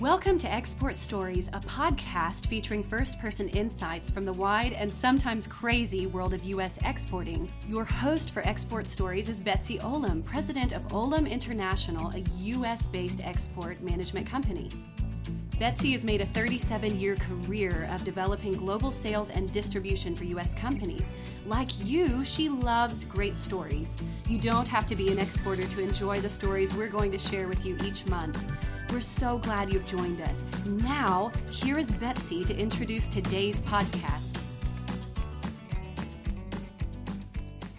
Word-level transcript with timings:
Welcome 0.00 0.38
to 0.38 0.50
Export 0.50 0.96
Stories, 0.96 1.48
a 1.48 1.60
podcast 1.60 2.46
featuring 2.46 2.82
first 2.82 3.20
person 3.20 3.50
insights 3.50 4.10
from 4.10 4.24
the 4.24 4.32
wide 4.32 4.72
and 4.72 4.90
sometimes 4.90 5.46
crazy 5.46 6.06
world 6.06 6.32
of 6.32 6.42
U.S. 6.44 6.78
exporting. 6.86 7.52
Your 7.68 7.84
host 7.84 8.30
for 8.30 8.40
Export 8.48 8.86
Stories 8.86 9.28
is 9.28 9.42
Betsy 9.42 9.76
Olam, 9.80 10.24
president 10.24 10.72
of 10.72 10.88
Olam 10.88 11.30
International, 11.30 12.10
a 12.14 12.24
U.S. 12.38 12.86
based 12.86 13.20
export 13.22 13.78
management 13.82 14.26
company. 14.26 14.70
Betsy 15.58 15.92
has 15.92 16.02
made 16.02 16.22
a 16.22 16.26
37 16.26 16.98
year 16.98 17.16
career 17.16 17.86
of 17.92 18.02
developing 18.02 18.52
global 18.52 18.92
sales 18.92 19.28
and 19.28 19.52
distribution 19.52 20.16
for 20.16 20.24
U.S. 20.24 20.54
companies. 20.54 21.12
Like 21.44 21.68
you, 21.84 22.24
she 22.24 22.48
loves 22.48 23.04
great 23.04 23.36
stories. 23.36 23.98
You 24.26 24.38
don't 24.38 24.66
have 24.66 24.86
to 24.86 24.96
be 24.96 25.12
an 25.12 25.18
exporter 25.18 25.64
to 25.64 25.80
enjoy 25.82 26.22
the 26.22 26.30
stories 26.30 26.72
we're 26.72 26.88
going 26.88 27.10
to 27.10 27.18
share 27.18 27.48
with 27.48 27.66
you 27.66 27.76
each 27.84 28.06
month. 28.06 28.50
We're 28.92 29.00
so 29.00 29.38
glad 29.38 29.72
you've 29.72 29.86
joined 29.86 30.20
us. 30.20 30.42
Now, 30.66 31.30
here 31.48 31.78
is 31.78 31.92
Betsy 31.92 32.42
to 32.42 32.56
introduce 32.56 33.06
today's 33.06 33.60
podcast. 33.60 34.36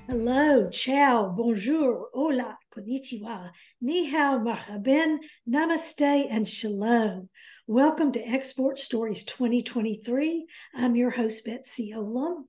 Hello, 0.07 0.69
ciao, 0.69 1.27
bonjour, 1.35 2.07
hola, 2.13 2.57
konnichiwa, 2.73 3.49
ni 3.81 4.09
hao, 4.09 4.39
marhaban, 4.39 5.17
namaste, 5.49 6.27
and 6.31 6.47
shalom. 6.47 7.27
Welcome 7.67 8.13
to 8.13 8.25
Export 8.25 8.79
Stories 8.79 9.25
2023. 9.25 10.47
I'm 10.75 10.95
your 10.95 11.09
host, 11.09 11.43
Betsy 11.43 11.91
Olam. 11.93 12.45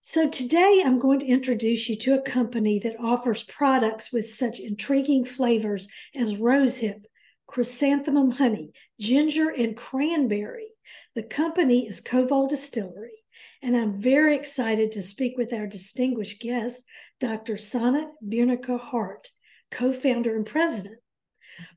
So, 0.00 0.28
today 0.28 0.80
I'm 0.86 1.00
going 1.00 1.18
to 1.20 1.26
introduce 1.26 1.88
you 1.88 1.96
to 1.96 2.14
a 2.14 2.22
company 2.22 2.78
that 2.84 3.00
offers 3.00 3.42
products 3.42 4.12
with 4.12 4.30
such 4.30 4.60
intriguing 4.60 5.24
flavors 5.24 5.88
as 6.14 6.34
rosehip, 6.34 7.06
chrysanthemum 7.54 8.32
honey, 8.32 8.72
ginger, 8.98 9.48
and 9.48 9.76
cranberry. 9.76 10.66
The 11.14 11.22
company 11.22 11.86
is 11.86 12.00
Koval 12.00 12.48
Distillery, 12.48 13.22
and 13.62 13.76
I'm 13.76 13.96
very 13.96 14.34
excited 14.34 14.90
to 14.90 15.02
speak 15.02 15.38
with 15.38 15.52
our 15.52 15.68
distinguished 15.68 16.40
guest, 16.40 16.82
Dr. 17.20 17.54
Sonat 17.54 18.08
Birnecker 18.20 18.80
Hart, 18.80 19.30
co 19.70 19.92
founder 19.92 20.34
and 20.34 20.44
president. 20.44 20.96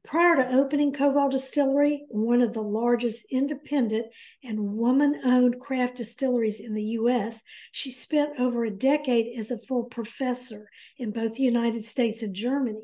Prior 0.04 0.38
to 0.38 0.52
opening 0.52 0.94
Koval 0.94 1.30
Distillery, 1.30 2.08
one 2.10 2.42
of 2.42 2.54
the 2.54 2.64
largest 2.64 3.28
independent 3.30 4.08
and 4.44 4.74
woman 4.74 5.22
owned 5.24 5.60
craft 5.60 5.98
distilleries 5.98 6.60
in 6.60 6.74
the 6.74 6.86
U.S., 7.02 7.44
she 7.72 7.92
spent 7.92 8.40
over 8.40 8.66
a 8.66 8.72
decade 8.72 9.38
as 9.38 9.52
a 9.52 9.60
full 9.60 9.84
professor 9.84 10.72
in 10.98 11.12
both 11.12 11.36
the 11.36 11.44
United 11.44 11.86
States 11.86 12.24
and 12.24 12.34
Germany. 12.34 12.82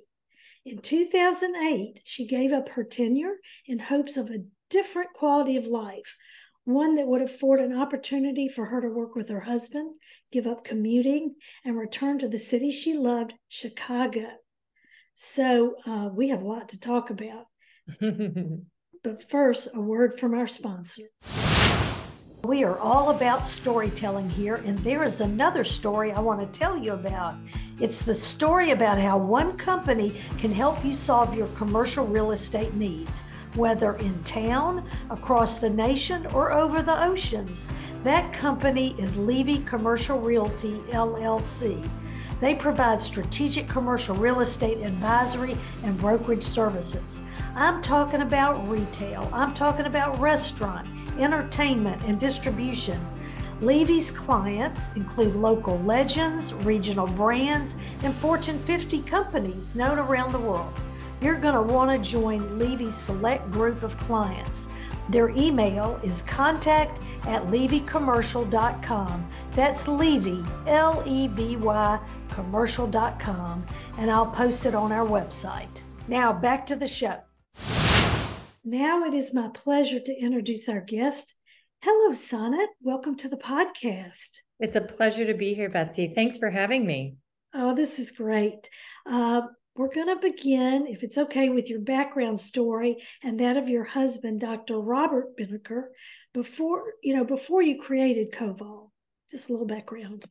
In 0.66 0.78
2008, 0.78 2.02
she 2.06 2.26
gave 2.26 2.54
up 2.54 2.70
her 2.70 2.84
tenure 2.86 3.36
in 3.66 3.80
hopes 3.80 4.16
of 4.16 4.30
a 4.30 4.46
different 4.70 5.12
quality 5.14 5.58
of 5.58 5.68
life, 5.68 6.18
one 6.64 6.96
that 6.96 7.08
would 7.08 7.22
afford 7.22 7.60
an 7.60 7.78
opportunity 7.78 8.48
for 8.48 8.66
her 8.68 8.80
to 8.80 8.88
work 8.88 9.14
with 9.14 9.28
her 9.28 9.42
husband, 9.42 9.96
give 10.32 10.48
up 10.48 10.64
commuting, 10.64 11.36
and 11.66 11.78
return 11.78 12.18
to 12.20 12.30
the 12.30 12.40
city 12.40 12.72
she 12.72 12.94
loved, 12.94 13.34
Chicago. 13.50 14.28
So 15.16 15.76
uh, 15.86 16.10
we 16.14 16.30
have 16.30 16.42
a 16.42 16.48
lot 16.48 16.70
to 16.70 16.80
talk 16.80 17.10
about. 17.10 17.48
but 18.00 19.30
first, 19.30 19.68
a 19.74 19.82
word 19.82 20.18
from 20.18 20.34
our 20.34 20.48
sponsor. 20.48 21.04
We 22.46 22.66
are 22.66 22.78
all 22.78 23.12
about 23.12 23.48
storytelling 23.48 24.30
here, 24.30 24.56
and 24.56 24.78
there 24.80 25.06
is 25.06 25.22
another 25.22 25.64
story 25.64 26.12
I 26.12 26.20
want 26.20 26.42
to 26.42 26.60
tell 26.60 26.78
you 26.78 26.92
about. 26.92 27.36
It's 27.80 28.00
the 28.00 28.14
story 28.14 28.72
about 28.72 29.00
how 29.00 29.18
one 29.18 29.56
company 29.56 30.22
can 30.40 30.52
help 30.52 30.84
you 30.84 30.94
solve 30.94 31.34
your 31.34 31.48
commercial 31.56 32.06
real 32.06 32.34
estate 32.34 32.74
needs, 32.74 33.22
whether 33.56 33.94
in 33.94 34.22
town, 34.26 34.86
across 35.10 35.56
the 35.56 35.70
nation, 35.70 36.26
or 36.34 36.52
over 36.52 36.82
the 36.82 37.02
oceans. 37.06 37.66
That 38.04 38.34
company 38.34 38.94
is 39.00 39.16
Levy 39.16 39.60
Commercial 39.60 40.20
Realty 40.20 40.80
LLC. 40.90 41.90
They 42.42 42.56
provide 42.56 43.02
strategic 43.02 43.70
commercial 43.70 44.16
real 44.16 44.42
estate 44.42 44.80
advisory 44.80 45.56
and 45.86 45.98
brokerage 45.98 46.44
services. 46.44 47.22
I'm 47.56 47.82
talking 47.82 48.22
about 48.22 48.68
retail, 48.68 49.30
I'm 49.32 49.54
talking 49.54 49.86
about 49.86 50.20
restaurant, 50.20 50.86
entertainment, 51.20 52.02
and 52.04 52.20
distribution. 52.20 53.00
Levy's 53.62 54.12
clients 54.12 54.82
include 54.96 55.36
local 55.36 55.80
legends, 55.80 56.54
regional 56.54 57.08
brands, 57.08 57.76
and 58.04 58.14
Fortune 58.16 58.60
50 58.66 59.02
companies 59.04 59.74
known 59.76 60.00
around 60.00 60.32
the 60.32 60.40
world. 60.40 60.74
You're 61.22 61.40
going 61.40 61.56
to 61.56 61.74
want 61.74 61.90
to 61.92 62.10
join 62.12 62.60
Levy's 62.60 62.96
select 62.96 63.50
group 63.52 63.84
of 63.84 63.98
clients. 63.98 64.68
Their 65.10 65.30
email 65.30 66.00
is 66.04 66.22
contact 66.24 67.00
at 67.28 67.44
levycommercial.com. 67.44 69.30
That's 69.52 69.88
Levy, 69.88 70.44
L 70.68 71.04
E 71.06 71.28
V 71.28 71.56
Y, 71.58 72.00
commercial.com, 72.30 73.64
and 73.98 74.12
I'll 74.12 74.28
post 74.28 74.66
it 74.66 74.76
on 74.76 74.92
our 74.92 75.08
website. 75.08 75.70
Now, 76.08 76.34
back 76.34 76.66
to 76.68 76.76
the 76.76 76.88
show. 76.88 77.20
Now 78.66 79.04
it 79.04 79.14
is 79.14 79.34
my 79.34 79.50
pleasure 79.54 80.00
to 80.00 80.18
introduce 80.18 80.70
our 80.70 80.80
guest, 80.80 81.36
Hello, 81.82 82.14
Sonat. 82.14 82.68
Welcome 82.80 83.18
to 83.18 83.28
the 83.28 83.36
podcast. 83.36 84.30
It's 84.62 84.78
a 84.78 84.82
pleasure 84.82 85.26
to 85.26 85.34
be 85.34 85.54
here, 85.54 85.70
Betsy. 85.70 86.14
Thanks 86.16 86.38
for 86.38 86.50
having 86.50 86.86
me. 86.86 87.18
Oh, 87.54 87.76
this 87.76 88.00
is 88.00 88.14
great. 88.14 88.70
Uh, 89.06 89.42
we're 89.76 89.94
going 89.94 90.08
to 90.08 90.16
begin, 90.16 90.88
if 90.88 91.04
it's 91.04 91.18
okay, 91.18 91.50
with 91.50 91.70
your 91.70 91.82
background 91.82 92.40
story 92.40 93.04
and 93.22 93.38
that 93.42 93.58
of 93.58 93.68
your 93.68 93.84
husband, 93.84 94.40
Dr. 94.40 94.80
Robert 94.80 95.36
Birnecker, 95.38 95.88
before 96.34 96.94
you 97.04 97.14
know 97.14 97.26
before 97.26 97.62
you 97.62 97.78
created 97.82 98.32
Koval. 98.32 98.92
Just 99.30 99.50
a 99.50 99.52
little 99.52 99.68
background. 99.68 100.24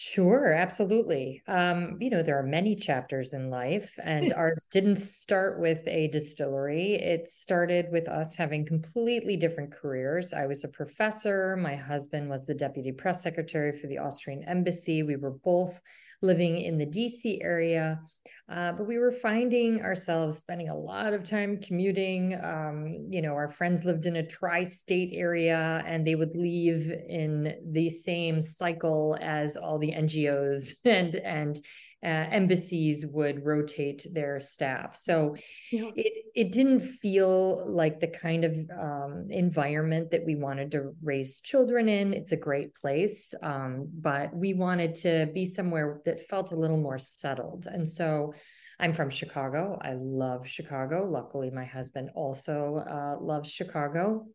Sure, 0.00 0.52
absolutely. 0.52 1.42
Um, 1.48 1.96
you 2.00 2.08
know, 2.08 2.22
there 2.22 2.38
are 2.38 2.42
many 2.44 2.76
chapters 2.76 3.32
in 3.32 3.50
life, 3.50 3.98
and 4.00 4.32
ours 4.32 4.68
didn't 4.70 4.98
start 4.98 5.58
with 5.58 5.80
a 5.88 6.06
distillery. 6.08 6.94
It 6.94 7.28
started 7.28 7.86
with 7.90 8.06
us 8.08 8.36
having 8.36 8.64
completely 8.64 9.36
different 9.36 9.72
careers. 9.72 10.32
I 10.32 10.46
was 10.46 10.62
a 10.62 10.68
professor, 10.68 11.56
my 11.56 11.74
husband 11.74 12.30
was 12.30 12.46
the 12.46 12.54
deputy 12.54 12.92
press 12.92 13.24
secretary 13.24 13.76
for 13.76 13.88
the 13.88 13.98
Austrian 13.98 14.44
embassy. 14.44 15.02
We 15.02 15.16
were 15.16 15.32
both 15.32 15.80
living 16.22 16.60
in 16.60 16.78
the 16.78 16.86
DC 16.86 17.40
area. 17.42 18.00
Uh, 18.50 18.72
but 18.72 18.86
we 18.86 18.96
were 18.96 19.12
finding 19.12 19.82
ourselves 19.82 20.38
spending 20.38 20.70
a 20.70 20.76
lot 20.76 21.12
of 21.12 21.22
time 21.22 21.60
commuting. 21.60 22.34
Um, 22.42 23.06
you 23.10 23.20
know, 23.20 23.34
our 23.34 23.48
friends 23.48 23.84
lived 23.84 24.06
in 24.06 24.16
a 24.16 24.26
tri 24.26 24.62
state 24.62 25.10
area 25.12 25.82
and 25.86 26.06
they 26.06 26.14
would 26.14 26.34
leave 26.34 26.90
in 26.90 27.54
the 27.72 27.90
same 27.90 28.40
cycle 28.40 29.18
as 29.20 29.56
all 29.56 29.78
the 29.78 29.92
NGOs 29.92 30.76
and, 30.86 31.14
and 31.16 31.60
uh, 32.04 32.06
embassies 32.30 33.04
would 33.06 33.44
rotate 33.44 34.06
their 34.12 34.40
staff. 34.40 34.94
So 34.94 35.34
yeah. 35.72 35.90
it, 35.96 36.26
it 36.34 36.52
didn't 36.52 36.80
feel 36.80 37.68
like 37.68 37.98
the 37.98 38.06
kind 38.06 38.44
of 38.44 38.52
um, 38.80 39.26
environment 39.30 40.12
that 40.12 40.24
we 40.24 40.36
wanted 40.36 40.70
to 40.72 40.92
raise 41.02 41.40
children 41.40 41.88
in. 41.88 42.14
It's 42.14 42.30
a 42.30 42.36
great 42.36 42.74
place, 42.76 43.34
um, 43.42 43.88
but 43.92 44.34
we 44.34 44.54
wanted 44.54 44.94
to 44.96 45.28
be 45.34 45.44
somewhere 45.44 46.00
that 46.04 46.28
felt 46.28 46.52
a 46.52 46.56
little 46.56 46.76
more 46.76 47.00
settled. 47.00 47.66
And 47.66 47.88
so 47.88 48.32
I'm 48.78 48.92
from 48.92 49.10
Chicago. 49.10 49.76
I 49.82 49.94
love 49.94 50.46
Chicago. 50.46 51.04
Luckily, 51.04 51.50
my 51.50 51.64
husband 51.64 52.10
also 52.14 52.84
uh, 52.88 53.16
loves 53.20 53.50
Chicago. 53.50 54.26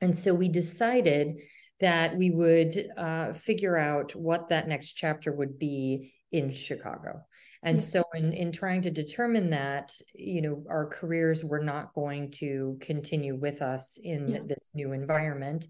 And 0.00 0.16
so 0.16 0.34
we 0.34 0.48
decided 0.48 1.40
that 1.80 2.16
we 2.16 2.30
would 2.30 2.90
uh, 2.96 3.32
figure 3.32 3.76
out 3.76 4.14
what 4.14 4.50
that 4.50 4.68
next 4.68 4.92
chapter 4.92 5.32
would 5.32 5.58
be 5.58 6.12
in 6.32 6.50
Chicago. 6.50 7.22
And 7.62 7.76
yeah. 7.76 7.84
so 7.84 8.04
in 8.14 8.32
in 8.32 8.50
trying 8.50 8.82
to 8.82 8.90
determine 8.90 9.50
that, 9.50 9.92
you 10.14 10.42
know, 10.42 10.64
our 10.68 10.86
careers 10.86 11.44
were 11.44 11.62
not 11.62 11.94
going 11.94 12.30
to 12.32 12.76
continue 12.80 13.36
with 13.36 13.62
us 13.62 13.98
in 14.02 14.30
yeah. 14.30 14.38
this 14.46 14.72
new 14.74 14.92
environment. 14.92 15.68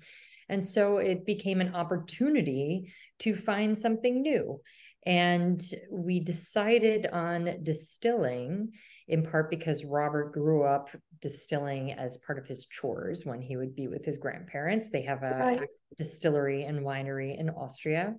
And 0.49 0.65
so 0.65 0.99
it 0.99 1.25
became 1.27 1.61
an 1.61 1.75
opportunity 1.75 2.93
to 3.21 3.35
find 3.35 3.77
something 3.77 4.23
new. 4.23 4.61
And 5.05 5.63
we 5.91 6.21
decided 6.21 7.07
on 7.07 7.59
distilling 7.63 8.71
in 9.09 9.23
part 9.23 9.51
because 9.51 9.85
Robert 9.85 10.33
grew 10.33 10.63
up 10.63 10.91
distilling 11.21 11.93
as 11.93 12.19
part 12.19 12.39
of 12.39 12.47
his 12.47 12.67
chores 12.67 13.27
when 13.27 13.41
he 13.41 13.57
would 13.57 13.75
be 13.75 13.89
with 13.89 14.05
his 14.05 14.19
grandparents. 14.19 14.91
They 14.91 15.03
have 15.03 15.23
a 15.23 15.39
right. 15.39 15.69
distillery 15.99 16.65
and 16.65 16.81
winery 16.81 17.39
in 17.39 17.51
Austria 17.51 18.15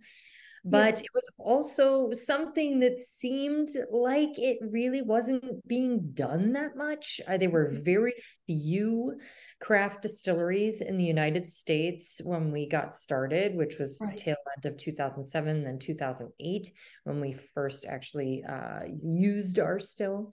but 0.66 0.98
yeah. 0.98 1.04
it 1.04 1.10
was 1.14 1.30
also 1.38 2.14
something 2.14 2.80
that 2.80 2.98
seemed 3.00 3.68
like 3.92 4.40
it 4.40 4.60
really 4.62 5.02
wasn't 5.02 5.66
being 5.68 6.12
done 6.14 6.54
that 6.54 6.78
much. 6.78 7.20
Uh, 7.28 7.36
there 7.38 7.50
were 7.50 7.70
mm-hmm. 7.70 7.84
very 7.84 8.14
few 8.46 9.20
craft 9.60 10.02
distilleries 10.02 10.80
in 10.80 10.96
the 10.98 11.04
United 11.04 11.46
States 11.46 12.22
when 12.24 12.52
we 12.52 12.68
got 12.68 12.94
started, 12.94 13.56
which 13.56 13.78
was 13.78 14.00
right. 14.02 14.16
tail 14.16 14.38
end 14.56 14.72
of 14.72 14.78
2007, 14.78 15.64
then 15.66 15.80
2008 15.80 16.72
when 17.04 17.20
we 17.20 17.34
first 17.34 17.86
actually 17.86 18.44
uh, 18.48 18.82
used 18.86 19.60
our 19.60 19.80
still 19.80 20.32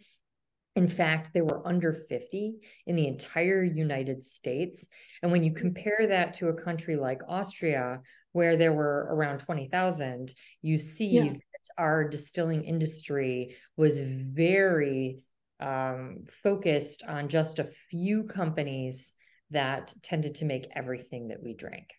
In 0.77 0.87
fact, 0.87 1.35
there 1.35 1.45
were 1.45 1.67
under 1.67 1.93
50 1.93 2.55
in 2.87 2.95
the 2.95 3.09
entire 3.09 3.65
United 3.65 4.23
States. 4.23 4.87
And 5.23 5.33
when 5.33 5.43
you 5.43 5.53
compare 5.53 6.07
that 6.09 6.35
to 6.35 6.49
a 6.49 6.55
country 6.55 6.95
like 6.95 7.23
Austria, 7.29 8.01
where 8.33 8.57
there 8.57 8.73
were 8.73 9.09
around 9.11 9.39
20,000, 9.39 10.33
you 10.63 10.79
see 10.79 11.09
yeah. 11.09 11.25
that 11.25 11.41
our 11.77 12.09
distilling 12.09 12.65
industry 12.65 13.57
was 13.77 13.99
very 13.99 15.25
um, 15.61 16.25
focused 16.29 17.03
on 17.07 17.29
just 17.29 17.59
a 17.59 17.65
few 17.65 18.25
companies 18.25 19.15
that 19.51 19.93
tended 20.03 20.37
to 20.37 20.45
make 20.45 20.69
everything 20.75 21.29
that 21.29 21.43
we 21.43 21.55
drank. 21.55 21.91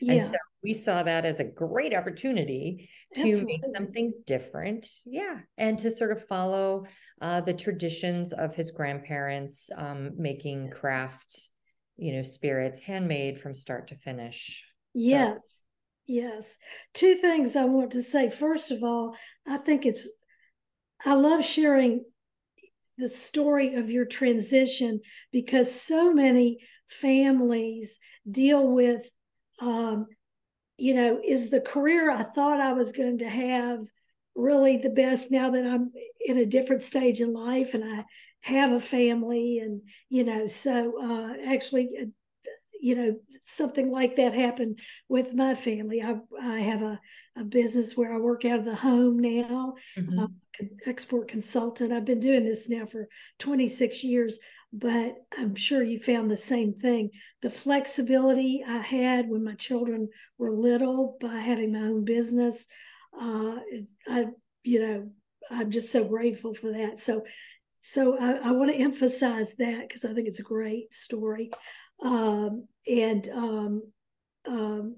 Yeah. 0.00 0.14
And 0.14 0.22
so 0.22 0.36
we 0.62 0.74
saw 0.74 1.02
that 1.02 1.24
as 1.24 1.40
a 1.40 1.44
great 1.44 1.94
opportunity 1.94 2.88
to 3.14 3.22
Absolutely. 3.22 3.44
make 3.44 3.76
something 3.76 4.12
different. 4.26 4.86
Yeah. 5.04 5.38
And 5.58 5.78
to 5.80 5.90
sort 5.90 6.12
of 6.12 6.26
follow 6.26 6.86
uh, 7.20 7.42
the 7.42 7.54
traditions 7.54 8.32
of 8.32 8.54
his 8.54 8.70
grandparents 8.70 9.68
um, 9.76 10.12
making 10.16 10.70
craft, 10.70 11.50
you 11.96 12.14
know, 12.14 12.22
spirits 12.22 12.80
handmade 12.80 13.40
from 13.40 13.54
start 13.54 13.88
to 13.88 13.96
finish. 13.96 14.64
Yes. 14.94 15.34
So. 15.42 15.69
Yes. 16.10 16.44
Two 16.92 17.14
things 17.14 17.54
I 17.54 17.66
want 17.66 17.92
to 17.92 18.02
say. 18.02 18.30
First 18.30 18.72
of 18.72 18.82
all, 18.82 19.14
I 19.46 19.58
think 19.58 19.86
it's, 19.86 20.08
I 21.06 21.14
love 21.14 21.44
sharing 21.44 22.04
the 22.98 23.08
story 23.08 23.76
of 23.76 23.90
your 23.90 24.06
transition 24.06 25.02
because 25.30 25.72
so 25.72 26.12
many 26.12 26.58
families 26.88 28.00
deal 28.28 28.66
with 28.66 29.08
um, 29.62 30.06
you 30.76 30.94
know 30.94 31.20
is 31.24 31.50
the 31.50 31.60
career 31.60 32.10
i 32.10 32.22
thought 32.22 32.58
i 32.58 32.72
was 32.72 32.92
going 32.92 33.18
to 33.18 33.28
have 33.28 33.80
really 34.34 34.78
the 34.78 34.88
best 34.88 35.30
now 35.30 35.50
that 35.50 35.66
i'm 35.66 35.92
in 36.20 36.38
a 36.38 36.46
different 36.46 36.82
stage 36.82 37.20
in 37.20 37.34
life 37.34 37.74
and 37.74 37.84
i 37.84 38.02
have 38.40 38.72
a 38.72 38.80
family 38.80 39.58
and 39.58 39.82
you 40.08 40.24
know 40.24 40.46
so 40.46 40.94
uh, 41.02 41.34
actually 41.46 41.90
uh, 42.00 42.06
you 42.80 42.94
know 42.94 43.16
something 43.42 43.90
like 43.90 44.16
that 44.16 44.34
happened 44.34 44.78
with 45.08 45.34
my 45.34 45.54
family 45.54 46.02
i, 46.02 46.16
I 46.42 46.60
have 46.60 46.82
a, 46.82 47.00
a 47.36 47.44
business 47.44 47.96
where 47.96 48.12
i 48.14 48.18
work 48.18 48.44
out 48.44 48.60
of 48.60 48.64
the 48.64 48.74
home 48.74 49.18
now 49.18 49.74
mm-hmm. 49.96 50.18
uh, 50.18 50.26
export 50.86 51.28
consultant 51.28 51.92
i've 51.92 52.04
been 52.04 52.20
doing 52.20 52.44
this 52.44 52.68
now 52.68 52.86
for 52.86 53.08
26 53.38 54.04
years 54.04 54.38
but 54.72 55.16
I'm 55.36 55.54
sure 55.54 55.82
you 55.82 55.98
found 55.98 56.30
the 56.30 56.36
same 56.36 56.74
thing. 56.74 57.10
The 57.42 57.50
flexibility 57.50 58.62
I 58.66 58.78
had 58.78 59.28
when 59.28 59.42
my 59.42 59.54
children 59.54 60.08
were 60.38 60.52
little 60.52 61.16
by 61.20 61.38
having 61.38 61.72
my 61.72 61.80
own 61.80 62.04
business, 62.04 62.66
uh, 63.20 63.58
I, 64.08 64.26
you 64.62 64.80
know, 64.80 65.10
I'm 65.50 65.70
just 65.70 65.90
so 65.90 66.04
grateful 66.04 66.54
for 66.54 66.72
that. 66.72 67.00
So, 67.00 67.24
so 67.80 68.16
I, 68.18 68.48
I 68.48 68.52
want 68.52 68.70
to 68.70 68.76
emphasize 68.76 69.54
that 69.56 69.88
because 69.88 70.04
I 70.04 70.12
think 70.12 70.28
it's 70.28 70.40
a 70.40 70.44
great 70.44 70.94
story, 70.94 71.50
um, 72.04 72.68
and 72.88 73.28
um, 73.28 73.82
um, 74.46 74.96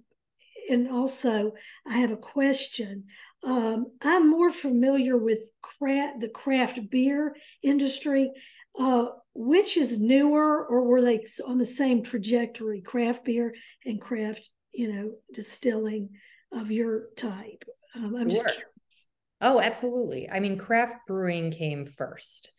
and 0.69 0.89
also 0.89 1.53
I 1.87 1.99
have 1.99 2.11
a 2.11 2.17
question. 2.17 3.05
Um, 3.45 3.87
I'm 4.01 4.31
more 4.31 4.53
familiar 4.53 5.17
with 5.17 5.41
craft, 5.61 6.21
the 6.21 6.29
craft 6.29 6.91
beer 6.91 7.37
industry. 7.63 8.31
Uh, 8.79 9.07
which 9.35 9.77
is 9.77 10.01
newer 10.01 10.67
or 10.67 10.85
were 10.85 11.03
they 11.03 11.25
on 11.47 11.59
the 11.59 11.67
same 11.67 12.03
trajectory 12.03 12.81
craft 12.81 13.25
beer 13.25 13.55
and 13.85 14.01
craft 14.01 14.51
you 14.73 14.93
know 14.93 15.13
distilling 15.33 16.11
of 16.53 16.71
your 16.71 17.09
type 17.17 17.65
um, 17.95 18.15
i'm 18.15 18.29
sure. 18.29 18.43
just 18.43 18.55
curious 18.55 19.07
oh 19.41 19.61
absolutely 19.61 20.29
i 20.31 20.41
mean 20.41 20.59
craft 20.59 20.97
brewing 21.07 21.51
came 21.51 21.87
first 21.87 22.53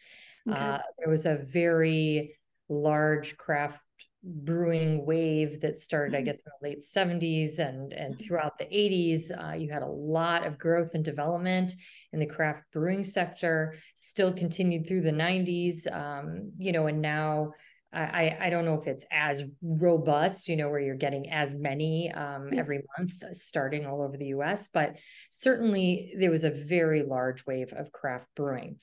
okay. 0.49 0.59
uh, 0.59 0.79
there 0.99 1.09
was 1.09 1.25
a 1.25 1.35
very 1.35 2.35
large 2.69 3.37
craft 3.37 3.81
brewing 4.23 5.05
wave 5.05 5.59
that 5.61 5.77
started. 5.77 6.15
I 6.15 6.21
guess, 6.21 6.37
in 6.37 6.51
the 6.61 6.69
late 6.69 6.81
70s 6.81 7.59
and, 7.59 7.93
and 7.93 8.13
mm-hmm. 8.13 8.23
throughout 8.23 8.57
the 8.57 8.65
80s. 8.65 9.31
Uh, 9.31 9.53
you 9.55 9.71
had 9.71 9.81
a 9.83 9.87
lot 9.87 10.45
of 10.45 10.57
growth 10.57 10.91
and 10.93 11.03
development 11.03 11.73
in 12.11 12.19
the 12.19 12.25
craft 12.25 12.63
brewing 12.71 13.03
sector, 13.03 13.75
still 13.95 14.33
continued 14.33 14.87
through 14.87 15.01
the 15.01 15.11
90s, 15.11 15.91
um, 15.93 16.51
you 16.57 16.71
know, 16.71 16.87
and 16.87 17.01
now. 17.01 17.51
I, 17.93 18.37
I 18.39 18.49
don't 18.49 18.65
know 18.65 18.79
if 18.79 18.87
it's 18.87 19.05
as 19.11 19.43
robust, 19.61 20.47
you 20.47 20.55
know, 20.55 20.69
where 20.69 20.79
you're 20.79 20.95
getting 20.95 21.29
as 21.29 21.53
many 21.53 22.11
um, 22.11 22.49
every 22.53 22.81
month 22.97 23.23
starting 23.33 23.85
all 23.85 24.01
over 24.01 24.17
the 24.17 24.27
US, 24.27 24.67
but 24.67 24.97
certainly 25.29 26.13
there 26.17 26.31
was 26.31 26.43
a 26.43 26.49
very 26.49 27.03
large 27.03 27.45
wave 27.45 27.71
of 27.73 27.91
craft 27.91 28.27
brewing. 28.35 28.77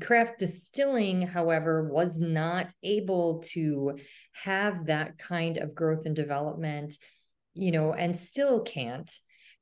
Craft 0.00 0.40
distilling, 0.40 1.22
however, 1.22 1.88
was 1.88 2.18
not 2.18 2.72
able 2.82 3.40
to 3.52 3.98
have 4.44 4.86
that 4.86 5.16
kind 5.18 5.58
of 5.58 5.74
growth 5.74 6.04
and 6.04 6.16
development, 6.16 6.98
you 7.54 7.70
know, 7.70 7.92
and 7.92 8.16
still 8.16 8.62
can't 8.62 9.10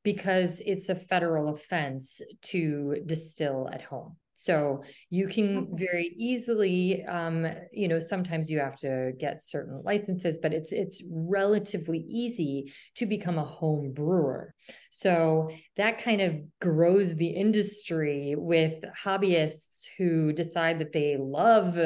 because 0.02 0.60
it's 0.64 0.88
a 0.88 0.94
federal 0.94 1.52
offense 1.52 2.20
to 2.42 2.96
distill 3.06 3.68
at 3.72 3.82
home. 3.82 4.16
So 4.34 4.82
you 5.10 5.28
can 5.28 5.69
very 5.76 6.14
easily, 6.19 7.04
um, 7.04 7.46
you 7.72 7.88
know, 7.88 7.98
sometimes 7.98 8.50
you 8.50 8.58
have 8.58 8.76
to 8.81 9.12
get 9.19 9.42
certain 9.42 9.81
licenses, 9.84 10.38
but 10.42 10.52
it's 10.52 10.72
it's 10.72 11.02
relatively 11.12 11.98
easy 11.98 12.72
to 12.96 13.06
become 13.06 13.38
a 13.38 13.44
home 13.44 13.92
brewer. 13.92 14.54
So 14.90 15.50
that 15.76 16.02
kind 16.02 16.20
of 16.20 16.40
grows 16.60 17.14
the 17.14 17.28
industry 17.28 18.34
with 18.36 18.84
hobbyists 19.04 19.86
who 19.98 20.32
decide 20.32 20.81
that 20.81 20.92
they 20.92 21.16
love 21.16 21.78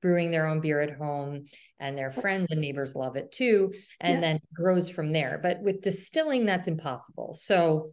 brewing 0.00 0.32
their 0.32 0.48
own 0.48 0.60
beer 0.60 0.80
at 0.80 0.96
home 0.96 1.46
and 1.78 1.96
their 1.96 2.10
friends 2.10 2.48
and 2.50 2.60
neighbors 2.60 2.96
love 2.96 3.14
it 3.14 3.30
too 3.30 3.72
and 4.00 4.14
yeah. 4.14 4.20
then 4.20 4.40
grows 4.52 4.90
from 4.90 5.12
there 5.12 5.38
but 5.40 5.62
with 5.62 5.80
distilling 5.80 6.44
that's 6.44 6.66
impossible 6.66 7.32
so 7.40 7.92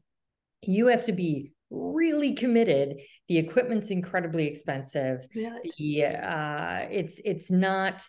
you 0.63 0.87
have 0.87 1.05
to 1.05 1.11
be 1.11 1.51
really 1.69 2.33
committed. 2.33 3.01
The 3.27 3.37
equipment's 3.37 3.91
incredibly 3.91 4.47
expensive. 4.47 5.27
Yeah. 5.33 5.57
the 5.77 6.05
uh 6.05 6.87
it's 6.91 7.21
it's 7.25 7.51
not 7.51 8.01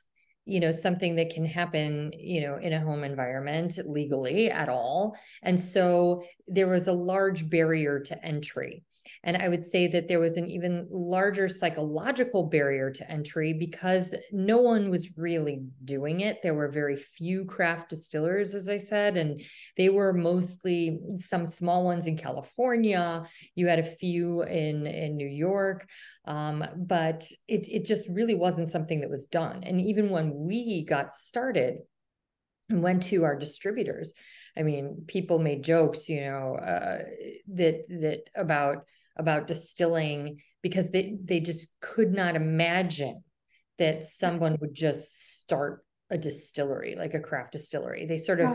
you 0.46 0.60
know 0.60 0.70
something 0.70 1.16
that 1.16 1.30
can 1.30 1.44
happen 1.44 2.12
you 2.16 2.40
know 2.40 2.56
in 2.56 2.72
a 2.72 2.80
home 2.80 3.04
environment 3.04 3.78
legally 3.86 4.50
at 4.50 4.68
all. 4.68 5.16
And 5.42 5.60
so 5.60 6.24
there 6.48 6.68
was 6.68 6.88
a 6.88 6.92
large 6.92 7.48
barrier 7.48 8.00
to 8.00 8.24
entry 8.24 8.84
and 9.22 9.36
I 9.36 9.48
would 9.48 9.64
say 9.64 9.86
that 9.88 10.08
there 10.08 10.20
was 10.20 10.36
an 10.36 10.48
even 10.48 10.86
larger 10.90 11.48
psychological 11.48 12.44
barrier 12.44 12.90
to 12.90 13.10
entry 13.10 13.52
because 13.52 14.14
no 14.32 14.58
one 14.58 14.90
was 14.90 15.16
really 15.16 15.62
doing 15.84 16.20
it. 16.20 16.42
There 16.42 16.54
were 16.54 16.68
very 16.68 16.96
few 16.96 17.44
craft 17.44 17.90
distillers, 17.90 18.54
as 18.54 18.68
I 18.68 18.78
said, 18.78 19.16
and 19.16 19.42
they 19.76 19.88
were 19.88 20.12
mostly 20.12 20.98
some 21.16 21.46
small 21.46 21.84
ones 21.84 22.06
in 22.06 22.16
California. 22.16 23.24
You 23.54 23.66
had 23.68 23.78
a 23.78 23.84
few 23.84 24.42
in, 24.42 24.86
in 24.86 25.16
New 25.16 25.28
York, 25.28 25.86
um, 26.24 26.64
but 26.76 27.24
it, 27.48 27.66
it 27.68 27.84
just 27.84 28.08
really 28.08 28.34
wasn't 28.34 28.70
something 28.70 29.00
that 29.00 29.10
was 29.10 29.26
done. 29.26 29.64
And 29.64 29.80
even 29.80 30.10
when 30.10 30.34
we 30.34 30.84
got 30.84 31.12
started, 31.12 31.78
and 32.70 32.82
went 32.82 33.02
to 33.02 33.24
our 33.24 33.36
distributors. 33.36 34.14
I 34.56 34.62
mean, 34.62 35.04
people 35.06 35.38
made 35.38 35.62
jokes, 35.62 36.08
you 36.08 36.22
know, 36.22 36.54
uh, 36.54 37.02
that 37.54 37.84
that 37.88 38.30
about 38.34 38.86
about 39.20 39.46
distilling 39.46 40.40
because 40.62 40.90
they 40.90 41.16
they 41.22 41.38
just 41.38 41.68
could 41.80 42.12
not 42.12 42.34
imagine 42.34 43.22
that 43.78 44.02
someone 44.02 44.56
would 44.60 44.74
just 44.74 45.38
start 45.38 45.84
a 46.10 46.18
distillery 46.18 46.96
like 46.96 47.14
a 47.14 47.20
craft 47.20 47.52
distillery. 47.52 48.06
They 48.06 48.18
sort 48.18 48.40
of 48.40 48.50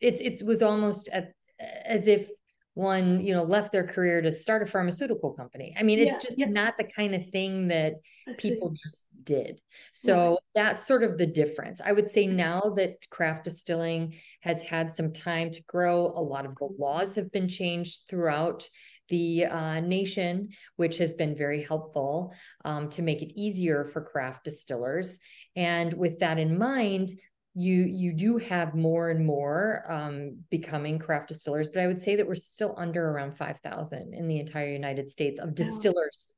it's 0.00 0.20
it 0.20 0.44
was 0.44 0.62
almost 0.62 1.08
at, 1.08 1.32
as 1.60 2.06
if 2.06 2.28
one 2.74 3.20
you 3.20 3.32
know 3.32 3.42
left 3.42 3.72
their 3.72 3.86
career 3.86 4.20
to 4.20 4.30
start 4.32 4.62
a 4.62 4.66
pharmaceutical 4.66 5.32
company. 5.32 5.74
I 5.78 5.82
mean 5.82 5.98
it's 5.98 6.12
yeah, 6.12 6.28
just 6.28 6.38
yeah. 6.38 6.48
not 6.48 6.76
the 6.76 6.84
kind 6.84 7.14
of 7.14 7.22
thing 7.30 7.68
that 7.68 7.94
people 8.38 8.74
just 8.76 9.06
did. 9.22 9.60
So 9.92 10.32
yes. 10.32 10.38
that's 10.54 10.86
sort 10.86 11.02
of 11.02 11.16
the 11.16 11.26
difference. 11.26 11.80
I 11.84 11.92
would 11.92 12.08
say 12.08 12.26
mm-hmm. 12.26 12.36
now 12.36 12.60
that 12.76 12.96
craft 13.10 13.44
distilling 13.44 14.14
has 14.42 14.62
had 14.62 14.90
some 14.90 15.12
time 15.12 15.50
to 15.52 15.62
grow 15.64 16.06
a 16.06 16.20
lot 16.20 16.44
of 16.44 16.54
the 16.56 16.68
laws 16.78 17.14
have 17.14 17.30
been 17.32 17.48
changed 17.48 18.08
throughout 18.08 18.68
the 19.08 19.46
uh, 19.46 19.80
nation, 19.80 20.50
which 20.76 20.98
has 20.98 21.12
been 21.14 21.34
very 21.34 21.62
helpful 21.62 22.34
um, 22.64 22.88
to 22.90 23.02
make 23.02 23.22
it 23.22 23.38
easier 23.38 23.84
for 23.84 24.00
craft 24.00 24.44
distillers. 24.44 25.18
And 25.54 25.92
with 25.94 26.18
that 26.20 26.38
in 26.38 26.58
mind, 26.58 27.10
you 27.58 27.84
you 27.84 28.12
do 28.12 28.36
have 28.36 28.74
more 28.74 29.10
and 29.10 29.24
more 29.24 29.82
um, 29.88 30.38
becoming 30.50 30.98
craft 30.98 31.28
distillers, 31.28 31.70
but 31.70 31.82
I 31.82 31.86
would 31.86 31.98
say 31.98 32.16
that 32.16 32.28
we're 32.28 32.34
still 32.34 32.74
under 32.76 33.08
around 33.08 33.36
five 33.36 33.58
thousand 33.64 34.12
in 34.12 34.28
the 34.28 34.38
entire 34.40 34.68
United 34.68 35.08
States 35.08 35.40
of 35.40 35.54
distillers 35.54 36.28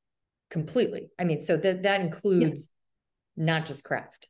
completely. 0.49 1.11
I 1.19 1.25
mean, 1.25 1.41
so 1.41 1.57
that 1.57 1.83
that 1.83 2.01
includes 2.01 2.73
yeah. 3.37 3.45
not 3.45 3.67
just 3.67 3.83
craft. 3.83 4.29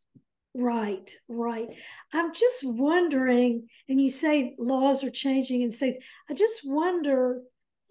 Right, 0.55 1.15
right. 1.29 1.69
I'm 2.13 2.33
just 2.33 2.65
wondering, 2.65 3.69
and 3.89 4.01
you 4.01 4.11
say 4.11 4.57
laws 4.59 5.05
are 5.05 5.11
changing 5.11 5.61
in 5.61 5.71
states. 5.71 6.05
I 6.29 6.35
just 6.35 6.63
wonder 6.65 7.43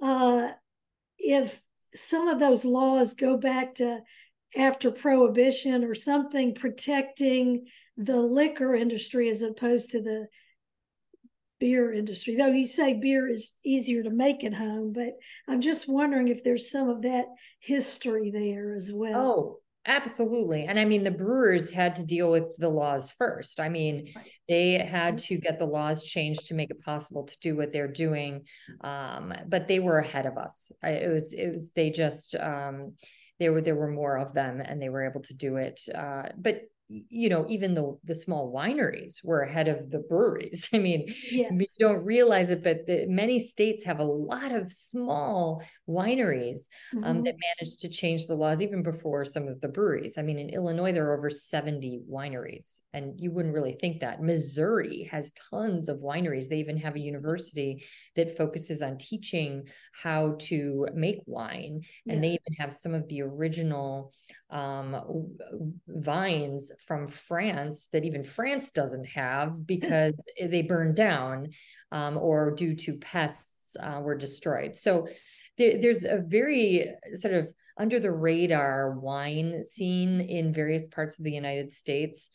uh, 0.02 0.50
if 1.18 1.62
some 1.94 2.28
of 2.28 2.40
those 2.40 2.66
laws 2.66 3.14
go 3.14 3.38
back 3.38 3.76
to 3.76 4.00
after 4.56 4.92
prohibition 4.92 5.84
or 5.84 5.96
something 5.96 6.54
protecting 6.54 7.66
the 7.98 8.20
liquor 8.22 8.74
industry 8.76 9.30
as 9.30 9.42
opposed 9.42 9.92
to 9.92 10.02
the 10.02 10.28
beer 11.60 11.92
industry 11.92 12.36
though 12.36 12.48
you 12.48 12.68
say 12.68 12.94
beer 12.94 13.28
is 13.28 13.52
easier 13.66 14.04
to 14.04 14.12
make 14.12 14.44
at 14.44 14.54
home 14.54 14.94
but 14.94 15.14
i'm 15.48 15.60
just 15.60 15.90
wondering 15.90 16.28
if 16.28 16.44
there's 16.44 16.70
some 16.70 16.88
of 16.88 17.02
that 17.02 17.26
history 17.60 18.30
there 18.30 18.76
as 18.76 18.92
well. 18.94 19.32
Oh 19.32 19.60
absolutely. 19.88 20.66
And 20.66 20.80
i 20.80 20.86
mean 20.86 21.04
the 21.04 21.12
brewers 21.12 21.72
had 21.72 21.96
to 21.96 22.06
deal 22.06 22.32
with 22.32 22.56
the 22.58 22.70
laws 22.70 23.12
first. 23.12 23.60
I 23.60 23.70
mean 23.70 24.14
they 24.48 24.74
had 24.74 25.16
mm-hmm. 25.16 25.36
to 25.36 25.38
get 25.38 25.60
the 25.60 25.66
laws 25.66 26.04
changed 26.04 26.48
to 26.48 26.54
make 26.54 26.70
it 26.70 26.82
possible 26.82 27.24
to 27.26 27.38
do 27.42 27.56
what 27.56 27.74
they're 27.74 27.88
doing 27.88 28.46
um, 28.82 29.34
but 29.48 29.68
they 29.68 29.80
were 29.80 30.00
ahead 30.00 30.26
of 30.26 30.38
us. 30.38 30.72
It 30.84 31.12
was 31.12 31.34
it 31.34 31.54
was 31.54 31.72
they 31.72 31.90
just 31.90 32.36
um, 32.36 32.94
there 33.40 33.52
were 33.54 33.62
there 33.62 33.76
were 33.76 33.92
more 33.92 34.18
of 34.18 34.34
them 34.34 34.62
and 34.62 34.82
they 34.82 34.90
were 34.90 35.08
able 35.08 35.22
to 35.22 35.34
do 35.34 35.58
it 35.58 35.80
uh, 35.94 36.30
but 36.38 36.62
you 36.90 37.28
know 37.28 37.46
even 37.50 37.74
the 37.74 37.98
the 38.06 38.16
small 38.16 38.54
wineries 38.54 39.24
were 39.24 39.42
ahead 39.42 39.68
of 39.68 39.90
the 39.90 40.00
breweries 40.00 40.70
i 40.74 40.78
mean 40.78 41.06
yes. 41.30 41.52
we 41.54 41.68
don't 41.80 42.06
realize 42.06 42.50
it 42.50 42.64
but 42.64 42.86
the, 42.86 43.06
many 43.08 43.40
states 43.40 43.84
have 43.84 44.00
a 44.00 44.04
lot 44.04 44.54
of 44.54 44.72
small 44.72 45.62
wineries 45.88 46.60
um, 46.96 47.04
mm-hmm. 47.04 47.24
that 47.24 47.36
managed 47.60 47.80
to 47.80 47.90
change 47.90 48.26
the 48.26 48.36
laws 48.36 48.62
even 48.62 48.84
before 48.84 49.26
some 49.26 49.48
of 49.48 49.60
the 49.60 49.68
breweries 49.68 50.18
i 50.18 50.22
mean 50.22 50.40
in 50.40 50.50
illinois 50.50 50.94
there 50.94 51.10
are 51.10 51.18
over 51.18 51.30
70 51.30 52.04
wineries 52.10 52.80
and 52.94 53.20
you 53.20 53.32
wouldn't 53.32 53.54
really 53.54 53.78
think 53.82 54.00
that 54.00 54.22
missouri 54.22 55.08
has 55.12 55.34
tons 55.50 55.90
of 55.90 55.98
wineries 55.98 56.48
they 56.48 56.58
even 56.58 56.78
have 56.78 56.96
a 56.96 57.00
university 57.00 57.84
that 58.16 58.38
focuses 58.38 58.82
on 58.82 58.98
teaching 58.98 59.68
how 59.92 60.36
to 60.40 60.88
make 60.94 61.20
wine 61.26 61.82
and 62.08 62.16
yeah. 62.16 62.22
they 62.22 62.28
even 62.30 62.54
have 62.58 62.74
some 62.74 62.94
of 62.94 63.08
the 63.10 63.22
original 63.22 64.14
um, 64.50 64.96
vines 65.88 66.72
from 66.86 67.08
France 67.08 67.90
that 67.94 68.06
even 68.06 68.24
France 68.24 68.72
doesn't 68.72 69.08
have 69.08 69.66
because 69.66 70.16
they 70.42 70.62
burned 70.62 70.96
down 70.96 71.50
um, 71.92 72.18
or 72.18 72.52
due 72.52 72.76
to 72.76 72.94
pests 72.94 73.76
uh, 73.80 74.00
were 74.02 74.16
destroyed. 74.16 74.76
So 74.76 75.08
there, 75.58 75.82
there's 75.82 76.04
a 76.04 76.24
very 76.26 76.94
sort 77.16 77.34
of 77.34 77.52
under 77.78 78.00
the 78.00 78.12
radar 78.12 78.92
wine 78.92 79.64
scene 79.64 80.22
in 80.22 80.54
various 80.54 80.88
parts 80.88 81.18
of 81.18 81.26
the 81.26 81.32
United 81.32 81.72
States 81.72 82.32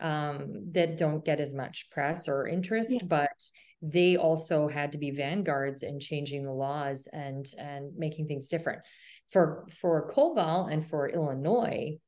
um, 0.00 0.70
that 0.72 0.96
don't 0.96 1.24
get 1.24 1.40
as 1.40 1.54
much 1.54 1.88
press 1.90 2.28
or 2.28 2.46
interest, 2.46 2.92
yeah. 2.92 3.06
but 3.08 3.42
they 3.80 4.16
also 4.16 4.66
had 4.66 4.92
to 4.92 4.98
be 4.98 5.10
vanguards 5.10 5.82
in 5.82 6.00
changing 6.00 6.42
the 6.42 6.52
laws 6.52 7.08
and 7.12 7.46
and 7.58 7.96
making 7.96 8.26
things 8.26 8.48
different. 8.48 8.82
For 9.30 9.66
for 9.80 10.10
Koval 10.10 10.72
and 10.72 10.84
for 10.84 11.08
Illinois, 11.08 11.98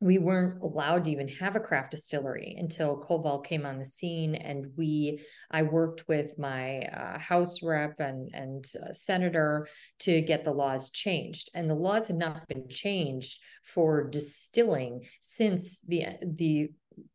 we 0.00 0.18
weren't 0.18 0.62
allowed 0.62 1.04
to 1.04 1.10
even 1.10 1.28
have 1.28 1.56
a 1.56 1.60
craft 1.60 1.92
distillery 1.92 2.54
until 2.58 3.02
Koval 3.02 3.44
came 3.44 3.64
on 3.64 3.78
the 3.78 3.86
scene, 3.86 4.34
and 4.34 4.72
we 4.76 5.24
I 5.50 5.62
worked 5.62 6.06
with 6.06 6.38
my 6.38 6.80
uh, 6.82 7.18
House 7.18 7.62
rep 7.62 7.98
and 7.98 8.30
and 8.34 8.64
uh, 8.82 8.92
senator 8.92 9.66
to 10.00 10.20
get 10.20 10.44
the 10.44 10.52
laws 10.52 10.90
changed, 10.90 11.50
and 11.54 11.70
the 11.70 11.74
laws 11.74 12.08
had 12.08 12.16
not 12.16 12.46
been 12.46 12.68
changed 12.68 13.38
for 13.64 14.08
distilling 14.08 15.04
since 15.22 15.80
the 15.82 16.06
the 16.22 16.70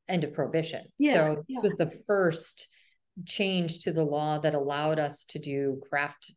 end 0.08 0.24
of 0.24 0.34
prohibition. 0.34 0.86
Yes, 0.98 1.16
so 1.16 1.36
this 1.36 1.44
yeah. 1.50 1.60
was 1.62 1.76
the 1.76 1.92
first 2.08 2.68
change 3.26 3.80
to 3.80 3.92
the 3.92 4.04
law 4.04 4.40
that 4.40 4.56
allowed 4.56 4.98
us 4.98 5.26
to 5.26 5.40
do 5.40 5.82
craft 5.88 6.34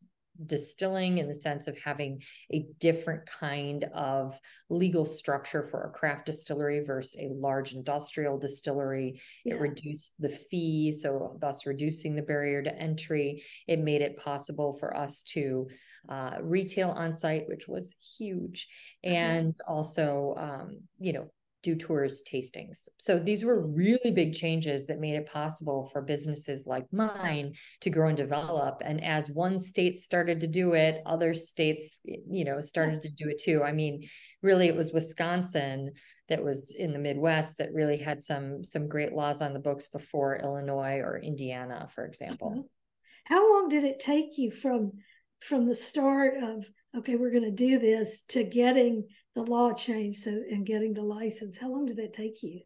distilling 0.46 1.18
in 1.18 1.28
the 1.28 1.34
sense 1.34 1.66
of 1.66 1.78
having 1.78 2.22
a 2.52 2.66
different 2.80 3.26
kind 3.26 3.84
of 3.94 4.38
legal 4.68 5.04
structure 5.04 5.62
for 5.62 5.84
a 5.84 5.90
craft 5.90 6.26
distillery 6.26 6.80
versus 6.80 7.16
a 7.20 7.32
large 7.34 7.72
industrial 7.72 8.38
distillery. 8.38 9.20
Yeah. 9.44 9.54
It 9.54 9.60
reduced 9.60 10.12
the 10.18 10.30
fee, 10.30 10.92
so 10.92 11.36
thus 11.40 11.66
reducing 11.66 12.14
the 12.14 12.22
barrier 12.22 12.62
to 12.62 12.78
entry. 12.78 13.44
It 13.66 13.78
made 13.78 14.02
it 14.02 14.16
possible 14.16 14.76
for 14.78 14.96
us 14.96 15.22
to 15.34 15.68
uh, 16.08 16.36
retail 16.40 16.90
on 16.90 17.12
site, 17.12 17.48
which 17.48 17.68
was 17.68 17.94
huge, 18.18 18.68
mm-hmm. 19.04 19.14
and 19.14 19.56
also, 19.66 20.34
um, 20.36 20.80
you 20.98 21.12
know, 21.12 21.30
do 21.64 21.74
tours 21.74 22.22
tastings. 22.30 22.88
So 22.98 23.18
these 23.18 23.42
were 23.42 23.66
really 23.66 24.10
big 24.10 24.34
changes 24.34 24.86
that 24.86 25.00
made 25.00 25.14
it 25.14 25.26
possible 25.26 25.88
for 25.92 26.02
businesses 26.02 26.66
like 26.66 26.84
mine 26.92 27.54
to 27.80 27.90
grow 27.90 28.08
and 28.08 28.16
develop. 28.16 28.82
And 28.84 29.02
as 29.02 29.30
one 29.30 29.58
state 29.58 29.98
started 29.98 30.40
to 30.40 30.46
do 30.46 30.74
it, 30.74 31.02
other 31.06 31.32
states, 31.32 32.00
you 32.04 32.44
know, 32.44 32.60
started 32.60 33.00
to 33.02 33.10
do 33.10 33.30
it 33.30 33.40
too. 33.42 33.62
I 33.62 33.72
mean, 33.72 34.06
really 34.42 34.68
it 34.68 34.76
was 34.76 34.92
Wisconsin 34.92 35.92
that 36.28 36.44
was 36.44 36.74
in 36.78 36.92
the 36.92 36.98
Midwest 36.98 37.56
that 37.58 37.72
really 37.72 37.96
had 37.96 38.22
some 38.22 38.62
some 38.62 38.86
great 38.86 39.14
laws 39.14 39.40
on 39.40 39.54
the 39.54 39.58
books 39.58 39.88
before 39.88 40.36
Illinois 40.36 40.98
or 40.98 41.18
Indiana, 41.18 41.88
for 41.94 42.04
example. 42.04 42.50
Mm-hmm. 42.50 42.60
How 43.24 43.52
long 43.54 43.70
did 43.70 43.84
it 43.84 43.98
take 43.98 44.36
you 44.36 44.50
from 44.50 44.92
from 45.40 45.66
the 45.66 45.74
start 45.74 46.34
of 46.36 46.66
okay, 46.96 47.16
we're 47.16 47.32
going 47.32 47.44
to 47.44 47.50
do 47.50 47.78
this 47.78 48.22
to 48.28 48.44
getting 48.44 49.08
the 49.34 49.42
law 49.42 49.72
changed 49.72 50.20
so 50.20 50.30
and 50.30 50.66
getting 50.66 50.94
the 50.94 51.02
license 51.02 51.58
how 51.58 51.68
long 51.68 51.86
did 51.86 51.96
that 51.96 52.12
take 52.12 52.42
you? 52.42 52.60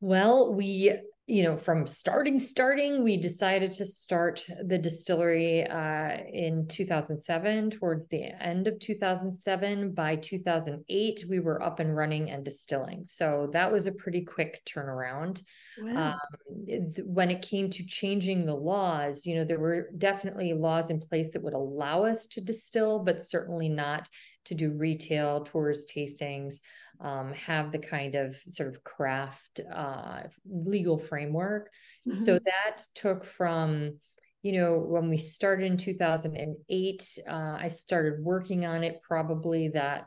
Well 0.00 0.54
we 0.54 0.98
you 1.28 1.42
know 1.42 1.58
from 1.58 1.86
starting 1.86 2.38
starting 2.38 3.04
we 3.04 3.18
decided 3.18 3.70
to 3.70 3.84
start 3.84 4.46
the 4.64 4.78
distillery 4.78 5.66
uh, 5.66 6.16
in 6.32 6.66
2007 6.66 7.70
towards 7.70 8.08
the 8.08 8.24
end 8.42 8.66
of 8.66 8.78
2007 8.78 9.92
by 9.92 10.16
2008 10.16 11.24
we 11.28 11.38
were 11.38 11.62
up 11.62 11.80
and 11.80 11.94
running 11.94 12.30
and 12.30 12.44
distilling. 12.44 13.04
So 13.04 13.50
that 13.52 13.70
was 13.70 13.86
a 13.86 13.92
pretty 13.92 14.22
quick 14.22 14.62
turnaround. 14.64 15.42
Wow. 15.82 16.14
um, 16.14 16.90
when 17.04 17.30
it 17.30 17.42
came 17.42 17.68
to 17.70 17.84
changing 17.84 18.46
the 18.46 18.54
laws 18.54 19.26
you 19.26 19.34
know 19.34 19.44
there 19.44 19.60
were 19.60 19.90
definitely 19.98 20.54
laws 20.54 20.88
in 20.88 20.98
place 20.98 21.30
that 21.30 21.42
would 21.42 21.52
allow 21.52 22.04
us 22.04 22.26
to 22.28 22.40
distill 22.40 23.00
but 23.00 23.20
certainly 23.20 23.68
not 23.68 24.08
to 24.46 24.54
do 24.54 24.72
retail 24.72 25.44
tours 25.44 25.84
tastings 25.84 26.60
um, 27.00 27.32
have 27.34 27.72
the 27.72 27.78
kind 27.78 28.14
of 28.14 28.36
sort 28.48 28.68
of 28.74 28.82
craft 28.82 29.60
uh, 29.72 30.22
legal 30.48 30.98
framework. 30.98 31.70
Mm-hmm. 32.06 32.24
So 32.24 32.38
that 32.38 32.82
took 32.94 33.24
from, 33.24 33.98
you 34.42 34.52
know, 34.52 34.78
when 34.78 35.08
we 35.08 35.18
started 35.18 35.66
in 35.66 35.76
2008, 35.76 37.18
uh, 37.28 37.32
I 37.32 37.68
started 37.68 38.22
working 38.22 38.66
on 38.66 38.82
it 38.82 39.00
probably 39.02 39.68
that 39.68 40.06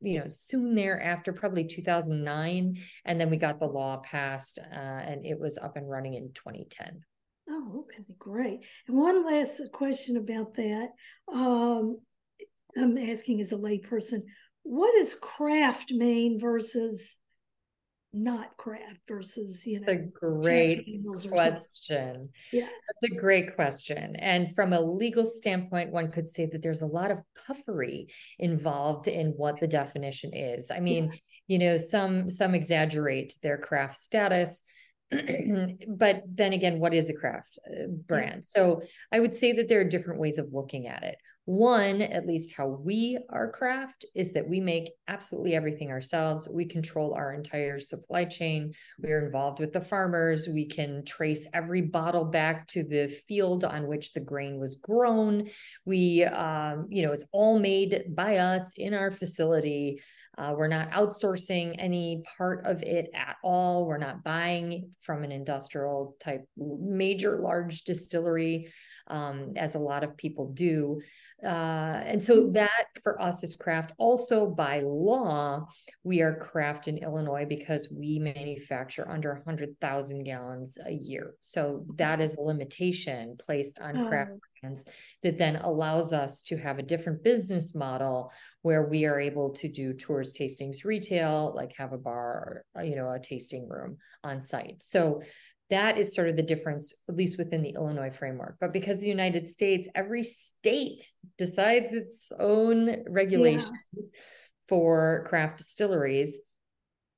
you 0.00 0.18
know 0.18 0.28
soon 0.28 0.74
thereafter 0.74 1.32
probably 1.32 1.64
2009 1.64 2.76
and 3.04 3.20
then 3.20 3.30
we 3.30 3.36
got 3.36 3.58
the 3.58 3.66
law 3.66 3.96
passed 3.98 4.58
uh, 4.58 4.76
and 4.76 5.26
it 5.26 5.38
was 5.38 5.58
up 5.58 5.76
and 5.76 5.90
running 5.90 6.14
in 6.14 6.30
2010 6.34 7.02
oh 7.50 7.80
okay 7.84 8.04
great 8.18 8.60
and 8.86 8.96
one 8.96 9.26
last 9.26 9.60
question 9.72 10.16
about 10.16 10.54
that 10.54 10.90
um, 11.32 11.98
i'm 12.76 12.96
asking 12.96 13.40
as 13.40 13.50
a 13.50 13.56
layperson 13.56 14.22
what 14.68 14.94
does 14.98 15.14
craft 15.14 15.90
mean 15.90 16.38
versus 16.38 17.18
not 18.12 18.54
craft 18.58 19.00
versus 19.06 19.66
you 19.66 19.80
know 19.80 19.92
a 19.92 19.96
great 19.96 20.86
question. 21.30 22.28
Yeah. 22.52 22.66
That's 22.66 23.12
a 23.12 23.16
great 23.16 23.54
question. 23.54 24.16
And 24.16 24.54
from 24.54 24.74
a 24.74 24.80
legal 24.80 25.24
standpoint 25.24 25.90
one 25.90 26.10
could 26.10 26.28
say 26.28 26.46
that 26.46 26.62
there's 26.62 26.82
a 26.82 26.86
lot 26.86 27.10
of 27.10 27.20
puffery 27.46 28.08
involved 28.38 29.08
in 29.08 29.28
what 29.28 29.58
the 29.58 29.68
definition 29.68 30.34
is. 30.34 30.70
I 30.70 30.80
mean 30.80 31.12
yeah. 31.12 31.18
you 31.46 31.58
know 31.58 31.76
some 31.78 32.28
some 32.28 32.54
exaggerate 32.54 33.36
their 33.42 33.56
craft 33.56 33.96
status 33.96 34.62
but 35.10 36.22
then 36.26 36.52
again 36.52 36.78
what 36.78 36.92
is 36.92 37.08
a 37.08 37.14
craft 37.14 37.58
uh, 37.66 37.86
brand? 37.86 38.46
So 38.46 38.82
i 39.12 39.18
would 39.18 39.34
say 39.34 39.52
that 39.52 39.70
there 39.70 39.80
are 39.80 39.84
different 39.84 40.20
ways 40.20 40.36
of 40.36 40.52
looking 40.52 40.88
at 40.88 41.04
it 41.04 41.16
one, 41.48 42.02
at 42.02 42.26
least 42.26 42.52
how 42.54 42.66
we 42.66 43.18
are 43.30 43.50
craft, 43.50 44.04
is 44.14 44.32
that 44.32 44.46
we 44.46 44.60
make 44.60 44.90
absolutely 45.08 45.54
everything 45.54 45.90
ourselves. 45.90 46.46
We 46.46 46.66
control 46.66 47.14
our 47.14 47.32
entire 47.32 47.78
supply 47.78 48.26
chain. 48.26 48.74
We 49.00 49.12
are 49.12 49.24
involved 49.24 49.58
with 49.58 49.72
the 49.72 49.80
farmers. 49.80 50.46
We 50.46 50.66
can 50.66 51.06
trace 51.06 51.48
every 51.54 51.80
bottle 51.80 52.26
back 52.26 52.66
to 52.68 52.84
the 52.84 53.08
field 53.08 53.64
on 53.64 53.86
which 53.86 54.12
the 54.12 54.20
grain 54.20 54.60
was 54.60 54.74
grown. 54.74 55.48
We, 55.86 56.22
um, 56.24 56.88
you 56.90 57.00
know, 57.00 57.12
it's 57.12 57.24
all 57.32 57.58
made 57.58 58.14
by 58.14 58.36
us 58.36 58.74
in 58.76 58.92
our 58.92 59.10
facility. 59.10 60.02
Uh, 60.38 60.54
we're 60.56 60.68
not 60.68 60.90
outsourcing 60.92 61.74
any 61.78 62.22
part 62.38 62.64
of 62.64 62.82
it 62.84 63.10
at 63.12 63.36
all. 63.42 63.86
We're 63.86 63.98
not 63.98 64.22
buying 64.22 64.90
from 65.00 65.24
an 65.24 65.32
industrial 65.32 66.16
type 66.20 66.44
major 66.56 67.40
large 67.40 67.82
distillery, 67.82 68.68
um, 69.08 69.54
as 69.56 69.74
a 69.74 69.80
lot 69.80 70.04
of 70.04 70.16
people 70.16 70.52
do. 70.52 71.00
Uh, 71.42 71.46
and 72.04 72.22
so 72.22 72.50
that 72.52 72.86
for 73.02 73.20
us 73.20 73.42
is 73.42 73.56
craft. 73.56 73.92
Also, 73.98 74.46
by 74.46 74.80
law, 74.84 75.66
we 76.04 76.20
are 76.20 76.36
craft 76.36 76.86
in 76.86 76.98
Illinois 76.98 77.46
because 77.48 77.92
we 77.92 78.20
manufacture 78.20 79.10
under 79.10 79.34
100,000 79.34 80.22
gallons 80.22 80.78
a 80.86 80.92
year. 80.92 81.34
So 81.40 81.84
that 81.96 82.20
is 82.20 82.36
a 82.36 82.40
limitation 82.40 83.36
placed 83.44 83.80
on 83.80 84.08
craft 84.08 84.30
brands 84.60 84.84
that 85.22 85.38
then 85.38 85.56
allows 85.56 86.12
us 86.12 86.42
to 86.42 86.56
have 86.56 86.78
a 86.78 86.82
different 86.82 87.22
business 87.22 87.74
model 87.74 88.32
where 88.62 88.84
we 88.84 89.04
are 89.04 89.20
able 89.20 89.50
to 89.50 89.68
do 89.68 89.92
tours, 89.92 90.32
tastings, 90.32 90.84
retail, 90.84 91.52
like 91.54 91.74
have 91.76 91.92
a 91.92 91.98
bar, 91.98 92.64
or, 92.74 92.82
you 92.82 92.96
know, 92.96 93.10
a 93.10 93.18
tasting 93.18 93.68
room 93.68 93.96
on 94.24 94.40
site. 94.40 94.82
So 94.82 95.22
that 95.70 95.98
is 95.98 96.14
sort 96.14 96.28
of 96.28 96.36
the 96.36 96.42
difference, 96.42 96.94
at 97.08 97.16
least 97.16 97.38
within 97.38 97.62
the 97.62 97.74
Illinois 97.74 98.10
framework. 98.10 98.56
But 98.60 98.72
because 98.72 99.00
the 99.00 99.08
United 99.08 99.46
States, 99.46 99.88
every 99.94 100.24
state 100.24 101.06
decides 101.36 101.92
its 101.92 102.32
own 102.38 103.04
regulations 103.08 103.70
yeah. 103.92 104.20
for 104.68 105.24
craft 105.28 105.58
distilleries, 105.58 106.38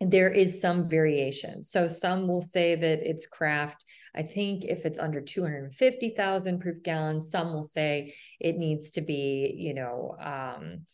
there 0.01 0.31
is 0.31 0.61
some 0.61 0.89
variation. 0.89 1.63
So 1.63 1.87
some 1.87 2.27
will 2.27 2.43
say 2.43 2.75
that 2.75 3.03
it's 3.03 3.27
craft. 3.27 3.85
I 4.15 4.23
think 4.23 4.65
if 4.65 4.87
it's 4.87 4.99
under 4.99 5.21
250,000 5.21 6.59
proof 6.59 6.83
gallons, 6.83 7.31
some 7.31 7.53
will 7.53 7.63
say 7.63 8.15
it 8.41 8.57
needs 8.57 8.93
to 8.93 9.03
be, 9.03 9.55
you 9.57 9.75
know, 9.75 10.17
um, 10.19 10.87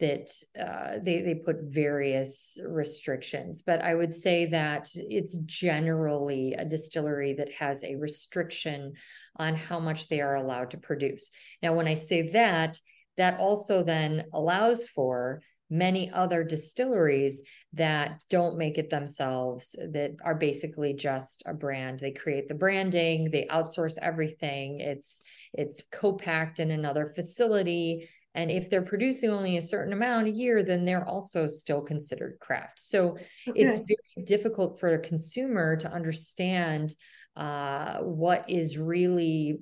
that 0.00 0.30
uh, 0.58 0.98
they 1.02 1.20
they 1.20 1.34
put 1.34 1.56
various 1.62 2.58
restrictions. 2.66 3.62
But 3.62 3.82
I 3.82 3.94
would 3.94 4.14
say 4.14 4.46
that 4.46 4.88
it's 4.94 5.38
generally 5.38 6.54
a 6.54 6.64
distillery 6.64 7.34
that 7.34 7.52
has 7.52 7.84
a 7.84 7.96
restriction 7.96 8.94
on 9.36 9.54
how 9.54 9.78
much 9.78 10.08
they 10.08 10.20
are 10.20 10.36
allowed 10.36 10.70
to 10.70 10.78
produce. 10.78 11.30
Now, 11.62 11.74
when 11.74 11.86
I 11.86 11.94
say 11.94 12.30
that, 12.32 12.78
that 13.16 13.38
also 13.38 13.82
then 13.82 14.24
allows 14.32 14.88
for 14.88 15.42
many 15.70 16.10
other 16.10 16.44
distilleries 16.44 17.42
that 17.72 18.22
don't 18.30 18.58
make 18.58 18.78
it 18.78 18.90
themselves 18.90 19.74
that 19.92 20.12
are 20.24 20.34
basically 20.34 20.92
just 20.92 21.42
a 21.46 21.54
brand. 21.54 21.98
They 22.00 22.12
create 22.12 22.48
the 22.48 22.54
branding 22.54 23.30
they 23.30 23.46
outsource 23.50 23.96
everything. 24.00 24.80
It's 24.80 25.22
it's 25.52 25.82
co-packed 25.90 26.60
in 26.60 26.70
another 26.70 27.12
facility. 27.14 28.08
And 28.36 28.50
if 28.50 28.68
they're 28.68 28.82
producing 28.82 29.30
only 29.30 29.56
a 29.56 29.62
certain 29.62 29.92
amount 29.92 30.26
a 30.26 30.30
year 30.30 30.62
then 30.62 30.84
they're 30.84 31.08
also 31.08 31.46
still 31.48 31.82
considered 31.82 32.38
craft. 32.40 32.78
So 32.78 33.10
okay. 33.48 33.52
it's 33.54 33.78
very 33.78 34.26
difficult 34.26 34.80
for 34.80 34.94
a 34.94 34.98
consumer 34.98 35.76
to 35.76 35.90
understand 35.90 36.94
uh, 37.36 37.98
what 37.98 38.48
is 38.48 38.78
really 38.78 39.58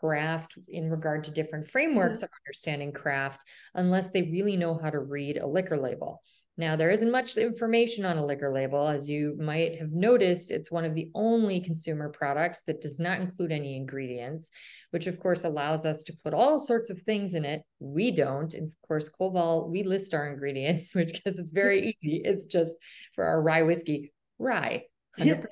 craft 0.00 0.54
in 0.68 0.90
regard 0.90 1.24
to 1.24 1.30
different 1.30 1.68
frameworks 1.68 2.18
mm-hmm. 2.18 2.24
of 2.24 2.30
understanding 2.46 2.92
craft 2.92 3.44
unless 3.74 4.10
they 4.10 4.22
really 4.22 4.56
know 4.56 4.78
how 4.80 4.90
to 4.90 4.98
read 4.98 5.36
a 5.36 5.46
liquor 5.46 5.76
label. 5.76 6.20
Now, 6.58 6.76
there 6.76 6.90
isn't 6.90 7.10
much 7.10 7.36
information 7.38 8.04
on 8.04 8.18
a 8.18 8.24
liquor 8.24 8.52
label. 8.52 8.86
As 8.86 9.08
you 9.08 9.34
might 9.40 9.78
have 9.78 9.90
noticed, 9.90 10.50
it's 10.50 10.70
one 10.70 10.84
of 10.84 10.94
the 10.94 11.10
only 11.14 11.60
consumer 11.60 12.10
products 12.10 12.62
that 12.66 12.82
does 12.82 12.98
not 12.98 13.20
include 13.20 13.52
any 13.52 13.74
ingredients, 13.74 14.50
which 14.90 15.06
of 15.06 15.18
course 15.18 15.44
allows 15.44 15.86
us 15.86 16.02
to 16.04 16.16
put 16.22 16.34
all 16.34 16.58
sorts 16.58 16.90
of 16.90 17.00
things 17.00 17.32
in 17.32 17.46
it. 17.46 17.62
We 17.80 18.10
don't. 18.10 18.52
And 18.52 18.66
of 18.66 18.86
course, 18.86 19.08
Koval, 19.08 19.70
we 19.70 19.82
list 19.82 20.12
our 20.12 20.28
ingredients, 20.28 20.94
which 20.94 21.12
because 21.24 21.38
it's 21.38 21.52
very 21.52 21.96
easy. 22.02 22.20
It's 22.22 22.44
just 22.44 22.76
for 23.14 23.24
our 23.24 23.40
rye 23.40 23.62
whiskey, 23.62 24.12
rye. 24.38 24.84
100%. 25.18 25.44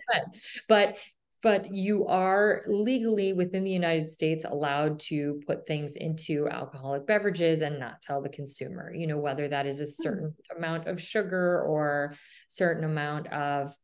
But 0.69 0.97
but 1.43 1.73
you 1.73 2.07
are 2.07 2.63
legally 2.67 3.33
within 3.33 3.65
the 3.65 3.71
United 3.71 4.11
States 4.11 4.45
allowed 4.45 4.99
to 4.99 5.41
put 5.47 5.67
things 5.67 5.97
into 5.97 6.49
alcoholic 6.49 7.07
beverages 7.07 7.63
and 7.63 7.79
not 7.79 8.03
tell 8.03 8.21
the 8.21 8.29
consumer, 8.29 8.93
you 8.95 9.07
know, 9.07 9.19
whether 9.19 9.49
that 9.49 9.67
is 9.67 9.81
a 9.81 9.87
certain 9.87 10.35
amount 10.57 10.87
of 10.87 11.01
sugar 11.01 11.63
or 11.63 12.13
certain 12.49 12.85
amount 12.85 13.27
of 13.29 13.75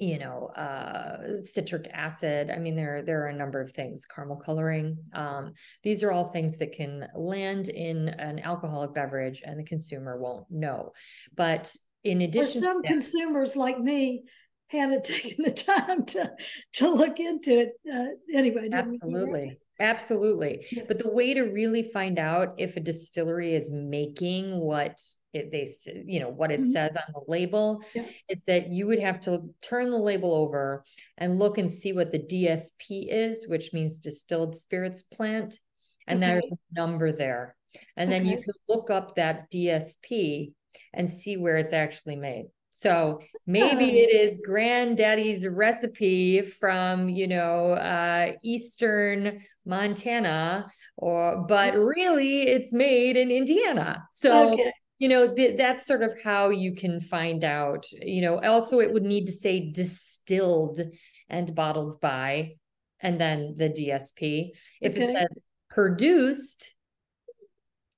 you 0.00 0.18
know 0.18 0.46
uh 0.48 1.40
citric 1.40 1.88
acid. 1.92 2.50
I 2.50 2.58
mean 2.58 2.74
there 2.74 3.02
there 3.02 3.24
are 3.24 3.28
a 3.28 3.36
number 3.36 3.60
of 3.60 3.70
things 3.70 4.04
caramel 4.06 4.36
coloring 4.36 4.98
um 5.12 5.52
these 5.84 6.02
are 6.02 6.10
all 6.10 6.32
things 6.32 6.58
that 6.58 6.72
can 6.72 7.06
land 7.14 7.68
in 7.68 8.08
an 8.08 8.40
alcoholic 8.40 8.92
beverage 8.92 9.42
and 9.44 9.58
the 9.58 9.64
consumer 9.64 10.18
won't 10.18 10.50
know. 10.50 10.92
But 11.36 11.72
in 12.02 12.22
addition 12.22 12.60
For 12.60 12.66
some 12.66 12.82
that, 12.82 12.90
consumers 12.90 13.54
like 13.54 13.78
me 13.78 14.24
haven't 14.68 15.04
taken 15.04 15.44
the 15.44 15.52
time 15.52 16.04
to 16.04 16.30
to 16.72 16.88
look 16.88 17.20
into 17.20 17.52
it 17.52 17.72
uh, 17.92 18.36
anyway 18.36 18.68
absolutely 18.72 19.58
absolutely 19.80 20.64
yeah. 20.70 20.82
but 20.86 20.98
the 20.98 21.10
way 21.10 21.34
to 21.34 21.42
really 21.42 21.82
find 21.82 22.18
out 22.18 22.54
if 22.58 22.76
a 22.76 22.80
distillery 22.80 23.54
is 23.54 23.70
making 23.72 24.58
what 24.58 25.00
it, 25.32 25.50
they 25.50 25.68
you 26.06 26.20
know 26.20 26.28
what 26.28 26.52
it 26.52 26.60
mm-hmm. 26.60 26.70
says 26.70 26.90
on 26.94 27.12
the 27.12 27.30
label 27.30 27.82
yeah. 27.94 28.04
is 28.28 28.44
that 28.44 28.70
you 28.70 28.86
would 28.86 29.00
have 29.00 29.18
to 29.18 29.42
turn 29.62 29.90
the 29.90 29.98
label 29.98 30.32
over 30.32 30.84
and 31.18 31.40
look 31.40 31.58
and 31.58 31.68
see 31.68 31.92
what 31.92 32.12
the 32.12 32.20
DSP 32.20 33.08
is 33.10 33.48
which 33.48 33.72
means 33.72 33.98
distilled 33.98 34.54
spirits 34.54 35.02
plant 35.02 35.58
and 36.06 36.22
okay. 36.22 36.32
there's 36.32 36.52
a 36.52 36.80
number 36.80 37.10
there 37.10 37.56
and 37.96 38.10
okay. 38.10 38.18
then 38.18 38.26
you 38.28 38.36
can 38.36 38.54
look 38.68 38.90
up 38.90 39.16
that 39.16 39.50
DSP 39.50 40.52
and 40.92 41.10
see 41.10 41.36
where 41.36 41.56
it's 41.56 41.72
actually 41.72 42.16
made 42.16 42.46
so 42.76 43.20
maybe 43.46 44.00
it 44.00 44.12
is 44.12 44.40
granddaddy's 44.44 45.46
recipe 45.46 46.42
from, 46.42 47.08
you 47.08 47.28
know, 47.28 47.70
uh, 47.70 48.32
Eastern 48.42 49.44
Montana, 49.64 50.66
or 50.96 51.46
but 51.46 51.76
really 51.76 52.42
it's 52.42 52.72
made 52.72 53.16
in 53.16 53.30
Indiana. 53.30 54.02
So 54.10 54.54
okay. 54.54 54.72
you 54.98 55.08
know, 55.08 55.32
th- 55.32 55.56
that's 55.56 55.86
sort 55.86 56.02
of 56.02 56.20
how 56.20 56.48
you 56.48 56.74
can 56.74 57.00
find 57.00 57.44
out. 57.44 57.86
You 57.92 58.22
know, 58.22 58.40
also 58.40 58.80
it 58.80 58.92
would 58.92 59.04
need 59.04 59.26
to 59.26 59.32
say 59.32 59.70
distilled 59.70 60.80
and 61.28 61.54
bottled 61.54 62.00
by, 62.00 62.56
and 62.98 63.20
then 63.20 63.54
the 63.56 63.70
DSP. 63.70 64.50
If 64.80 64.94
okay. 64.94 65.04
it 65.04 65.10
says 65.12 65.42
produced, 65.70 66.74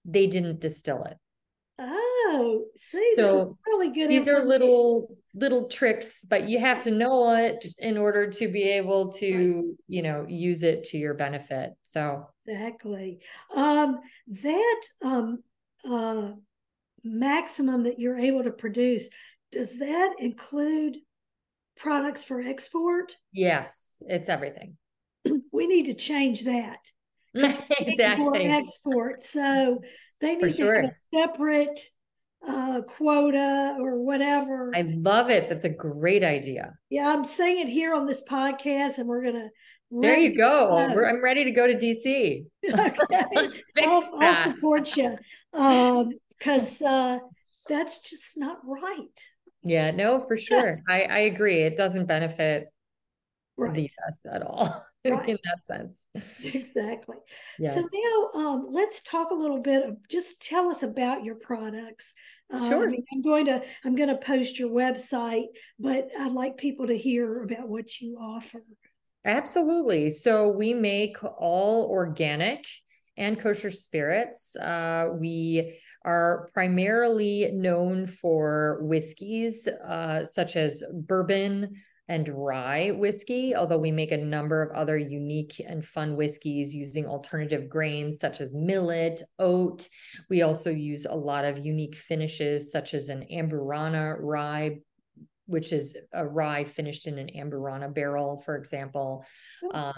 they 0.04 0.26
didn't 0.26 0.60
distill 0.60 1.02
it. 1.04 1.16
Oh, 2.28 2.64
see, 2.76 3.12
so 3.14 3.56
really 3.66 3.90
good. 3.90 4.10
These 4.10 4.26
are 4.26 4.44
little 4.44 5.16
little 5.34 5.68
tricks, 5.68 6.24
but 6.28 6.48
you 6.48 6.58
have 6.58 6.82
to 6.82 6.90
know 6.90 7.34
it 7.36 7.64
in 7.78 7.96
order 7.96 8.28
to 8.28 8.48
be 8.48 8.62
able 8.64 9.12
to, 9.12 9.54
right. 9.54 9.64
you 9.86 10.02
know, 10.02 10.24
use 10.26 10.62
it 10.62 10.84
to 10.84 10.98
your 10.98 11.14
benefit. 11.14 11.74
So 11.82 12.26
exactly. 12.46 13.20
Um, 13.54 14.00
that 14.42 14.80
um, 15.02 15.42
uh, 15.88 16.32
maximum 17.04 17.84
that 17.84 17.98
you're 17.98 18.18
able 18.18 18.42
to 18.42 18.50
produce 18.50 19.08
does 19.52 19.78
that 19.78 20.14
include 20.18 20.96
products 21.76 22.24
for 22.24 22.40
export? 22.40 23.16
Yes, 23.32 23.96
it's 24.00 24.28
everything. 24.28 24.76
we 25.52 25.66
need 25.66 25.86
to 25.86 25.94
change 25.94 26.44
that. 26.44 26.90
exactly. 27.34 28.46
export. 28.46 29.20
So 29.20 29.80
they 30.20 30.36
need 30.36 30.56
sure. 30.56 30.74
to 30.74 30.82
have 30.82 30.90
a 30.90 31.16
separate 31.16 31.80
uh, 32.46 32.80
quota 32.82 33.76
or 33.80 34.02
whatever. 34.02 34.72
I 34.74 34.82
love 34.82 35.30
it. 35.30 35.48
That's 35.48 35.64
a 35.64 35.70
great 35.70 36.24
idea. 36.24 36.74
Yeah, 36.90 37.12
I'm 37.12 37.24
saying 37.24 37.58
it 37.58 37.68
here 37.68 37.94
on 37.94 38.06
this 38.06 38.22
podcast, 38.28 38.98
and 38.98 39.08
we're 39.08 39.24
gonna. 39.24 39.48
There 39.90 40.16
you 40.16 40.36
go. 40.36 40.76
I'm 40.76 41.22
ready 41.22 41.44
to 41.44 41.52
go 41.52 41.66
to 41.66 41.74
DC. 41.74 42.44
okay, 42.68 43.24
I'll, 43.84 44.10
I'll, 44.18 44.36
support 44.36 44.96
you 44.96 45.16
because 45.52 46.82
um, 46.82 46.88
uh, 46.88 47.18
that's 47.68 48.00
just 48.08 48.36
not 48.36 48.58
right. 48.64 49.20
Yeah, 49.62 49.90
no, 49.92 50.24
for 50.26 50.36
sure. 50.36 50.80
I, 50.88 51.02
I 51.02 51.18
agree. 51.20 51.62
It 51.62 51.76
doesn't 51.76 52.06
benefit 52.06 52.68
right. 53.56 53.74
the 53.74 53.82
US 53.82 54.18
at 54.32 54.42
all 54.42 54.84
right. 55.04 55.28
in 55.28 55.38
that 55.44 55.66
sense. 55.66 56.06
Exactly. 56.44 57.16
Yes. 57.58 57.74
So 57.74 57.80
now 57.80 58.40
um, 58.40 58.66
let's 58.70 59.02
talk 59.02 59.30
a 59.30 59.34
little 59.34 59.60
bit 59.60 59.88
of 59.88 59.96
just 60.08 60.40
tell 60.40 60.68
us 60.68 60.82
about 60.82 61.24
your 61.24 61.36
products. 61.36 62.14
Uh, 62.52 62.68
sure. 62.68 62.84
I 62.84 62.90
mean, 62.90 63.04
I'm 63.12 63.22
going 63.22 63.46
to 63.46 63.62
I'm 63.84 63.96
going 63.96 64.08
to 64.08 64.16
post 64.16 64.58
your 64.58 64.70
website, 64.70 65.46
but 65.78 66.08
I'd 66.18 66.32
like 66.32 66.56
people 66.56 66.86
to 66.86 66.96
hear 66.96 67.42
about 67.42 67.68
what 67.68 68.00
you 68.00 68.16
offer. 68.20 68.62
Absolutely. 69.24 70.10
So 70.12 70.50
we 70.50 70.72
make 70.72 71.16
all 71.24 71.90
organic 71.90 72.64
and 73.16 73.38
kosher 73.38 73.70
spirits. 73.70 74.54
Uh, 74.56 75.10
we 75.18 75.78
are 76.04 76.48
primarily 76.54 77.50
known 77.52 78.06
for 78.06 78.78
whiskeys 78.82 79.66
uh, 79.66 80.24
such 80.24 80.54
as 80.54 80.84
bourbon, 80.92 81.82
and 82.08 82.28
rye 82.28 82.90
whiskey, 82.90 83.54
although 83.54 83.78
we 83.78 83.90
make 83.90 84.12
a 84.12 84.16
number 84.16 84.62
of 84.62 84.76
other 84.76 84.96
unique 84.96 85.60
and 85.66 85.84
fun 85.84 86.16
whiskeys 86.16 86.74
using 86.74 87.06
alternative 87.06 87.68
grains 87.68 88.18
such 88.18 88.40
as 88.40 88.54
millet, 88.54 89.22
oat. 89.38 89.88
We 90.30 90.42
also 90.42 90.70
use 90.70 91.04
a 91.04 91.14
lot 91.14 91.44
of 91.44 91.64
unique 91.64 91.96
finishes 91.96 92.70
such 92.70 92.94
as 92.94 93.08
an 93.08 93.26
Amburana 93.32 94.16
rye 94.20 94.78
which 95.46 95.72
is 95.72 95.96
a 96.12 96.26
rye 96.26 96.64
finished 96.64 97.06
in 97.06 97.18
an 97.18 97.30
amburana 97.36 97.92
barrel, 97.92 98.42
for 98.44 98.56
example. 98.56 99.24
Um, 99.72 99.94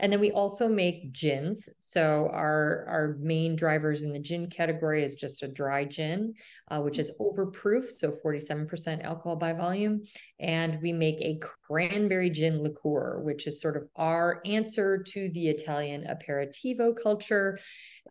and 0.00 0.12
then 0.12 0.20
we 0.20 0.32
also 0.32 0.68
make 0.68 1.12
gins. 1.12 1.68
So 1.80 2.30
our 2.32 2.86
our 2.88 3.16
main 3.20 3.56
drivers 3.56 4.02
in 4.02 4.12
the 4.12 4.18
gin 4.18 4.48
category 4.48 5.04
is 5.04 5.14
just 5.14 5.42
a 5.42 5.48
dry 5.48 5.84
gin, 5.84 6.34
uh, 6.70 6.80
which 6.80 6.98
is 6.98 7.12
overproof, 7.20 7.90
so 7.90 8.12
47% 8.12 9.04
alcohol 9.04 9.36
by 9.36 9.52
volume. 9.52 10.04
And 10.40 10.80
we 10.82 10.92
make 10.92 11.20
a 11.20 11.38
cranberry 11.66 12.30
gin 12.30 12.62
liqueur, 12.62 13.20
which 13.22 13.46
is 13.46 13.60
sort 13.60 13.76
of 13.76 13.88
our 13.96 14.40
answer 14.44 15.02
to 15.02 15.30
the 15.30 15.48
Italian 15.48 16.04
aperitivo 16.04 16.94
culture, 17.00 17.58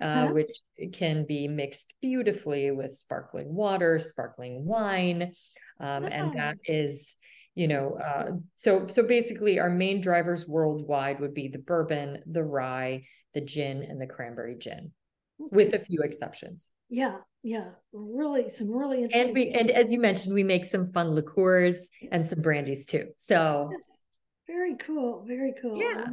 uh, 0.02 0.04
uh-huh. 0.04 0.34
which 0.34 0.60
can 0.94 1.26
be 1.26 1.48
mixed 1.48 1.94
beautifully 2.02 2.72
with 2.72 2.92
sparkling 2.92 3.54
water, 3.54 3.98
sparkling 4.00 4.66
wine. 4.66 5.34
Um, 5.80 6.06
And 6.06 6.34
that 6.34 6.58
is, 6.66 7.16
you 7.54 7.68
know, 7.68 7.94
uh, 7.96 8.32
so 8.56 8.88
so 8.88 9.04
basically 9.04 9.60
our 9.60 9.70
main 9.70 10.02
drivers 10.02 10.48
worldwide 10.48 11.20
would 11.20 11.34
be 11.34 11.48
the 11.48 11.60
bourbon, 11.60 12.24
the 12.26 12.44
rye, 12.44 13.04
the 13.34 13.42
gin, 13.42 13.84
and 13.84 14.00
the 14.00 14.08
cranberry 14.08 14.56
gin, 14.58 14.92
with 15.38 15.74
a 15.74 15.80
few 15.80 16.02
exceptions. 16.02 16.70
Yeah, 16.90 17.18
yeah, 17.44 17.72
really, 17.92 18.50
some 18.50 18.72
really 18.72 19.04
interesting. 19.04 19.28
And 19.28 19.36
we 19.36 19.50
and 19.52 19.72
as 19.72 19.92
you 19.92 20.00
mentioned, 20.00 20.34
we 20.34 20.44
make 20.44 20.66
some 20.66 20.92
fun 20.92 21.16
liqueurs 21.16 21.90
and 22.12 22.28
some 22.28 22.42
brandies 22.42 22.86
too. 22.86 23.08
So 23.18 23.70
yes. 23.72 23.82
very 24.48 24.76
cool, 24.76 25.26
very 25.28 25.54
cool. 25.62 25.78
Yeah. 25.78 26.06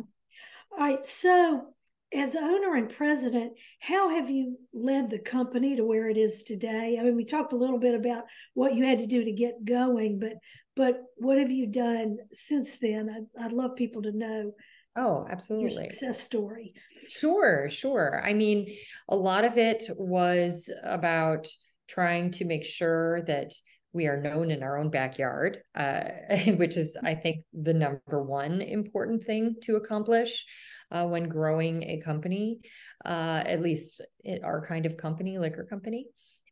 All 0.73 0.79
right, 0.79 1.05
so 1.05 1.75
as 2.15 2.37
owner 2.37 2.75
and 2.75 2.91
president, 2.91 3.53
how 3.81 4.11
have 4.11 4.31
you 4.31 4.59
led 4.73 5.11
the 5.11 5.19
company 5.19 5.77
to 5.77 5.85
where 5.85 6.09
it 6.09 6.17
is 6.17 6.43
today? 6.43 6.99
I 7.01 7.05
mean, 7.05 7.17
we 7.17 7.25
talked 7.25 7.53
a 7.53 7.57
little 7.57 7.79
bit 7.79 7.95
about 7.95 8.25
what 8.55 8.75
you 8.75 8.85
had 8.85 8.99
to 8.99 9.07
do 9.07 9.25
to 9.25 9.33
get 9.33 9.65
going, 9.65 10.19
but 10.19 10.35
but 10.75 11.03
what 11.17 11.39
have 11.39 11.51
you 11.51 11.67
done 11.67 12.17
since 12.33 12.79
then? 12.79 13.11
I'd, 13.11 13.45
I'd 13.45 13.53
love 13.53 13.77
people 13.77 14.03
to 14.03 14.13
know. 14.13 14.53
Oh, 14.97 15.27
absolutely. 15.29 15.71
Your 15.71 15.91
success 15.91 16.21
story. 16.21 16.75
Sure, 17.09 17.69
sure. 17.71 18.23
I 18.25 18.33
mean, 18.33 18.75
a 19.09 19.17
lot 19.17 19.45
of 19.45 19.59
it 19.59 19.85
was 19.97 20.73
about 20.83 21.49
trying 21.89 22.31
to 22.33 22.45
make 22.45 22.65
sure 22.65 23.23
that 23.23 23.53
we 23.93 24.07
are 24.07 24.21
known 24.21 24.51
in 24.51 24.63
our 24.63 24.79
own 24.79 24.91
backyard, 24.91 25.59
uh, 25.75 26.05
which 26.57 26.77
is, 26.77 26.97
I 27.03 27.15
think, 27.15 27.45
the 27.53 27.75
number 27.75 28.23
one 28.23 28.61
important 28.61 29.25
thing 29.25 29.57
to 29.63 29.77
accomplish 29.77 30.45
uh, 30.91 31.07
when 31.07 31.29
growing 31.29 31.83
a 31.83 32.01
company, 32.05 32.61
uh, 33.05 33.43
at 33.45 33.63
least 33.63 34.01
our 34.43 34.65
kind 34.67 34.87
of 34.87 34.97
company, 34.97 35.39
liquor 35.39 35.67
company. 35.69 36.07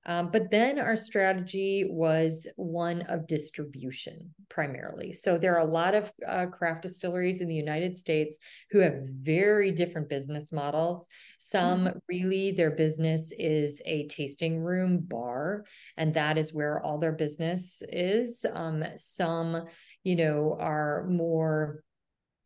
Um, 0.07 0.31
but 0.31 0.51
then 0.51 0.79
our 0.79 0.97
strategy 0.97 1.87
was 1.89 2.49
one 2.57 3.03
of 3.03 3.27
distribution 3.27 4.35
primarily. 4.49 5.13
So 5.13 5.39
there 5.39 5.55
are 5.55 5.67
a 5.67 5.71
lot 5.71 5.95
of 5.95 6.11
uh, 6.27 6.47
craft 6.47 6.83
distilleries 6.83 7.41
in 7.41 7.49
the 7.49 7.55
United 7.55 7.97
States 7.97 8.39
who 8.71 8.79
have 8.79 9.03
very 9.05 9.71
different 9.71 10.09
business 10.09 10.53
models. 10.53 11.09
Some 11.39 12.01
really, 12.09 12.53
their 12.53 12.71
business 12.71 13.33
is 13.39 13.83
a 13.85 14.07
tasting 14.07 14.61
room 14.61 14.99
bar, 15.01 15.65
and 15.97 16.15
that 16.15 16.39
is 16.39 16.53
where 16.53 16.83
all 16.83 16.99
their 16.99 17.13
business 17.13 17.83
is. 17.89 18.45
Um, 18.53 18.85
some, 18.97 19.67
you 20.03 20.17
know, 20.17 20.57
are 20.59 21.07
more 21.09 21.85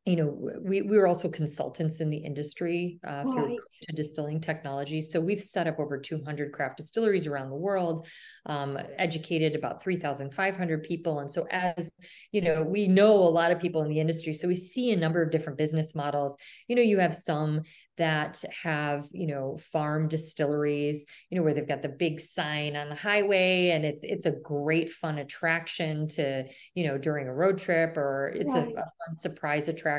you 0.06 0.16
know 0.16 0.36
we 0.60 0.82
we 0.82 0.98
were 0.98 1.06
also 1.06 1.30
consultants 1.30 2.00
in 2.00 2.10
the 2.10 2.16
industry 2.16 2.98
uh, 3.06 3.22
right. 3.24 3.46
through 3.46 3.94
distilling 3.94 4.38
technology 4.38 5.00
so 5.00 5.18
we've 5.18 5.42
set 5.42 5.66
up 5.66 5.78
over 5.78 5.98
200 5.98 6.52
craft 6.52 6.76
distilleries 6.76 7.26
around 7.26 7.48
the 7.48 7.56
world 7.56 8.06
um, 8.46 8.78
educated 8.98 9.54
about 9.54 9.82
3500 9.82 10.82
people 10.82 11.20
and 11.20 11.30
so 11.30 11.46
as 11.50 11.90
you 12.32 12.42
know 12.42 12.62
we 12.62 12.86
know 12.86 13.14
a 13.14 13.14
lot 13.14 13.50
of 13.50 13.58
people 13.58 13.82
in 13.82 13.88
the 13.88 13.98
industry 14.00 14.34
so 14.34 14.46
we 14.46 14.54
see 14.54 14.90
a 14.90 14.96
number 14.96 15.22
of 15.22 15.30
different 15.30 15.56
business 15.56 15.94
models 15.94 16.36
you 16.68 16.76
know 16.76 16.82
you 16.82 16.98
have 16.98 17.14
some 17.14 17.62
that 17.96 18.44
have 18.62 19.06
you 19.12 19.26
know 19.26 19.56
farm 19.56 20.08
distilleries 20.08 21.06
you 21.30 21.38
know 21.38 21.44
where 21.44 21.54
they've 21.54 21.68
got 21.68 21.80
the 21.80 21.88
big 21.88 22.20
sign 22.20 22.76
on 22.76 22.90
the 22.90 22.94
highway 22.94 23.70
and 23.70 23.86
it's 23.86 24.02
it's 24.02 24.26
a 24.26 24.32
great 24.32 24.92
fun 24.92 25.18
attraction 25.18 26.06
to 26.08 26.44
you 26.74 26.86
know 26.86 26.98
during 26.98 27.26
a 27.26 27.34
road 27.34 27.56
trip 27.56 27.96
or 27.96 28.34
it's 28.34 28.52
right. 28.52 28.66
a, 28.66 28.70
a, 28.70 28.74
fun 28.74 29.16
surprise 29.16 29.68
attraction 29.68 29.93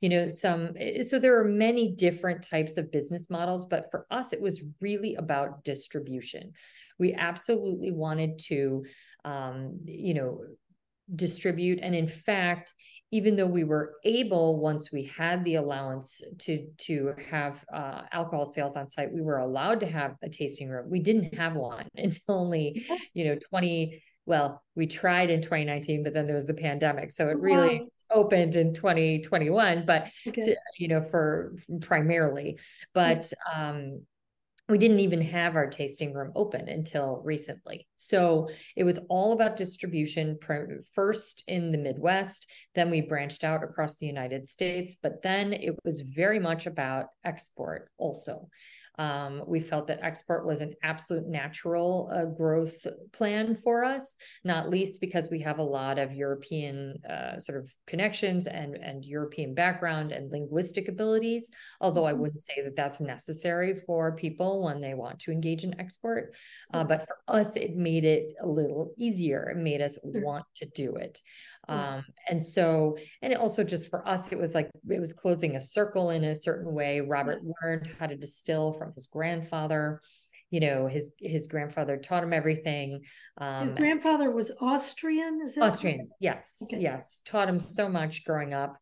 you 0.00 0.08
know 0.08 0.28
some 0.28 0.70
eh, 0.78 1.02
so 1.02 1.18
there 1.18 1.38
are 1.38 1.44
many 1.44 1.92
different 1.92 2.46
types 2.48 2.76
of 2.76 2.90
business 2.90 3.30
models 3.30 3.66
but 3.66 3.90
for 3.90 4.06
us 4.10 4.32
it 4.32 4.40
was 4.40 4.62
really 4.80 5.14
about 5.14 5.64
distribution. 5.64 6.52
We 6.98 7.14
absolutely 7.14 7.92
wanted 7.92 8.38
to 8.50 8.84
um, 9.24 9.80
you 9.84 10.14
know 10.14 10.42
distribute 11.14 11.80
and 11.82 11.94
in 11.94 12.06
fact 12.06 12.72
even 13.10 13.34
though 13.34 13.46
we 13.46 13.64
were 13.64 13.96
able 14.04 14.60
once 14.60 14.92
we 14.92 15.04
had 15.04 15.44
the 15.44 15.56
allowance 15.56 16.22
to 16.38 16.68
to 16.76 17.12
have 17.28 17.64
uh, 17.72 18.02
alcohol 18.12 18.46
sales 18.46 18.76
on 18.76 18.86
site 18.86 19.12
we 19.12 19.20
were 19.20 19.38
allowed 19.38 19.80
to 19.80 19.86
have 19.86 20.14
a 20.22 20.28
tasting 20.28 20.68
room. 20.68 20.88
We 20.88 21.00
didn't 21.00 21.34
have 21.34 21.54
one 21.54 21.88
until 21.96 22.22
only 22.28 22.86
you 23.14 23.24
know 23.24 23.38
20 23.50 24.02
well 24.30 24.62
we 24.76 24.86
tried 24.86 25.28
in 25.28 25.42
2019 25.42 26.02
but 26.04 26.14
then 26.14 26.26
there 26.26 26.36
was 26.36 26.46
the 26.46 26.54
pandemic 26.54 27.10
so 27.10 27.28
it 27.28 27.36
really 27.38 27.80
wow. 27.80 27.86
opened 28.12 28.54
in 28.54 28.72
2021 28.72 29.84
but 29.84 30.08
okay. 30.26 30.40
to, 30.40 30.56
you 30.78 30.88
know 30.88 31.02
for 31.02 31.54
primarily 31.80 32.58
but 32.94 33.30
um 33.52 34.00
we 34.70 34.78
didn't 34.78 35.00
even 35.00 35.20
have 35.20 35.56
our 35.56 35.68
tasting 35.68 36.14
room 36.14 36.30
open 36.36 36.68
until 36.68 37.20
recently. 37.24 37.88
So 37.96 38.48
it 38.76 38.84
was 38.84 39.00
all 39.08 39.32
about 39.32 39.56
distribution 39.56 40.38
first 40.94 41.42
in 41.48 41.72
the 41.72 41.78
Midwest, 41.78 42.48
then 42.74 42.88
we 42.88 43.00
branched 43.00 43.42
out 43.42 43.64
across 43.64 43.96
the 43.96 44.06
United 44.06 44.46
States, 44.46 44.96
but 45.02 45.22
then 45.22 45.52
it 45.52 45.76
was 45.84 46.02
very 46.02 46.38
much 46.38 46.66
about 46.66 47.06
export 47.24 47.90
also. 47.98 48.48
Um, 49.00 49.42
we 49.46 49.60
felt 49.60 49.86
that 49.86 50.04
export 50.04 50.44
was 50.44 50.60
an 50.60 50.74
absolute 50.82 51.26
natural 51.26 52.10
uh, 52.12 52.26
growth 52.26 52.86
plan 53.12 53.54
for 53.54 53.82
us, 53.82 54.18
not 54.44 54.68
least 54.68 55.00
because 55.00 55.30
we 55.30 55.40
have 55.40 55.58
a 55.58 55.62
lot 55.62 55.98
of 55.98 56.12
European 56.12 56.98
uh, 57.08 57.40
sort 57.40 57.56
of 57.56 57.74
connections 57.86 58.46
and, 58.46 58.74
and 58.74 59.02
European 59.02 59.54
background 59.54 60.12
and 60.12 60.30
linguistic 60.30 60.88
abilities. 60.88 61.50
Although 61.80 62.04
I 62.04 62.12
mm-hmm. 62.12 62.20
wouldn't 62.20 62.42
say 62.42 62.62
that 62.62 62.76
that's 62.76 63.00
necessary 63.00 63.80
for 63.86 64.14
people 64.14 64.62
when 64.62 64.82
they 64.82 64.92
want 64.92 65.18
to 65.20 65.32
engage 65.32 65.64
in 65.64 65.80
export. 65.80 66.34
Uh, 66.74 66.84
but 66.84 67.06
for 67.06 67.16
us, 67.26 67.56
it 67.56 67.76
made 67.76 68.04
it 68.04 68.34
a 68.42 68.46
little 68.46 68.92
easier. 68.98 69.48
It 69.48 69.56
made 69.56 69.80
us 69.80 69.96
want 70.04 70.44
to 70.56 70.66
do 70.66 70.96
it. 70.96 71.22
Um, 71.70 72.04
and 72.28 72.42
so, 72.42 72.96
and 73.22 73.32
it 73.32 73.38
also 73.38 73.64
just 73.64 73.88
for 73.88 74.06
us, 74.06 74.32
it 74.32 74.38
was 74.38 74.54
like 74.54 74.70
it 74.88 75.00
was 75.00 75.12
closing 75.12 75.56
a 75.56 75.60
circle 75.60 76.10
in 76.10 76.24
a 76.24 76.34
certain 76.34 76.72
way. 76.72 77.00
Robert 77.00 77.40
learned 77.62 77.88
how 77.98 78.06
to 78.06 78.16
distill 78.16 78.72
from 78.74 78.92
his 78.94 79.06
grandfather. 79.06 80.00
You 80.50 80.58
know, 80.58 80.88
his 80.88 81.12
his 81.20 81.46
grandfather 81.46 81.96
taught 81.96 82.24
him 82.24 82.32
everything. 82.32 83.02
Um, 83.38 83.62
his 83.62 83.72
grandfather 83.72 84.32
was 84.32 84.50
Austrian. 84.60 85.40
Is 85.44 85.56
it 85.56 85.62
Austrian? 85.62 86.08
Yes, 86.18 86.56
okay. 86.64 86.80
yes. 86.80 87.22
Taught 87.24 87.48
him 87.48 87.60
so 87.60 87.88
much 87.88 88.24
growing 88.24 88.52
up, 88.52 88.76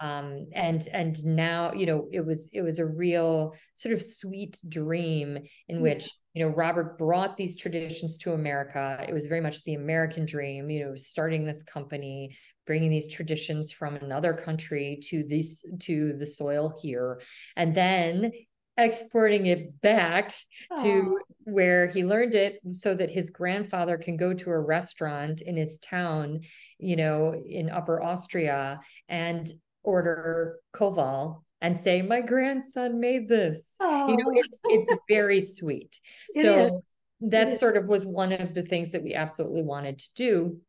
um, 0.00 0.48
and 0.54 0.86
and 0.92 1.24
now 1.24 1.72
you 1.72 1.86
know 1.86 2.08
it 2.12 2.26
was 2.26 2.50
it 2.52 2.60
was 2.60 2.78
a 2.78 2.84
real 2.84 3.54
sort 3.74 3.94
of 3.94 4.02
sweet 4.02 4.58
dream 4.68 5.38
in 5.66 5.80
which 5.80 6.10
you 6.34 6.44
know, 6.44 6.52
Robert 6.52 6.98
brought 6.98 7.36
these 7.36 7.56
traditions 7.56 8.18
to 8.18 8.32
America. 8.32 9.04
It 9.08 9.12
was 9.12 9.26
very 9.26 9.40
much 9.40 9.62
the 9.62 9.74
American 9.74 10.26
dream, 10.26 10.68
you 10.68 10.84
know, 10.84 10.96
starting 10.96 11.44
this 11.44 11.62
company, 11.62 12.36
bringing 12.66 12.90
these 12.90 13.08
traditions 13.08 13.70
from 13.70 13.94
another 13.96 14.34
country 14.34 14.98
to 15.04 15.22
this 15.22 15.64
to 15.80 16.14
the 16.18 16.26
soil 16.26 16.76
here, 16.82 17.22
and 17.56 17.72
then 17.72 18.32
exporting 18.76 19.46
it 19.46 19.80
back 19.80 20.34
Aww. 20.72 20.82
to 20.82 21.20
where 21.44 21.86
he 21.86 22.04
learned 22.04 22.34
it 22.34 22.58
so 22.72 22.92
that 22.96 23.10
his 23.10 23.30
grandfather 23.30 23.96
can 23.96 24.16
go 24.16 24.34
to 24.34 24.50
a 24.50 24.58
restaurant 24.58 25.40
in 25.40 25.56
his 25.56 25.78
town, 25.78 26.40
you 26.78 26.96
know, 26.96 27.32
in 27.32 27.70
Upper 27.70 28.02
Austria 28.02 28.80
and 29.08 29.48
order 29.84 30.58
Koval 30.74 31.43
and 31.64 31.78
say, 31.78 32.02
My 32.02 32.20
grandson 32.20 33.00
made 33.00 33.26
this. 33.26 33.74
Oh. 33.80 34.08
You 34.08 34.16
know, 34.18 34.30
it's 34.34 34.60
it's 34.64 34.94
very 35.08 35.40
sweet. 35.40 35.98
It 36.34 36.44
so 36.44 36.54
is. 36.66 37.30
that 37.30 37.58
sort 37.58 37.78
of 37.78 37.88
was 37.88 38.04
one 38.04 38.32
of 38.32 38.52
the 38.52 38.62
things 38.62 38.92
that 38.92 39.02
we 39.02 39.14
absolutely 39.14 39.62
wanted 39.62 39.98
to 39.98 40.14
do. 40.14 40.60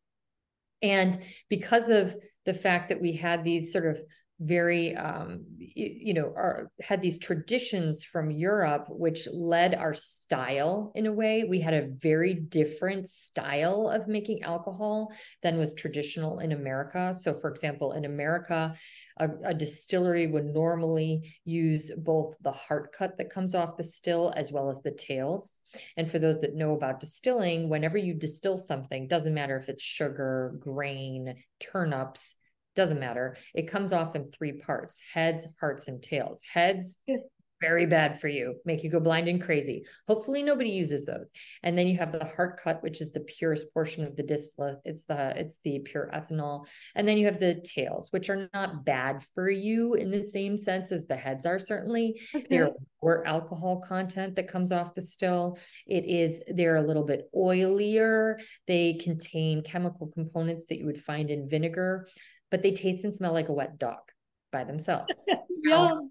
And 0.80 1.18
because 1.50 1.90
of 1.90 2.16
the 2.46 2.54
fact 2.54 2.88
that 2.88 3.00
we 3.00 3.12
had 3.12 3.44
these 3.44 3.72
sort 3.72 3.86
of 3.86 4.00
very 4.38 4.94
um, 4.96 5.44
you, 5.56 5.90
you, 5.98 6.14
know 6.14 6.32
are, 6.36 6.70
had 6.82 7.00
these 7.00 7.18
traditions 7.18 8.04
from 8.04 8.30
europe 8.30 8.86
which 8.90 9.26
led 9.32 9.74
our 9.74 9.94
style 9.94 10.92
in 10.94 11.06
a 11.06 11.12
way. 11.12 11.44
We 11.48 11.60
had 11.60 11.74
a 11.74 11.88
very 11.88 12.34
different 12.34 13.08
style 13.08 13.88
of 13.88 14.08
making 14.08 14.42
alcohol 14.42 15.10
than 15.42 15.58
was 15.58 15.72
traditional 15.74 16.40
in 16.40 16.52
america. 16.52 17.14
So 17.18 17.38
for 17.40 17.50
example 17.50 17.92
in 17.92 18.04
america 18.04 18.74
a, 19.18 19.28
a 19.44 19.54
distillery 19.54 20.26
would 20.26 20.44
normally 20.44 21.34
use 21.44 21.90
both 21.96 22.36
the 22.42 22.52
heart 22.52 22.94
cut 22.96 23.16
that 23.16 23.30
comes 23.30 23.54
off 23.54 23.78
the 23.78 23.84
still 23.84 24.32
as 24.36 24.52
well 24.52 24.68
as 24.68 24.82
the 24.82 24.90
tails. 24.90 25.60
And 25.96 26.10
for 26.10 26.18
those 26.18 26.42
that 26.42 26.54
know 26.54 26.74
about 26.74 27.00
distilling 27.00 27.70
whenever 27.70 27.96
you 27.96 28.12
distill 28.12 28.58
something 28.58 29.08
doesn't 29.08 29.34
matter 29.34 29.56
if 29.56 29.70
it's 29.70 29.82
sugar 29.82 30.56
grain 30.58 31.36
turnips 31.58 32.34
doesn't 32.76 33.00
matter. 33.00 33.36
It 33.54 33.70
comes 33.70 33.92
off 33.92 34.14
in 34.14 34.30
three 34.30 34.52
parts 34.52 35.00
heads, 35.12 35.46
hearts, 35.60 35.88
and 35.88 36.02
tails. 36.02 36.40
Heads, 36.52 36.98
very 37.60 37.86
bad 37.86 38.20
for 38.20 38.28
you, 38.28 38.56
make 38.64 38.84
you 38.84 38.90
go 38.90 39.00
blind 39.00 39.28
and 39.28 39.42
crazy. 39.42 39.84
Hopefully, 40.06 40.42
nobody 40.42 40.70
uses 40.70 41.06
those. 41.06 41.32
And 41.62 41.76
then 41.76 41.86
you 41.86 41.96
have 41.98 42.12
the 42.12 42.24
heart 42.24 42.60
cut, 42.62 42.82
which 42.82 43.00
is 43.00 43.12
the 43.12 43.20
purest 43.20 43.72
portion 43.72 44.04
of 44.04 44.16
the 44.16 44.22
distillate. 44.22 44.78
It's 44.84 45.04
the 45.04 45.32
it's 45.36 45.58
the 45.64 45.78
pure 45.80 46.10
ethanol. 46.14 46.68
And 46.94 47.06
then 47.08 47.16
you 47.16 47.26
have 47.26 47.40
the 47.40 47.62
tails, 47.64 48.12
which 48.12 48.28
are 48.28 48.48
not 48.52 48.84
bad 48.84 49.22
for 49.34 49.48
you 49.48 49.94
in 49.94 50.10
the 50.10 50.22
same 50.22 50.58
sense 50.58 50.92
as 50.92 51.06
the 51.06 51.16
heads 51.16 51.46
are. 51.46 51.58
Certainly, 51.58 52.20
okay. 52.34 52.46
they're 52.50 52.72
more 53.02 53.26
alcohol 53.26 53.80
content 53.80 54.36
that 54.36 54.48
comes 54.48 54.72
off 54.72 54.94
the 54.94 55.02
still. 55.02 55.58
It 55.86 56.04
is 56.04 56.42
they're 56.48 56.76
a 56.76 56.86
little 56.86 57.04
bit 57.04 57.30
oilier. 57.34 58.40
They 58.66 58.94
contain 58.94 59.62
chemical 59.62 60.08
components 60.08 60.66
that 60.66 60.78
you 60.78 60.86
would 60.86 61.02
find 61.02 61.30
in 61.30 61.48
vinegar 61.48 62.06
but 62.50 62.62
they 62.62 62.72
taste 62.72 63.04
and 63.04 63.14
smell 63.14 63.32
like 63.32 63.48
a 63.48 63.52
wet 63.52 63.78
dog 63.78 64.00
by 64.52 64.64
themselves. 64.64 65.22
Yum. 65.64 66.10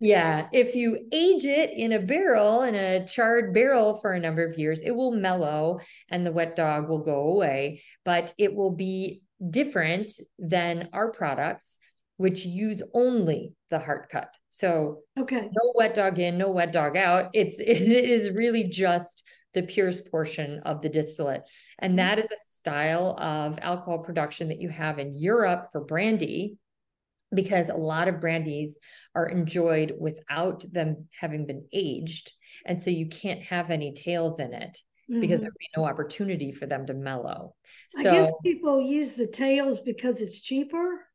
yeah. 0.00 0.48
If 0.52 0.74
you 0.74 1.06
age 1.12 1.44
it 1.44 1.70
in 1.70 1.92
a 1.92 2.00
barrel, 2.00 2.62
in 2.62 2.74
a 2.74 3.06
charred 3.06 3.54
barrel 3.54 3.96
for 3.96 4.12
a 4.12 4.20
number 4.20 4.44
of 4.44 4.58
years, 4.58 4.82
it 4.82 4.90
will 4.90 5.12
mellow 5.12 5.80
and 6.10 6.26
the 6.26 6.32
wet 6.32 6.56
dog 6.56 6.88
will 6.88 7.04
go 7.04 7.28
away, 7.28 7.82
but 8.04 8.34
it 8.38 8.54
will 8.54 8.72
be 8.72 9.22
different 9.50 10.12
than 10.38 10.88
our 10.92 11.10
products, 11.10 11.78
which 12.16 12.44
use 12.44 12.82
only 12.94 13.52
the 13.70 13.78
heart 13.78 14.08
cut. 14.10 14.34
So, 14.50 15.02
okay. 15.18 15.48
No 15.52 15.72
wet 15.74 15.94
dog 15.94 16.18
in, 16.18 16.38
no 16.38 16.50
wet 16.50 16.72
dog 16.72 16.96
out. 16.96 17.30
It's, 17.34 17.56
it 17.60 17.82
is 17.82 18.30
really 18.30 18.64
just 18.64 19.22
the 19.56 19.64
purest 19.64 20.08
portion 20.10 20.60
of 20.64 20.82
the 20.82 20.88
distillate. 20.88 21.42
And 21.80 21.92
mm-hmm. 21.92 21.96
that 21.96 22.18
is 22.20 22.30
a 22.30 22.36
style 22.36 23.18
of 23.18 23.58
alcohol 23.60 23.98
production 23.98 24.50
that 24.50 24.60
you 24.60 24.68
have 24.68 25.00
in 25.00 25.12
Europe 25.12 25.70
for 25.72 25.80
brandy, 25.80 26.58
because 27.34 27.70
a 27.70 27.74
lot 27.74 28.06
of 28.06 28.20
brandies 28.20 28.78
are 29.16 29.28
enjoyed 29.28 29.94
without 29.98 30.64
them 30.70 31.08
having 31.18 31.46
been 31.46 31.66
aged. 31.72 32.30
And 32.64 32.80
so 32.80 32.90
you 32.90 33.08
can't 33.08 33.42
have 33.42 33.70
any 33.70 33.92
tails 33.92 34.38
in 34.38 34.52
it. 34.52 34.78
Mm-hmm. 35.10 35.20
Because 35.20 35.40
there'd 35.40 35.54
be 35.56 35.68
no 35.76 35.84
opportunity 35.84 36.50
for 36.50 36.66
them 36.66 36.84
to 36.86 36.92
mellow. 36.92 37.54
So, 37.90 38.10
I 38.10 38.12
guess 38.12 38.32
people 38.42 38.80
use 38.80 39.14
the 39.14 39.28
tails 39.28 39.80
because 39.80 40.20
it's 40.20 40.40
cheaper. 40.40 41.05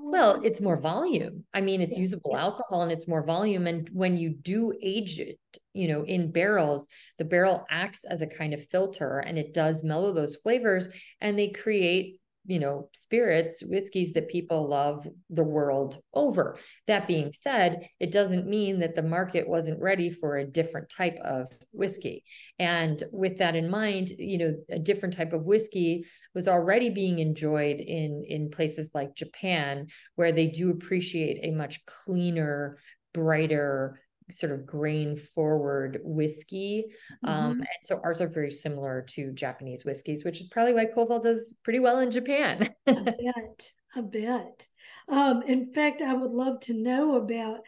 Well, 0.00 0.36
um, 0.36 0.44
it's 0.44 0.60
more 0.60 0.76
volume. 0.76 1.44
I 1.54 1.60
mean, 1.60 1.80
it's 1.80 1.96
yeah. 1.96 2.02
usable 2.02 2.36
alcohol 2.36 2.82
and 2.82 2.92
it's 2.92 3.08
more 3.08 3.24
volume. 3.24 3.66
And 3.66 3.88
when 3.92 4.16
you 4.16 4.30
do 4.30 4.72
age 4.82 5.18
it, 5.18 5.38
you 5.72 5.88
know, 5.88 6.04
in 6.04 6.30
barrels, 6.30 6.86
the 7.18 7.24
barrel 7.24 7.64
acts 7.70 8.04
as 8.04 8.22
a 8.22 8.26
kind 8.26 8.54
of 8.54 8.66
filter 8.68 9.18
and 9.18 9.38
it 9.38 9.54
does 9.54 9.82
mellow 9.82 10.12
those 10.12 10.36
flavors 10.36 10.88
and 11.20 11.38
they 11.38 11.50
create 11.50 12.19
you 12.46 12.58
know, 12.58 12.88
spirits, 12.92 13.62
whiskeys 13.62 14.12
that 14.14 14.28
people 14.28 14.68
love 14.68 15.06
the 15.28 15.44
world 15.44 15.98
over. 16.14 16.56
That 16.86 17.06
being 17.06 17.32
said, 17.34 17.86
it 17.98 18.10
doesn't 18.12 18.46
mean 18.46 18.80
that 18.80 18.96
the 18.96 19.02
market 19.02 19.48
wasn't 19.48 19.80
ready 19.80 20.10
for 20.10 20.36
a 20.36 20.46
different 20.46 20.88
type 20.88 21.18
of 21.22 21.52
whiskey. 21.72 22.24
And 22.58 23.02
with 23.12 23.38
that 23.38 23.56
in 23.56 23.70
mind, 23.70 24.10
you 24.18 24.38
know, 24.38 24.54
a 24.70 24.78
different 24.78 25.16
type 25.16 25.32
of 25.32 25.44
whiskey 25.44 26.06
was 26.34 26.48
already 26.48 26.90
being 26.90 27.18
enjoyed 27.18 27.80
in 27.80 28.24
in 28.26 28.50
places 28.50 28.90
like 28.94 29.14
Japan, 29.14 29.88
where 30.14 30.32
they 30.32 30.46
do 30.46 30.70
appreciate 30.70 31.40
a 31.42 31.54
much 31.54 31.84
cleaner, 31.84 32.78
brighter 33.12 34.00
sort 34.30 34.52
of 34.52 34.66
grain 34.66 35.16
forward 35.16 36.00
whiskey. 36.02 36.86
Um, 37.24 37.32
mm-hmm. 37.32 37.50
Um, 37.50 37.58
and 37.58 37.68
so 37.82 38.00
ours 38.02 38.20
are 38.20 38.28
very 38.28 38.52
similar 38.52 39.04
to 39.10 39.32
Japanese 39.32 39.84
whiskeys, 39.84 40.24
which 40.24 40.40
is 40.40 40.48
probably 40.48 40.74
why 40.74 40.86
Koval 40.86 41.22
does 41.22 41.54
pretty 41.62 41.80
well 41.80 42.00
in 42.00 42.10
Japan. 42.10 42.68
I 42.86 42.92
bet. 42.92 43.72
I 43.94 44.00
bet. 44.00 44.66
Um, 45.08 45.42
in 45.42 45.72
fact, 45.72 46.02
I 46.02 46.14
would 46.14 46.30
love 46.30 46.60
to 46.60 46.74
know 46.74 47.16
about. 47.16 47.60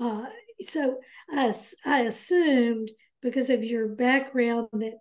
Uh, 0.00 0.26
so 0.60 0.98
I, 1.30 1.52
I 1.84 2.00
assumed 2.00 2.90
because 3.22 3.50
of 3.50 3.64
your 3.64 3.88
background 3.88 4.68
that 4.72 4.98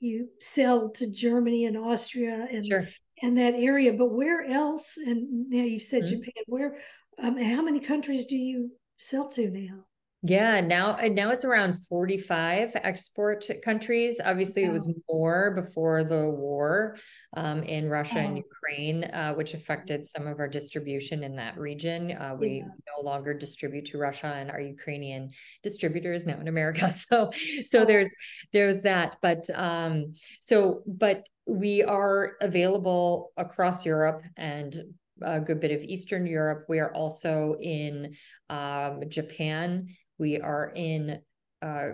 you 0.00 0.28
sell 0.40 0.90
to 0.90 1.06
Germany 1.10 1.64
and 1.64 1.76
Austria 1.76 2.46
and 2.50 2.66
sure. 2.66 2.88
and 3.22 3.36
that 3.38 3.54
area, 3.54 3.92
but 3.92 4.12
where 4.12 4.44
else? 4.44 4.96
And 4.96 5.50
now 5.50 5.64
you 5.64 5.80
said 5.80 6.02
mm-hmm. 6.02 6.16
Japan. 6.16 6.44
Where? 6.46 6.78
Um, 7.20 7.36
how 7.36 7.62
many 7.62 7.80
countries 7.80 8.26
do 8.26 8.36
you 8.36 8.70
sell 8.96 9.28
to 9.32 9.50
now? 9.50 9.84
Yeah, 10.22 10.60
now 10.60 10.96
now 10.96 11.30
it's 11.30 11.44
around 11.44 11.78
45 11.86 12.72
export 12.74 13.48
countries. 13.64 14.20
Obviously, 14.24 14.64
it 14.64 14.72
was 14.72 14.92
more 15.08 15.52
before 15.54 16.02
the 16.02 16.28
war 16.28 16.96
um, 17.36 17.62
in 17.62 17.88
Russia 17.88 18.18
and 18.18 18.36
Ukraine, 18.36 19.04
uh, 19.04 19.34
which 19.34 19.54
affected 19.54 20.04
some 20.04 20.26
of 20.26 20.40
our 20.40 20.48
distribution 20.48 21.22
in 21.22 21.36
that 21.36 21.56
region. 21.56 22.10
Uh, 22.10 22.34
we 22.36 22.58
yeah. 22.58 22.64
no 22.96 23.04
longer 23.04 23.32
distribute 23.32 23.84
to 23.86 23.98
Russia, 23.98 24.26
and 24.26 24.50
our 24.50 24.60
Ukrainian 24.60 25.30
distributor 25.62 26.12
is 26.12 26.26
now 26.26 26.40
in 26.40 26.48
America. 26.48 26.92
So, 27.08 27.30
so 27.64 27.82
oh. 27.82 27.84
there's 27.84 28.08
there's 28.52 28.82
that. 28.82 29.18
But 29.22 29.48
um, 29.54 30.14
so 30.40 30.82
but 30.84 31.28
we 31.46 31.84
are 31.84 32.32
available 32.40 33.30
across 33.36 33.86
Europe 33.86 34.22
and 34.36 34.74
a 35.22 35.40
good 35.40 35.60
bit 35.60 35.70
of 35.70 35.82
Eastern 35.82 36.26
Europe. 36.26 36.66
We 36.68 36.80
are 36.80 36.92
also 36.92 37.56
in 37.60 38.14
um, 38.50 39.02
Japan 39.08 39.88
we 40.18 40.40
are 40.40 40.72
in 40.74 41.20
uh, 41.62 41.88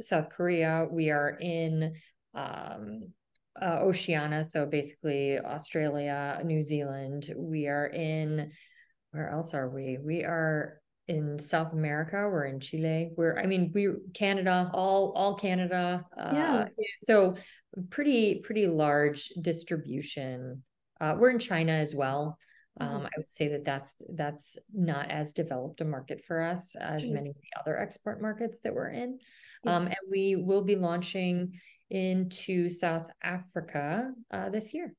South 0.00 0.30
Korea. 0.30 0.86
We 0.90 1.10
are 1.10 1.36
in 1.40 1.94
um, 2.34 3.12
uh, 3.60 3.80
Oceania, 3.80 4.44
so 4.44 4.66
basically 4.66 5.38
Australia, 5.38 6.40
New 6.44 6.62
Zealand. 6.62 7.32
We 7.36 7.68
are 7.68 7.86
in 7.86 8.50
where 9.12 9.30
else 9.30 9.54
are 9.54 9.68
we? 9.68 9.98
We 10.02 10.24
are 10.24 10.80
in 11.08 11.38
South 11.38 11.72
America. 11.72 12.28
We're 12.30 12.46
in 12.46 12.60
Chile. 12.60 13.12
We're 13.16 13.38
I 13.38 13.46
mean 13.46 13.70
we 13.74 13.88
Canada, 14.12 14.70
all 14.74 15.12
all 15.16 15.34
Canada. 15.34 16.04
Uh, 16.18 16.30
yeah. 16.34 16.64
So 17.02 17.36
pretty 17.90 18.40
pretty 18.44 18.66
large 18.66 19.28
distribution. 19.40 20.62
Uh, 21.00 21.14
we're 21.18 21.30
in 21.30 21.38
China 21.38 21.72
as 21.72 21.94
well. 21.94 22.38
Um, 22.78 22.88
mm-hmm. 22.88 23.06
I 23.06 23.10
would 23.16 23.30
say 23.30 23.48
that 23.48 23.64
that's 23.64 23.96
that's 24.14 24.56
not 24.72 25.10
as 25.10 25.32
developed 25.32 25.80
a 25.80 25.84
market 25.84 26.24
for 26.26 26.42
us 26.42 26.74
as 26.76 27.08
many 27.08 27.30
of 27.30 27.36
the 27.36 27.60
other 27.60 27.78
export 27.78 28.20
markets 28.20 28.60
that 28.64 28.74
we're 28.74 28.90
in, 28.90 29.18
um, 29.66 29.86
and 29.86 29.96
we 30.10 30.36
will 30.36 30.62
be 30.62 30.76
launching 30.76 31.58
into 31.90 32.68
South 32.68 33.10
Africa 33.22 34.12
uh, 34.30 34.50
this 34.50 34.74
year. 34.74 34.94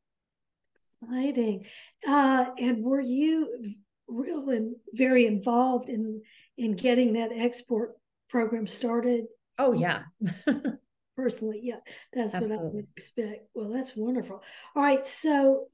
Exciting! 1.04 1.66
Uh, 2.08 2.46
and 2.58 2.84
were 2.84 3.02
you 3.02 3.74
real 4.08 4.50
and 4.50 4.76
very 4.94 5.26
involved 5.26 5.90
in 5.90 6.22
in 6.58 6.76
getting 6.76 7.14
that 7.14 7.32
export 7.32 7.94
program 8.30 8.66
started? 8.68 9.26
Oh 9.60 9.74
yeah. 9.74 10.04
personally. 11.18 11.60
Yeah, 11.64 11.80
that's 12.14 12.36
Absolutely. 12.36 12.58
what 12.58 12.64
I 12.64 12.76
would 12.76 12.88
expect. 12.96 13.48
Well, 13.56 13.70
that's 13.70 13.96
wonderful. 13.96 14.42
All 14.76 14.84
right. 14.84 15.06
So, 15.06 15.66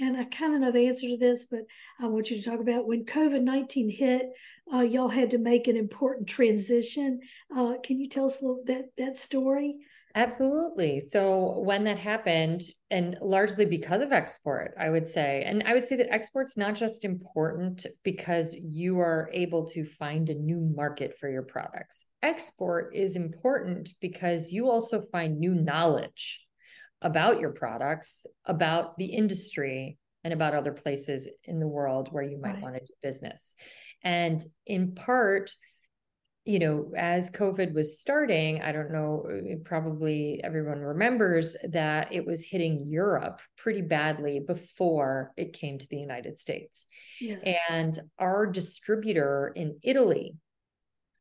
and 0.00 0.16
I 0.16 0.24
kind 0.24 0.54
of 0.54 0.60
know 0.60 0.72
the 0.72 0.88
answer 0.88 1.06
to 1.06 1.16
this, 1.16 1.44
but 1.44 1.60
I 2.00 2.06
want 2.08 2.30
you 2.30 2.42
to 2.42 2.50
talk 2.50 2.60
about 2.60 2.86
when 2.86 3.06
COVID 3.06 3.42
19 3.42 3.90
hit, 3.90 4.30
uh, 4.74 4.80
y'all 4.80 5.08
had 5.08 5.30
to 5.30 5.38
make 5.38 5.68
an 5.68 5.76
important 5.76 6.28
transition. 6.28 7.20
Uh, 7.56 7.74
can 7.82 8.00
you 8.00 8.08
tell 8.08 8.26
us 8.26 8.40
a 8.40 8.44
little 8.44 8.64
that, 8.66 8.90
that 8.98 9.16
story? 9.16 9.76
Absolutely. 10.18 10.98
So 10.98 11.60
when 11.60 11.84
that 11.84 11.96
happened, 11.96 12.62
and 12.90 13.16
largely 13.22 13.66
because 13.66 14.02
of 14.02 14.10
export, 14.10 14.74
I 14.76 14.90
would 14.90 15.06
say, 15.06 15.44
and 15.46 15.62
I 15.64 15.74
would 15.74 15.84
say 15.84 15.94
that 15.94 16.12
export's 16.12 16.56
not 16.56 16.74
just 16.74 17.04
important 17.04 17.86
because 18.02 18.52
you 18.56 18.98
are 18.98 19.30
able 19.32 19.64
to 19.66 19.84
find 19.84 20.28
a 20.28 20.34
new 20.34 20.58
market 20.74 21.16
for 21.20 21.30
your 21.30 21.44
products. 21.44 22.04
Export 22.20 22.96
is 22.96 23.14
important 23.14 23.90
because 24.00 24.50
you 24.50 24.68
also 24.68 25.02
find 25.12 25.38
new 25.38 25.54
knowledge 25.54 26.44
about 27.00 27.38
your 27.38 27.52
products, 27.52 28.26
about 28.44 28.98
the 28.98 29.06
industry, 29.06 29.98
and 30.24 30.32
about 30.32 30.52
other 30.52 30.72
places 30.72 31.28
in 31.44 31.60
the 31.60 31.68
world 31.68 32.08
where 32.10 32.24
you 32.24 32.40
might 32.40 32.54
right. 32.54 32.62
want 32.62 32.74
to 32.74 32.80
do 32.80 32.92
business. 33.04 33.54
And 34.02 34.44
in 34.66 34.96
part, 34.96 35.52
you 36.48 36.58
know, 36.58 36.90
as 36.96 37.30
COVID 37.30 37.74
was 37.74 38.00
starting, 38.00 38.62
I 38.62 38.72
don't 38.72 38.90
know, 38.90 39.28
uh, 39.30 39.56
probably 39.66 40.40
everyone 40.42 40.80
remembers 40.80 41.54
that 41.62 42.10
it 42.10 42.24
was 42.24 42.42
hitting 42.42 42.86
Europe 42.86 43.42
pretty 43.58 43.82
badly 43.82 44.40
before 44.40 45.34
it 45.36 45.52
came 45.52 45.76
to 45.76 45.86
the 45.90 45.98
United 45.98 46.38
States. 46.38 46.86
Yeah. 47.20 47.36
And 47.68 48.00
our 48.18 48.46
distributor 48.46 49.52
in 49.54 49.78
Italy 49.82 50.36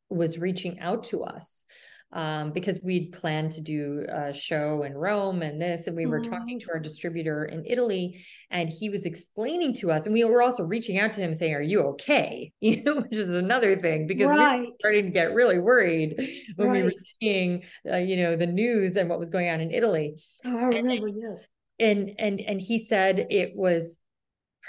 was 0.10 0.38
reaching 0.38 0.80
out 0.80 1.04
to 1.06 1.26
us 1.26 1.66
um, 2.14 2.52
because 2.52 2.80
we'd 2.82 3.12
planned 3.12 3.52
to 3.52 3.62
do 3.62 4.06
a 4.08 4.32
show 4.32 4.84
in 4.84 4.94
Rome 4.94 5.42
and 5.42 5.62
this, 5.62 5.88
and 5.88 5.96
we 5.96 6.06
were 6.06 6.22
talking 6.22 6.60
to 6.62 6.72
our 6.72 6.80
distributor 6.80 7.46
in 7.46 7.66
Italy, 7.66 8.24
and 8.50 8.70
he 8.70 8.90
was 8.90 9.06
explaining 9.06 9.74
to 9.76 9.92
us, 9.92 10.06
and 10.06 10.14
we 10.14 10.24
were 10.24 10.42
also 10.42 10.64
reaching 10.64 11.00
out 11.00 11.12
to 11.14 11.22
him 11.22 11.34
saying, 11.34 11.54
"Are 11.54 11.62
you 11.62 11.82
okay?" 11.82 12.52
You 12.68 12.84
know, 12.84 12.96
which 12.96 13.16
is 13.16 13.30
another 13.30 13.78
thing 13.78 14.08
because 14.08 14.28
right. 14.28 14.60
we 14.60 14.74
starting 14.80 15.06
to 15.06 15.12
get 15.12 15.34
really 15.34 15.58
worried 15.58 16.16
when 16.56 16.68
right. 16.68 16.78
we 16.78 16.84
were 16.84 16.94
seeing, 17.20 17.64
uh, 17.90 17.98
you 17.98 18.18
know, 18.18 18.36
the 18.36 18.46
news 18.46 18.98
and 18.98 19.10
what 19.10 19.20
was 19.20 19.30
going 19.30 19.50
on 19.50 19.62
in 19.62 19.72
Italy. 19.72 20.22
Oh, 20.44 20.58
I 20.58 20.64
remember, 20.66 21.08
and, 21.08 21.22
yes. 21.22 21.48
And 21.80 22.12
and 22.20 22.42
and 22.42 22.62
he 22.62 22.80
said 22.80 23.28
it 23.30 23.56
was 23.56 24.00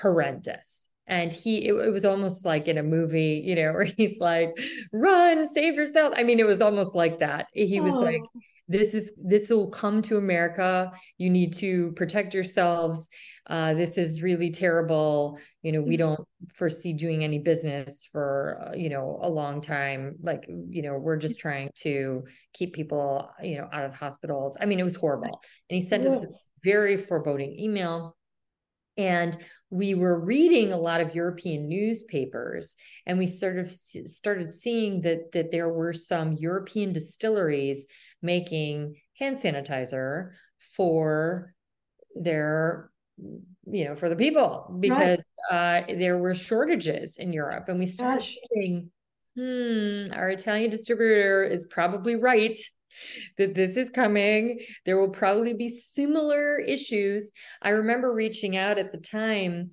horrendous 0.01 0.88
and 1.09 1.33
he 1.33 1.67
it, 1.67 1.75
it, 1.75 1.91
was 1.91 2.05
almost 2.05 2.45
like 2.45 2.69
in 2.69 2.79
a 2.79 2.83
movie 2.83 3.43
you 3.45 3.55
know 3.57 3.73
where 3.73 3.85
he's 3.85 4.19
like 4.21 4.57
run 4.93 5.49
save 5.49 5.75
yourself. 5.75 6.15
I 6.17 6.23
mean 6.23 6.39
it 6.39 6.47
was 6.47 6.61
almost 6.61 6.95
like 6.95 7.19
that. 7.21 7.49
He 7.53 7.81
was 7.81 7.95
oh. 7.95 8.01
like 8.01 8.23
this 8.71 8.93
is 8.93 9.13
this 9.17 9.49
will 9.49 9.69
come 9.69 10.03
to 10.03 10.19
america. 10.19 10.93
You 11.17 11.31
need 11.31 11.55
to 11.55 11.93
protect 11.93 12.35
yourselves. 12.35 13.09
Uh, 13.47 13.73
this 13.73 13.97
is 13.97 14.23
really 14.23 14.51
terrible. 14.51 15.39
You 15.63 15.73
know 15.73 15.81
we 15.81 15.97
mm-hmm. 15.97 16.15
don't 16.15 16.29
foresee 16.55 16.93
doing 16.93 17.25
any 17.25 17.39
business 17.39 18.07
for 18.13 18.69
uh, 18.69 18.75
you 18.75 18.91
know 18.91 19.19
a 19.23 19.29
long 19.29 19.63
time. 19.63 20.17
Like 20.23 20.45
you 20.47 20.83
know 20.83 20.99
we're 20.99 21.17
just 21.17 21.39
trying 21.39 21.71
to 21.83 22.25
keep 22.53 22.75
people 22.75 23.31
you 23.43 23.57
know 23.57 23.69
out 23.73 23.87
of 23.87 23.95
hospitals. 23.95 24.59
I 24.61 24.67
mean 24.67 24.79
it 24.79 24.85
was 24.85 24.97
horrible. 24.97 25.41
And 25.71 25.83
he 25.83 25.89
sent 25.89 26.05
us 26.05 26.27
this 26.27 26.45
very 26.63 26.99
foreboding 26.99 27.59
email 27.59 28.18
and 28.99 29.39
we 29.71 29.95
were 29.95 30.19
reading 30.19 30.73
a 30.73 30.77
lot 30.77 31.01
of 31.01 31.15
European 31.15 31.69
newspapers, 31.69 32.75
and 33.07 33.17
we 33.17 33.27
sort 33.27 33.59
of 33.59 33.71
started 33.71 34.53
seeing 34.53 35.03
that 35.03 35.33
that 35.33 35.51
there 35.53 35.69
were 35.69 35.93
some 35.93 36.33
European 36.33 36.93
distilleries 36.93 37.87
making 38.21 38.97
hand 39.19 39.37
sanitizer 39.37 40.33
for 40.77 41.55
their 42.15 42.91
you 43.71 43.85
know 43.85 43.95
for 43.95 44.09
the 44.09 44.17
people 44.17 44.77
because 44.81 45.21
right. 45.51 45.85
uh, 45.89 45.95
there 45.95 46.19
were 46.19 46.35
shortages 46.35 47.17
in 47.19 47.33
Europe, 47.33 47.69
and 47.69 47.79
we 47.79 47.87
started 47.87 48.21
Gosh. 48.21 48.37
thinking, 48.53 48.91
hmm, 49.37 50.13
our 50.13 50.31
Italian 50.31 50.71
distributor 50.71 51.45
is 51.45 51.67
probably 51.71 52.17
right 52.17 52.59
that 53.37 53.55
this 53.55 53.77
is 53.77 53.91
coming. 53.91 54.61
There 54.85 54.99
will 54.99 55.11
probably 55.11 55.55
be 55.55 55.69
similar 55.69 56.59
issues. 56.59 57.33
I 57.63 57.71
remember 57.71 58.13
reaching 58.13 58.57
out 58.57 58.79
at 58.79 58.93
the 58.93 58.99
time, 58.99 59.71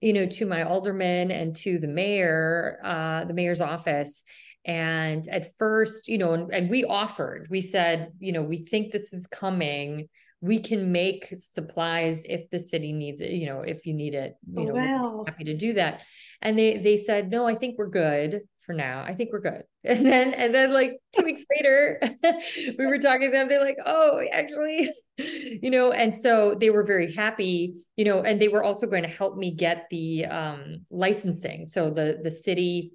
you 0.00 0.12
know, 0.12 0.26
to 0.26 0.46
my 0.46 0.62
alderman 0.62 1.30
and 1.30 1.54
to 1.56 1.78
the 1.78 1.88
mayor, 1.88 2.78
uh, 2.84 3.24
the 3.24 3.34
mayor's 3.34 3.60
office. 3.60 4.24
And 4.64 5.26
at 5.28 5.56
first, 5.58 6.08
you 6.08 6.18
know, 6.18 6.32
and, 6.32 6.52
and 6.52 6.70
we 6.70 6.84
offered, 6.84 7.48
we 7.50 7.60
said, 7.60 8.12
you 8.18 8.32
know, 8.32 8.42
we 8.42 8.64
think 8.64 8.92
this 8.92 9.12
is 9.12 9.26
coming 9.26 10.08
we 10.44 10.58
can 10.58 10.92
make 10.92 11.32
supplies 11.34 12.22
if 12.26 12.50
the 12.50 12.60
city 12.60 12.92
needs 12.92 13.22
it 13.22 13.30
you 13.30 13.46
know 13.46 13.60
if 13.60 13.86
you 13.86 13.94
need 13.94 14.14
it 14.14 14.34
you 14.52 14.62
oh, 14.62 14.64
know 14.64 14.74
wow. 14.74 15.24
happy 15.26 15.44
to 15.44 15.56
do 15.56 15.72
that. 15.72 16.02
And 16.42 16.58
they 16.58 16.76
they 16.76 16.98
said 16.98 17.30
no 17.30 17.46
i 17.46 17.54
think 17.54 17.78
we're 17.78 17.88
good 17.88 18.42
for 18.64 18.72
now. 18.72 19.04
I 19.06 19.14
think 19.14 19.30
we're 19.32 19.40
good. 19.40 19.64
And 19.86 20.06
then 20.06 20.32
and 20.32 20.54
then 20.54 20.72
like 20.72 20.98
two 21.14 21.24
weeks 21.24 21.42
later 21.54 22.00
we 22.78 22.86
were 22.86 22.98
talking 22.98 23.30
to 23.30 23.36
them. 23.36 23.48
They're 23.48 23.60
like 23.60 23.76
oh 23.84 24.22
actually 24.32 24.90
you 25.18 25.70
know 25.70 25.92
and 25.92 26.14
so 26.14 26.56
they 26.58 26.70
were 26.70 26.84
very 26.84 27.12
happy 27.12 27.74
you 27.96 28.04
know 28.04 28.22
and 28.22 28.40
they 28.40 28.48
were 28.48 28.64
also 28.64 28.86
going 28.86 29.04
to 29.04 29.08
help 29.08 29.36
me 29.36 29.54
get 29.54 29.86
the 29.90 30.24
um 30.24 30.86
licensing. 30.90 31.66
So 31.66 31.90
the 31.90 32.18
the 32.22 32.30
city 32.30 32.92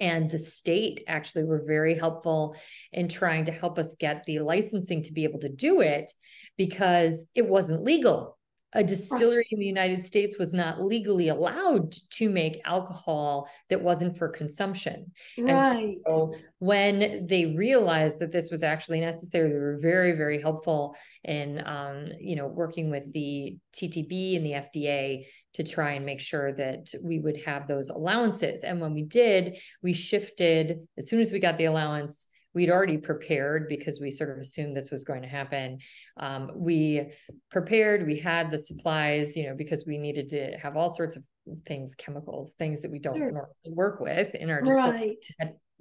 and 0.00 0.30
the 0.30 0.38
state 0.38 1.04
actually 1.06 1.44
were 1.44 1.62
very 1.66 1.94
helpful 1.94 2.56
in 2.92 3.08
trying 3.08 3.44
to 3.44 3.52
help 3.52 3.78
us 3.78 3.96
get 3.96 4.24
the 4.24 4.40
licensing 4.40 5.02
to 5.02 5.12
be 5.12 5.24
able 5.24 5.40
to 5.40 5.48
do 5.48 5.80
it 5.80 6.10
because 6.56 7.26
it 7.34 7.46
wasn't 7.46 7.84
legal 7.84 8.38
a 8.72 8.84
distillery 8.84 9.46
in 9.50 9.58
the 9.58 9.66
United 9.66 10.04
States 10.04 10.38
was 10.38 10.54
not 10.54 10.80
legally 10.80 11.28
allowed 11.28 11.92
to 12.10 12.28
make 12.28 12.60
alcohol 12.64 13.48
that 13.68 13.82
wasn't 13.82 14.16
for 14.16 14.28
consumption. 14.28 15.10
Right. 15.36 15.78
And 15.78 15.96
so 16.06 16.34
when 16.60 17.26
they 17.26 17.46
realized 17.46 18.20
that 18.20 18.30
this 18.30 18.50
was 18.50 18.62
actually 18.62 19.00
necessary, 19.00 19.48
they 19.48 19.54
were 19.54 19.78
very, 19.80 20.12
very 20.12 20.40
helpful 20.40 20.94
in, 21.24 21.66
um, 21.66 22.08
you 22.20 22.36
know, 22.36 22.46
working 22.46 22.90
with 22.90 23.12
the 23.12 23.58
TTB 23.72 24.36
and 24.36 24.46
the 24.46 24.52
FDA 24.52 25.26
to 25.54 25.64
try 25.64 25.92
and 25.92 26.06
make 26.06 26.20
sure 26.20 26.52
that 26.52 26.92
we 27.02 27.18
would 27.18 27.38
have 27.38 27.66
those 27.66 27.88
allowances. 27.88 28.62
And 28.62 28.80
when 28.80 28.94
we 28.94 29.02
did, 29.02 29.58
we 29.82 29.94
shifted 29.94 30.86
as 30.96 31.08
soon 31.08 31.20
as 31.20 31.32
we 31.32 31.40
got 31.40 31.58
the 31.58 31.64
allowance 31.64 32.26
we'd 32.54 32.70
already 32.70 32.98
prepared 32.98 33.68
because 33.68 34.00
we 34.00 34.10
sort 34.10 34.30
of 34.30 34.38
assumed 34.38 34.76
this 34.76 34.90
was 34.90 35.04
going 35.04 35.22
to 35.22 35.28
happen. 35.28 35.78
Um, 36.16 36.50
we 36.54 37.12
prepared, 37.50 38.06
we 38.06 38.18
had 38.18 38.50
the 38.50 38.58
supplies, 38.58 39.36
you 39.36 39.48
know, 39.48 39.54
because 39.54 39.86
we 39.86 39.98
needed 39.98 40.28
to 40.30 40.56
have 40.58 40.76
all 40.76 40.88
sorts 40.88 41.16
of 41.16 41.22
things, 41.66 41.94
chemicals, 41.94 42.54
things 42.54 42.82
that 42.82 42.90
we 42.90 42.98
don't 42.98 43.16
sure. 43.16 43.30
normally 43.30 43.52
work 43.66 44.00
with 44.00 44.34
in 44.34 44.50
our 44.50 44.62
right. 44.62 45.24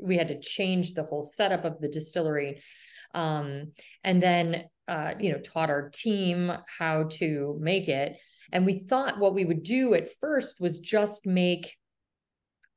We 0.02 0.16
had 0.16 0.30
to 0.30 0.40
change 0.40 0.94
the 0.94 1.04
whole 1.04 1.24
setup 1.24 1.66
of 1.66 1.82
the 1.82 1.90
distillery. 1.90 2.62
Um, 3.14 3.74
and 4.04 4.24
then 4.24 4.66
uh, 4.90 5.14
you 5.20 5.32
know, 5.32 5.38
taught 5.38 5.70
our 5.70 5.90
team 5.90 6.52
how 6.80 7.04
to 7.04 7.56
make 7.62 7.88
it. 7.88 8.20
And 8.52 8.66
we 8.66 8.80
thought 8.80 9.20
what 9.20 9.36
we 9.36 9.46
would 9.46 9.62
do 9.62 9.94
at 9.94 10.10
first 10.20 10.60
was 10.60 10.80
just 10.80 11.28
make, 11.28 11.78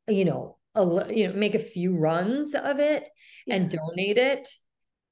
you 0.07 0.27
know, 0.27 0.59
a, 0.75 1.13
you 1.13 1.29
know 1.29 1.35
make 1.35 1.55
a 1.55 1.61
few 1.61 1.97
runs 1.97 2.55
of 2.55 2.79
it 2.79 3.09
yeah. 3.47 3.57
and 3.57 3.71
donate 3.71 4.19
it 4.19 4.49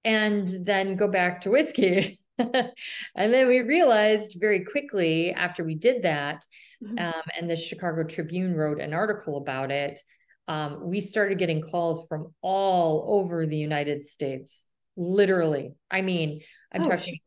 and 0.04 0.48
then 0.64 0.96
go 0.96 1.08
back 1.08 1.42
to 1.42 1.50
whiskey 1.50 2.20
and 2.38 3.34
then 3.34 3.46
we 3.46 3.60
realized 3.60 4.36
very 4.40 4.64
quickly 4.64 5.32
after 5.32 5.62
we 5.64 5.74
did 5.74 6.02
that 6.02 6.44
mm-hmm. 6.82 6.98
um, 6.98 7.22
and 7.38 7.50
the 7.50 7.56
chicago 7.56 8.04
tribune 8.04 8.54
wrote 8.54 8.80
an 8.80 8.94
article 8.94 9.36
about 9.36 9.70
it 9.70 10.00
um, 10.48 10.88
we 10.88 11.00
started 11.00 11.38
getting 11.38 11.62
calls 11.62 12.06
from 12.08 12.32
all 12.40 13.20
over 13.20 13.46
the 13.46 13.56
united 13.56 14.04
states 14.04 14.66
literally 14.96 15.72
i 15.90 16.00
mean 16.00 16.40
i'm 16.72 16.82
oh, 16.82 16.88
talking 16.88 17.18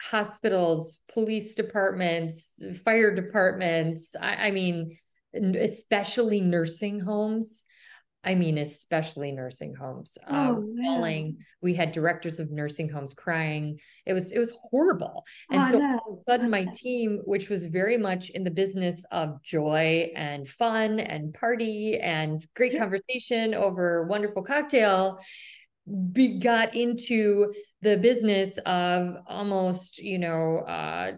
hospitals 0.00 0.98
police 1.12 1.54
departments 1.54 2.62
fire 2.84 3.14
departments 3.14 4.14
I, 4.20 4.48
I 4.48 4.50
mean 4.50 4.96
especially 5.34 6.40
nursing 6.40 7.00
homes 7.00 7.64
I 8.26 8.34
mean, 8.34 8.58
especially 8.58 9.30
nursing 9.30 9.72
homes. 9.72 10.18
Oh, 10.28 10.56
um, 10.56 10.74
falling. 10.82 11.38
We 11.62 11.74
had 11.74 11.92
directors 11.92 12.40
of 12.40 12.50
nursing 12.50 12.88
homes 12.88 13.14
crying. 13.14 13.78
It 14.04 14.14
was 14.14 14.32
it 14.32 14.38
was 14.40 14.52
horrible. 14.70 15.24
And 15.50 15.62
oh, 15.62 15.70
so 15.70 15.78
no. 15.78 16.00
all 16.04 16.14
of 16.14 16.18
a 16.18 16.22
sudden, 16.22 16.50
my 16.50 16.66
team, 16.74 17.20
which 17.24 17.48
was 17.48 17.64
very 17.64 17.96
much 17.96 18.30
in 18.30 18.42
the 18.42 18.50
business 18.50 19.04
of 19.12 19.40
joy 19.42 20.10
and 20.16 20.48
fun 20.48 20.98
and 20.98 21.32
party 21.32 22.00
and 22.00 22.44
great 22.56 22.76
conversation 22.76 23.54
over 23.54 24.06
wonderful 24.06 24.42
cocktail, 24.42 25.20
be, 26.12 26.38
got 26.38 26.74
into 26.74 27.52
the 27.82 27.96
business 27.96 28.58
of 28.66 29.16
almost, 29.26 29.98
you 29.98 30.18
know, 30.18 30.58
uh, 30.58 31.12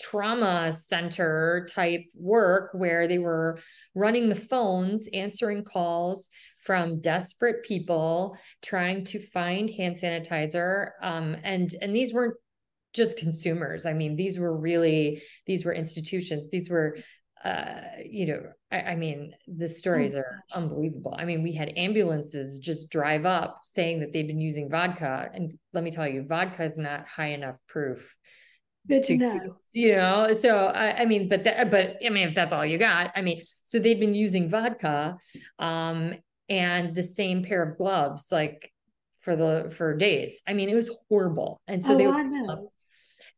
trauma 0.00 0.72
center 0.72 1.66
type 1.70 2.04
work 2.16 2.70
where 2.72 3.06
they 3.06 3.18
were 3.18 3.58
running 3.94 4.28
the 4.28 4.34
phones, 4.34 5.08
answering 5.12 5.64
calls 5.64 6.28
from 6.64 7.00
desperate 7.00 7.64
people 7.64 8.36
trying 8.62 9.04
to 9.04 9.20
find 9.20 9.70
hand 9.70 9.96
sanitizer. 9.96 10.90
Um, 11.02 11.36
and 11.42 11.72
and 11.80 11.94
these 11.94 12.12
weren't 12.12 12.34
just 12.92 13.16
consumers. 13.16 13.86
I 13.86 13.92
mean, 13.92 14.16
these 14.16 14.38
were 14.38 14.56
really 14.56 15.22
these 15.46 15.64
were 15.64 15.74
institutions. 15.74 16.48
These 16.50 16.70
were 16.70 16.96
uh, 17.44 17.74
you 18.04 18.26
know, 18.26 18.42
I, 18.72 18.80
I, 18.80 18.96
mean, 18.96 19.34
the 19.46 19.68
stories 19.68 20.14
are 20.14 20.42
unbelievable. 20.54 21.14
I 21.16 21.24
mean, 21.26 21.42
we 21.42 21.52
had 21.52 21.72
ambulances 21.76 22.58
just 22.58 22.90
drive 22.90 23.26
up 23.26 23.60
saying 23.64 24.00
that 24.00 24.12
they've 24.12 24.26
been 24.26 24.40
using 24.40 24.70
vodka. 24.70 25.30
And 25.34 25.52
let 25.74 25.84
me 25.84 25.90
tell 25.90 26.08
you, 26.08 26.24
vodka 26.26 26.64
is 26.64 26.78
not 26.78 27.06
high 27.06 27.28
enough 27.28 27.58
proof 27.68 28.14
Good 28.88 29.02
to, 29.04 29.18
to 29.18 29.24
know. 29.24 29.56
You 29.72 29.96
know, 29.96 30.32
so 30.34 30.56
I, 30.56 31.02
I 31.02 31.04
mean, 31.06 31.28
but 31.28 31.44
that, 31.44 31.70
but 31.70 31.96
I 32.04 32.10
mean, 32.10 32.28
if 32.28 32.34
that's 32.34 32.52
all 32.52 32.66
you 32.66 32.78
got, 32.78 33.12
I 33.14 33.22
mean, 33.22 33.40
so 33.64 33.78
they've 33.78 34.00
been 34.00 34.14
using 34.14 34.48
vodka, 34.48 35.16
um, 35.58 36.14
and 36.50 36.94
the 36.94 37.02
same 37.02 37.42
pair 37.42 37.62
of 37.62 37.78
gloves, 37.78 38.28
like 38.30 38.70
for 39.20 39.36
the 39.36 39.72
for 39.74 39.96
days. 39.96 40.42
I 40.46 40.52
mean, 40.52 40.68
it 40.68 40.74
was 40.74 40.94
horrible, 41.08 41.58
and 41.66 41.82
so 41.82 41.94
oh, 41.94 41.98
they 41.98 42.06
were. 42.06 42.68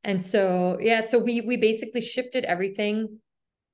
And 0.03 0.23
so 0.23 0.79
yeah, 0.81 1.07
so 1.07 1.19
we 1.19 1.43
we 1.43 1.57
basically 1.57 2.01
shifted 2.01 2.45
everything. 2.45 3.21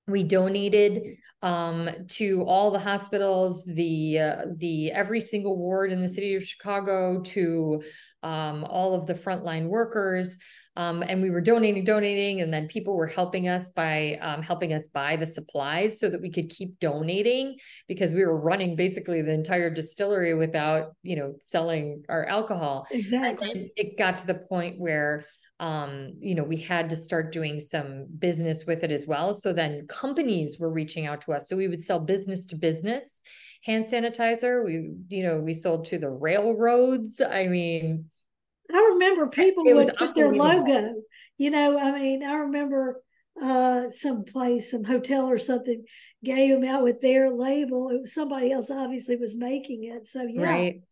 We 0.08 0.24
donated 0.24 1.16
um, 1.42 1.90
to 2.08 2.44
all 2.44 2.70
the 2.70 2.78
hospitals, 2.78 3.64
the 3.64 4.18
uh, 4.18 4.42
the 4.56 4.92
every 4.92 5.20
single 5.20 5.58
ward 5.58 5.92
in 5.92 6.00
the 6.00 6.08
city 6.08 6.34
of 6.34 6.44
Chicago, 6.44 7.20
to 7.20 7.82
um, 8.22 8.64
all 8.64 8.94
of 8.94 9.06
the 9.06 9.14
frontline 9.14 9.66
workers. 9.66 10.38
Um, 10.74 11.02
and 11.02 11.20
we 11.20 11.30
were 11.30 11.42
donating, 11.42 11.84
donating, 11.84 12.40
and 12.40 12.52
then 12.52 12.66
people 12.66 12.94
were 12.94 13.06
helping 13.06 13.46
us 13.46 13.70
by 13.70 14.18
um, 14.22 14.40
helping 14.40 14.72
us 14.72 14.88
buy 14.88 15.16
the 15.16 15.26
supplies 15.26 16.00
so 16.00 16.08
that 16.08 16.22
we 16.22 16.30
could 16.30 16.48
keep 16.48 16.78
donating 16.78 17.58
because 17.88 18.14
we 18.14 18.24
were 18.24 18.40
running 18.40 18.74
basically 18.74 19.20
the 19.20 19.32
entire 19.32 19.68
distillery 19.68 20.34
without, 20.34 20.94
you 21.02 21.16
know, 21.16 21.34
selling 21.42 22.04
our 22.08 22.24
alcohol. 22.24 22.86
Exactly. 22.90 23.70
it 23.76 23.98
got 23.98 24.18
to 24.18 24.26
the 24.26 24.34
point 24.34 24.80
where 24.80 25.24
um, 25.60 26.14
you 26.20 26.34
know, 26.34 26.42
we 26.42 26.56
had 26.56 26.90
to 26.90 26.96
start 26.96 27.32
doing 27.32 27.60
some 27.60 28.06
business 28.18 28.66
with 28.66 28.82
it 28.82 28.90
as 28.90 29.06
well. 29.06 29.32
So 29.32 29.52
then 29.52 29.86
companies 29.86 30.58
were 30.58 30.70
reaching 30.70 31.06
out 31.06 31.20
to 31.22 31.32
us. 31.32 31.48
So 31.48 31.56
we 31.56 31.68
would 31.68 31.82
sell 31.82 32.00
business 32.00 32.46
to 32.46 32.56
business 32.56 33.22
hand 33.64 33.84
sanitizer. 33.84 34.64
We, 34.64 34.90
you 35.08 35.22
know, 35.22 35.38
we 35.38 35.54
sold 35.54 35.84
to 35.86 35.98
the 35.98 36.10
railroads. 36.10 37.20
I 37.20 37.46
mean, 37.46 38.06
I 38.72 38.90
remember 38.94 39.28
people 39.28 39.64
would 39.64 39.94
put 39.96 40.14
their 40.14 40.34
logo. 40.34 40.94
You 41.36 41.50
know, 41.50 41.78
I 41.78 41.92
mean, 41.92 42.22
I 42.24 42.34
remember 42.34 43.02
uh 43.40 43.88
some 43.88 44.24
place, 44.24 44.70
some 44.70 44.84
hotel 44.84 45.26
or 45.26 45.38
something 45.38 45.84
gave 46.22 46.50
them 46.50 46.68
out 46.68 46.82
with 46.82 47.00
their 47.00 47.30
label. 47.30 47.90
It 47.90 48.02
was 48.02 48.14
somebody 48.14 48.52
else 48.52 48.70
obviously 48.70 49.16
was 49.16 49.36
making 49.36 49.84
it. 49.84 50.06
So 50.06 50.22
yeah. 50.22 50.42
Right. 50.42 50.82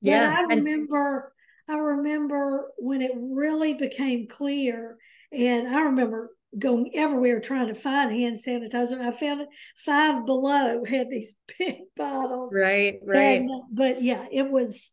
Yeah. 0.00 0.30
But 0.30 0.38
I 0.38 0.42
remember 0.56 1.32
I 1.70 1.76
remember 1.76 2.72
when 2.78 3.00
it 3.00 3.12
really 3.14 3.74
became 3.74 4.26
clear, 4.26 4.96
and 5.32 5.68
I 5.68 5.82
remember 5.82 6.30
going 6.58 6.90
everywhere 6.96 7.40
trying 7.40 7.68
to 7.68 7.74
find 7.74 8.10
hand 8.10 8.38
sanitizer. 8.44 9.00
I 9.00 9.12
found 9.12 9.42
it 9.42 9.48
five 9.76 10.26
below 10.26 10.84
had 10.84 11.08
these 11.10 11.32
big 11.58 11.82
bottles. 11.96 12.52
Right, 12.52 12.98
right. 13.04 13.40
And, 13.40 13.50
uh, 13.50 13.64
but 13.72 14.02
yeah, 14.02 14.26
it 14.32 14.50
was 14.50 14.90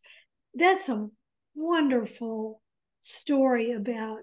that's 0.54 0.88
a 0.88 1.08
wonderful 1.54 2.60
story 3.00 3.72
about, 3.72 4.18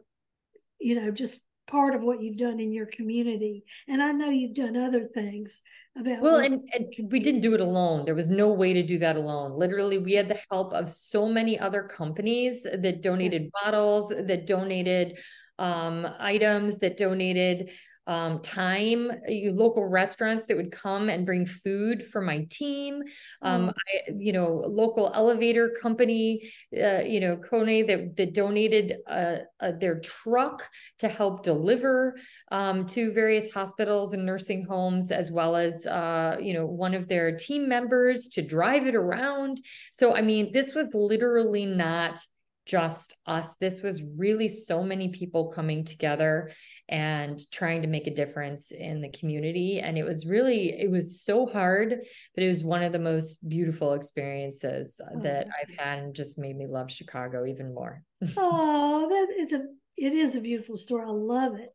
you 0.80 0.95
know, 0.95 1.12
just 1.12 1.39
part 1.68 1.95
of 1.95 2.01
what 2.01 2.22
you've 2.22 2.38
done 2.38 2.60
in 2.60 2.72
your 2.72 2.86
community. 2.86 3.66
And 3.88 4.01
I 4.01 4.12
know 4.12 4.30
you've 4.30 4.56
done 4.56 4.78
other 4.78 5.03
things 5.03 5.62
about 5.96 6.22
well 6.22 6.38
and, 6.38 6.62
and 6.74 7.12
we 7.12 7.20
didn't 7.20 7.41
do 7.41 7.54
it 7.54 7.62
alone. 7.62 8.06
There 8.06 8.16
was 8.16 8.30
no 8.30 8.52
way 8.52 8.74
to 8.74 8.84
do 8.84 9.00
that 9.00 9.16
alone. 9.16 9.58
Literally 9.58 9.98
we 9.98 10.14
had 10.14 10.28
the 10.28 10.39
help 10.52 10.74
of 10.74 10.89
so 10.89 11.28
many 11.28 11.58
other 11.60 11.84
companies 11.84 12.64
that 12.64 13.02
donated 13.02 13.52
bottles 13.52 14.10
that 14.10 14.46
donated 14.46 15.18
um, 15.58 16.06
items 16.20 16.80
that 16.80 16.98
donated 16.98 17.72
um, 18.08 18.39
time, 18.41 19.12
you 19.28 19.51
local 19.51 19.86
restaurants 19.86 20.45
that 20.45 20.58
would 20.58 20.72
come 20.72 21.10
and 21.10 21.26
bring 21.26 21.45
food 21.45 22.06
for 22.06 22.22
my 22.22 22.45
team. 22.49 23.01
Um, 23.41 23.68
mm. 23.68 23.74
I, 23.74 24.12
you 24.18 24.34
know, 24.34 24.64
local 24.68 25.12
elevator 25.14 25.70
company, 25.82 26.51
uh, 26.78 26.99
you 26.99 27.20
know, 27.20 27.38
Kone 27.38 27.88
that 27.88 28.16
that 28.18 28.34
donated 28.34 28.97
uh, 29.08 29.38
uh, 29.60 29.72
their 29.80 29.99
truck 29.99 30.64
to 30.99 31.08
help 31.08 31.43
deliver 31.43 32.16
um, 32.51 32.86
to 32.88 33.12
various 33.12 33.51
hospitals 33.51 34.14
and 34.14 34.26
nursing 34.26 34.64
homes, 34.66 35.12
as 35.12 35.32
well 35.32 35.56
as 35.56 35.86
uh, 35.88 36.38
you 36.39 36.53
know 36.53 36.66
one 36.66 36.93
of 36.93 37.08
their 37.08 37.36
team 37.36 37.68
members 37.68 38.28
to 38.30 38.41
drive 38.41 38.88
it 38.88 38.95
around. 38.95 39.58
So 39.91 40.16
I 40.16 40.22
mean, 40.22 40.51
this 40.53 40.76
was 40.76 40.93
literally 40.93 41.66
not 41.66 42.20
just 42.66 43.16
us. 43.26 43.55
This 43.57 43.82
was 43.82 44.01
really 44.18 44.47
so 44.47 44.84
many 44.84 45.09
people 45.09 45.51
coming 45.51 45.84
together 45.84 46.51
and 46.89 47.39
trying 47.51 47.84
to 47.84 47.88
make 47.88 48.07
a 48.07 48.13
difference 48.13 48.72
in 48.72 49.01
the 49.01 49.09
community. 49.09 49.80
And 49.80 49.97
it 49.97 50.03
was 50.03 50.26
really, 50.26 50.70
it 50.70 50.89
was 50.89 51.22
so 51.22 51.45
hard, 51.45 51.95
but 52.34 52.43
it 52.43 52.47
was 52.47 52.63
one 52.63 52.84
of 52.84 52.91
the 52.91 52.99
most 52.99 53.47
beautiful 53.47 53.93
experiences 53.93 54.99
oh, 55.01 55.22
that 55.22 55.47
I've 55.47 55.76
had 55.78 55.99
and 55.99 56.16
just 56.16 56.39
made 56.39 56.57
me 56.57 56.68
love 56.68 56.91
Chicago 56.91 57.45
even 57.45 57.74
more. 57.74 58.01
oh, 58.38 59.07
that 59.09 59.43
is 59.43 59.53
a 59.53 59.66
it 59.97 60.13
is 60.13 60.36
a 60.36 60.41
beautiful 60.41 60.76
story. 60.76 61.05
I 61.05 61.11
love 61.11 61.55
it. 61.55 61.70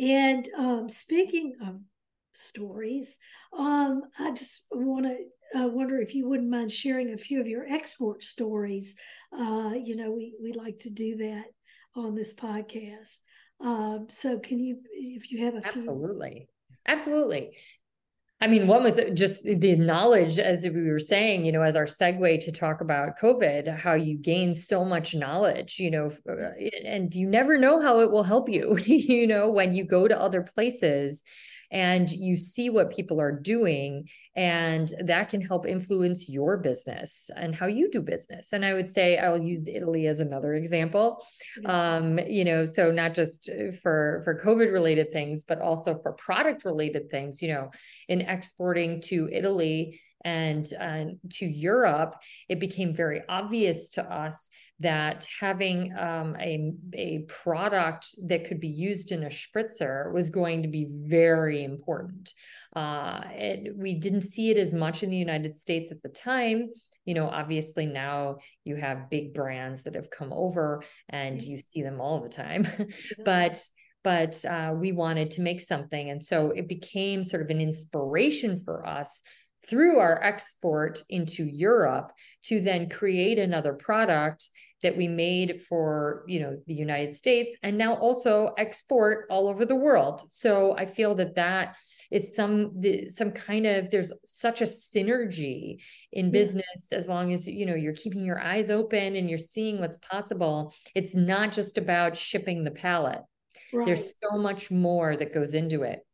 And 0.00 0.48
um, 0.56 0.88
speaking 0.88 1.54
of 1.66 1.80
stories, 2.36 3.18
um, 3.56 4.02
I 4.18 4.32
just 4.32 4.64
want 4.70 5.06
to 5.06 5.16
uh, 5.58 5.68
wonder 5.68 6.00
if 6.00 6.14
you 6.14 6.28
wouldn't 6.28 6.50
mind 6.50 6.72
sharing 6.72 7.12
a 7.12 7.18
few 7.18 7.40
of 7.40 7.46
your 7.46 7.64
export 7.66 8.22
stories. 8.22 8.94
Uh, 9.32 9.72
you 9.82 9.96
know, 9.96 10.10
we 10.10 10.34
we 10.42 10.52
like 10.52 10.78
to 10.80 10.90
do 10.90 11.16
that 11.16 11.46
on 11.94 12.14
this 12.14 12.34
podcast. 12.34 13.18
Um, 13.60 14.06
so, 14.08 14.38
can 14.38 14.58
you, 14.58 14.78
if 14.92 15.30
you 15.30 15.44
have 15.44 15.54
a 15.54 15.62
few? 15.62 15.80
absolutely, 15.80 16.48
absolutely. 16.86 17.56
I 18.38 18.48
mean, 18.48 18.66
one 18.66 18.82
was 18.82 19.00
just 19.14 19.44
the 19.44 19.76
knowledge, 19.76 20.38
as 20.38 20.62
we 20.68 20.90
were 20.90 20.98
saying, 20.98 21.46
you 21.46 21.52
know, 21.52 21.62
as 21.62 21.74
our 21.74 21.86
segue 21.86 22.38
to 22.40 22.52
talk 22.52 22.82
about 22.82 23.18
COVID, 23.18 23.74
how 23.78 23.94
you 23.94 24.18
gain 24.18 24.52
so 24.52 24.84
much 24.84 25.14
knowledge, 25.14 25.78
you 25.78 25.90
know, 25.90 26.12
uh, 26.28 26.50
and 26.84 27.14
you 27.14 27.26
never 27.26 27.56
know 27.56 27.80
how 27.80 28.00
it 28.00 28.10
will 28.10 28.22
help 28.22 28.50
you, 28.50 28.76
you 28.84 29.26
know, 29.26 29.50
when 29.50 29.72
you 29.72 29.86
go 29.86 30.06
to 30.06 30.20
other 30.20 30.42
places 30.42 31.24
and 31.70 32.10
you 32.10 32.36
see 32.36 32.70
what 32.70 32.94
people 32.94 33.20
are 33.20 33.32
doing 33.32 34.08
and 34.34 34.94
that 35.04 35.28
can 35.28 35.40
help 35.40 35.66
influence 35.66 36.28
your 36.28 36.56
business 36.56 37.30
and 37.36 37.54
how 37.54 37.66
you 37.66 37.90
do 37.90 38.00
business. 38.00 38.52
And 38.52 38.64
i 38.64 38.74
would 38.74 38.88
say 38.88 39.18
i'll 39.18 39.40
use 39.40 39.68
italy 39.68 40.06
as 40.06 40.20
another 40.20 40.54
example. 40.54 41.24
Um, 41.64 42.18
you 42.18 42.44
know 42.44 42.66
so 42.66 42.90
not 42.90 43.14
just 43.14 43.48
uh, 43.48 43.72
for 43.82 44.20
for 44.24 44.38
covid 44.38 44.72
related 44.72 45.12
things 45.12 45.44
but 45.44 45.60
also 45.60 45.98
for 46.02 46.12
product 46.12 46.64
related 46.64 47.10
things 47.10 47.42
you 47.42 47.48
know 47.48 47.70
in 48.08 48.20
exporting 48.20 49.00
to 49.02 49.28
italy 49.32 50.00
and 50.26 50.66
uh, 50.80 51.04
to 51.30 51.46
Europe, 51.46 52.16
it 52.48 52.58
became 52.58 52.92
very 52.92 53.22
obvious 53.28 53.90
to 53.90 54.02
us 54.02 54.48
that 54.80 55.24
having 55.38 55.96
um, 55.96 56.36
a, 56.40 56.72
a 56.94 57.18
product 57.28 58.08
that 58.26 58.44
could 58.44 58.58
be 58.58 58.66
used 58.66 59.12
in 59.12 59.22
a 59.22 59.28
spritzer 59.28 60.12
was 60.12 60.30
going 60.30 60.62
to 60.62 60.68
be 60.68 60.88
very 60.90 61.62
important. 61.62 62.34
Uh, 62.74 63.20
it, 63.34 63.76
we 63.76 63.94
didn't 63.94 64.22
see 64.22 64.50
it 64.50 64.56
as 64.56 64.74
much 64.74 65.04
in 65.04 65.10
the 65.10 65.16
United 65.16 65.54
States 65.54 65.92
at 65.92 66.02
the 66.02 66.08
time. 66.08 66.70
You 67.04 67.14
know 67.14 67.28
obviously 67.28 67.86
now 67.86 68.38
you 68.64 68.74
have 68.74 69.08
big 69.08 69.32
brands 69.32 69.84
that 69.84 69.94
have 69.94 70.10
come 70.10 70.32
over 70.32 70.82
and 71.08 71.40
you 71.40 71.56
see 71.56 71.82
them 71.82 72.00
all 72.00 72.20
the 72.20 72.28
time. 72.28 72.66
But 73.24 73.62
but 74.02 74.44
uh, 74.44 74.72
we 74.72 74.92
wanted 74.92 75.32
to 75.32 75.40
make 75.40 75.60
something. 75.60 76.10
And 76.10 76.24
so 76.24 76.52
it 76.52 76.68
became 76.68 77.24
sort 77.24 77.42
of 77.42 77.50
an 77.50 77.60
inspiration 77.60 78.62
for 78.64 78.86
us 78.86 79.20
through 79.68 79.98
our 79.98 80.22
export 80.22 81.02
into 81.08 81.44
Europe 81.44 82.12
to 82.44 82.60
then 82.60 82.88
create 82.88 83.38
another 83.38 83.72
product 83.72 84.48
that 84.82 84.96
we 84.96 85.08
made 85.08 85.62
for 85.62 86.24
you 86.28 86.38
know 86.38 86.56
the 86.66 86.74
United 86.74 87.14
States 87.14 87.56
and 87.62 87.76
now 87.76 87.94
also 87.94 88.52
export 88.58 89.26
all 89.30 89.48
over 89.48 89.64
the 89.64 89.74
world. 89.74 90.22
So 90.30 90.76
I 90.76 90.86
feel 90.86 91.14
that 91.16 91.34
that 91.36 91.76
is 92.10 92.36
some 92.36 92.80
the, 92.80 93.08
some 93.08 93.32
kind 93.32 93.66
of 93.66 93.90
there's 93.90 94.12
such 94.24 94.60
a 94.60 94.64
synergy 94.64 95.78
in 96.12 96.30
business 96.30 96.92
as 96.92 97.08
long 97.08 97.32
as 97.32 97.48
you 97.48 97.66
know 97.66 97.74
you're 97.74 97.94
keeping 97.94 98.24
your 98.24 98.40
eyes 98.40 98.70
open 98.70 99.16
and 99.16 99.28
you're 99.28 99.38
seeing 99.38 99.80
what's 99.80 99.98
possible. 99.98 100.72
It's 100.94 101.14
not 101.14 101.52
just 101.52 101.78
about 101.78 102.16
shipping 102.16 102.62
the 102.62 102.70
pallet. 102.70 103.20
Right. 103.72 103.86
There's 103.86 104.12
so 104.22 104.38
much 104.38 104.70
more 104.70 105.16
that 105.16 105.34
goes 105.34 105.54
into 105.54 105.82
it. 105.82 106.06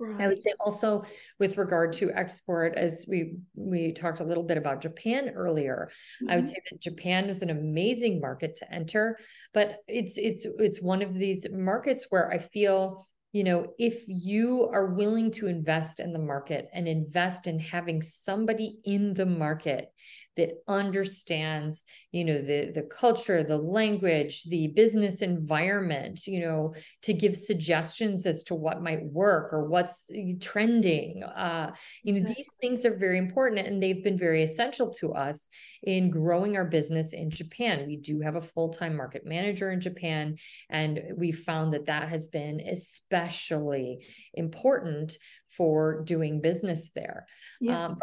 Right. 0.00 0.20
I 0.20 0.28
would 0.28 0.42
say 0.42 0.52
also 0.58 1.04
with 1.38 1.56
regard 1.56 1.92
to 1.94 2.10
export, 2.12 2.76
as 2.76 3.06
we 3.08 3.36
we 3.54 3.92
talked 3.92 4.20
a 4.20 4.24
little 4.24 4.42
bit 4.42 4.58
about 4.58 4.80
Japan 4.80 5.30
earlier, 5.30 5.90
mm-hmm. 6.22 6.30
I 6.30 6.36
would 6.36 6.44
mm-hmm. 6.44 6.50
say 6.50 6.62
that 6.70 6.80
Japan 6.80 7.28
is 7.28 7.42
an 7.42 7.50
amazing 7.50 8.20
market 8.20 8.56
to 8.56 8.74
enter, 8.74 9.18
but 9.52 9.78
it's 9.86 10.18
it's 10.18 10.46
it's 10.58 10.82
one 10.82 11.00
of 11.00 11.14
these 11.14 11.46
markets 11.52 12.06
where 12.10 12.30
I 12.30 12.38
feel 12.38 13.06
you 13.34 13.42
know, 13.42 13.66
if 13.80 14.04
you 14.06 14.70
are 14.72 14.94
willing 14.94 15.28
to 15.32 15.48
invest 15.48 15.98
in 15.98 16.12
the 16.12 16.20
market 16.20 16.68
and 16.72 16.86
invest 16.86 17.48
in 17.48 17.58
having 17.58 18.00
somebody 18.00 18.78
in 18.84 19.12
the 19.12 19.26
market 19.26 19.88
that 20.36 20.50
understands, 20.68 21.84
you 22.12 22.24
know, 22.24 22.40
the 22.40 22.70
the 22.72 22.82
culture, 22.82 23.42
the 23.42 23.56
language, 23.56 24.44
the 24.44 24.68
business 24.68 25.20
environment, 25.20 26.28
you 26.28 26.40
know, 26.40 26.74
to 27.02 27.12
give 27.12 27.34
suggestions 27.34 28.24
as 28.24 28.44
to 28.44 28.54
what 28.54 28.82
might 28.82 29.04
work 29.04 29.52
or 29.52 29.64
what's 29.64 30.08
trending. 30.40 31.24
Uh, 31.24 31.72
you 32.04 32.12
know, 32.12 32.18
exactly. 32.18 32.34
these 32.34 32.52
things 32.60 32.84
are 32.84 32.96
very 32.96 33.18
important 33.18 33.66
and 33.66 33.82
they've 33.82 34.04
been 34.04 34.18
very 34.18 34.44
essential 34.44 34.90
to 34.90 35.12
us 35.12 35.48
in 35.82 36.08
growing 36.08 36.56
our 36.56 36.64
business 36.64 37.12
in 37.12 37.30
Japan. 37.30 37.84
We 37.86 37.96
do 37.96 38.20
have 38.20 38.36
a 38.36 38.42
full-time 38.42 38.96
market 38.96 39.26
manager 39.26 39.72
in 39.72 39.80
Japan 39.80 40.36
and 40.70 41.00
we 41.16 41.32
found 41.32 41.74
that 41.74 41.86
that 41.86 42.08
has 42.08 42.28
been 42.28 42.60
especially 42.60 43.23
especially 43.24 44.06
important 44.34 45.16
for 45.56 46.02
doing 46.02 46.40
business 46.40 46.90
there. 46.94 47.26
Yeah. 47.60 47.86
Um, 47.86 47.98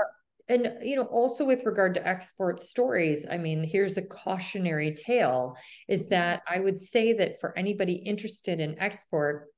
and 0.50 0.74
you 0.82 0.96
know 0.96 1.04
also 1.04 1.46
with 1.46 1.66
regard 1.66 1.94
to 1.94 2.06
export 2.06 2.60
stories 2.60 3.28
i 3.30 3.38
mean 3.38 3.64
here's 3.64 3.98
a 3.98 4.02
cautionary 4.02 4.92
tale 4.92 5.56
is 5.88 6.10
that 6.10 6.42
i 6.50 6.60
would 6.60 6.80
say 6.80 7.14
that 7.14 7.40
for 7.40 7.56
anybody 7.56 7.94
interested 7.94 8.60
in 8.60 8.78
export 8.80 9.50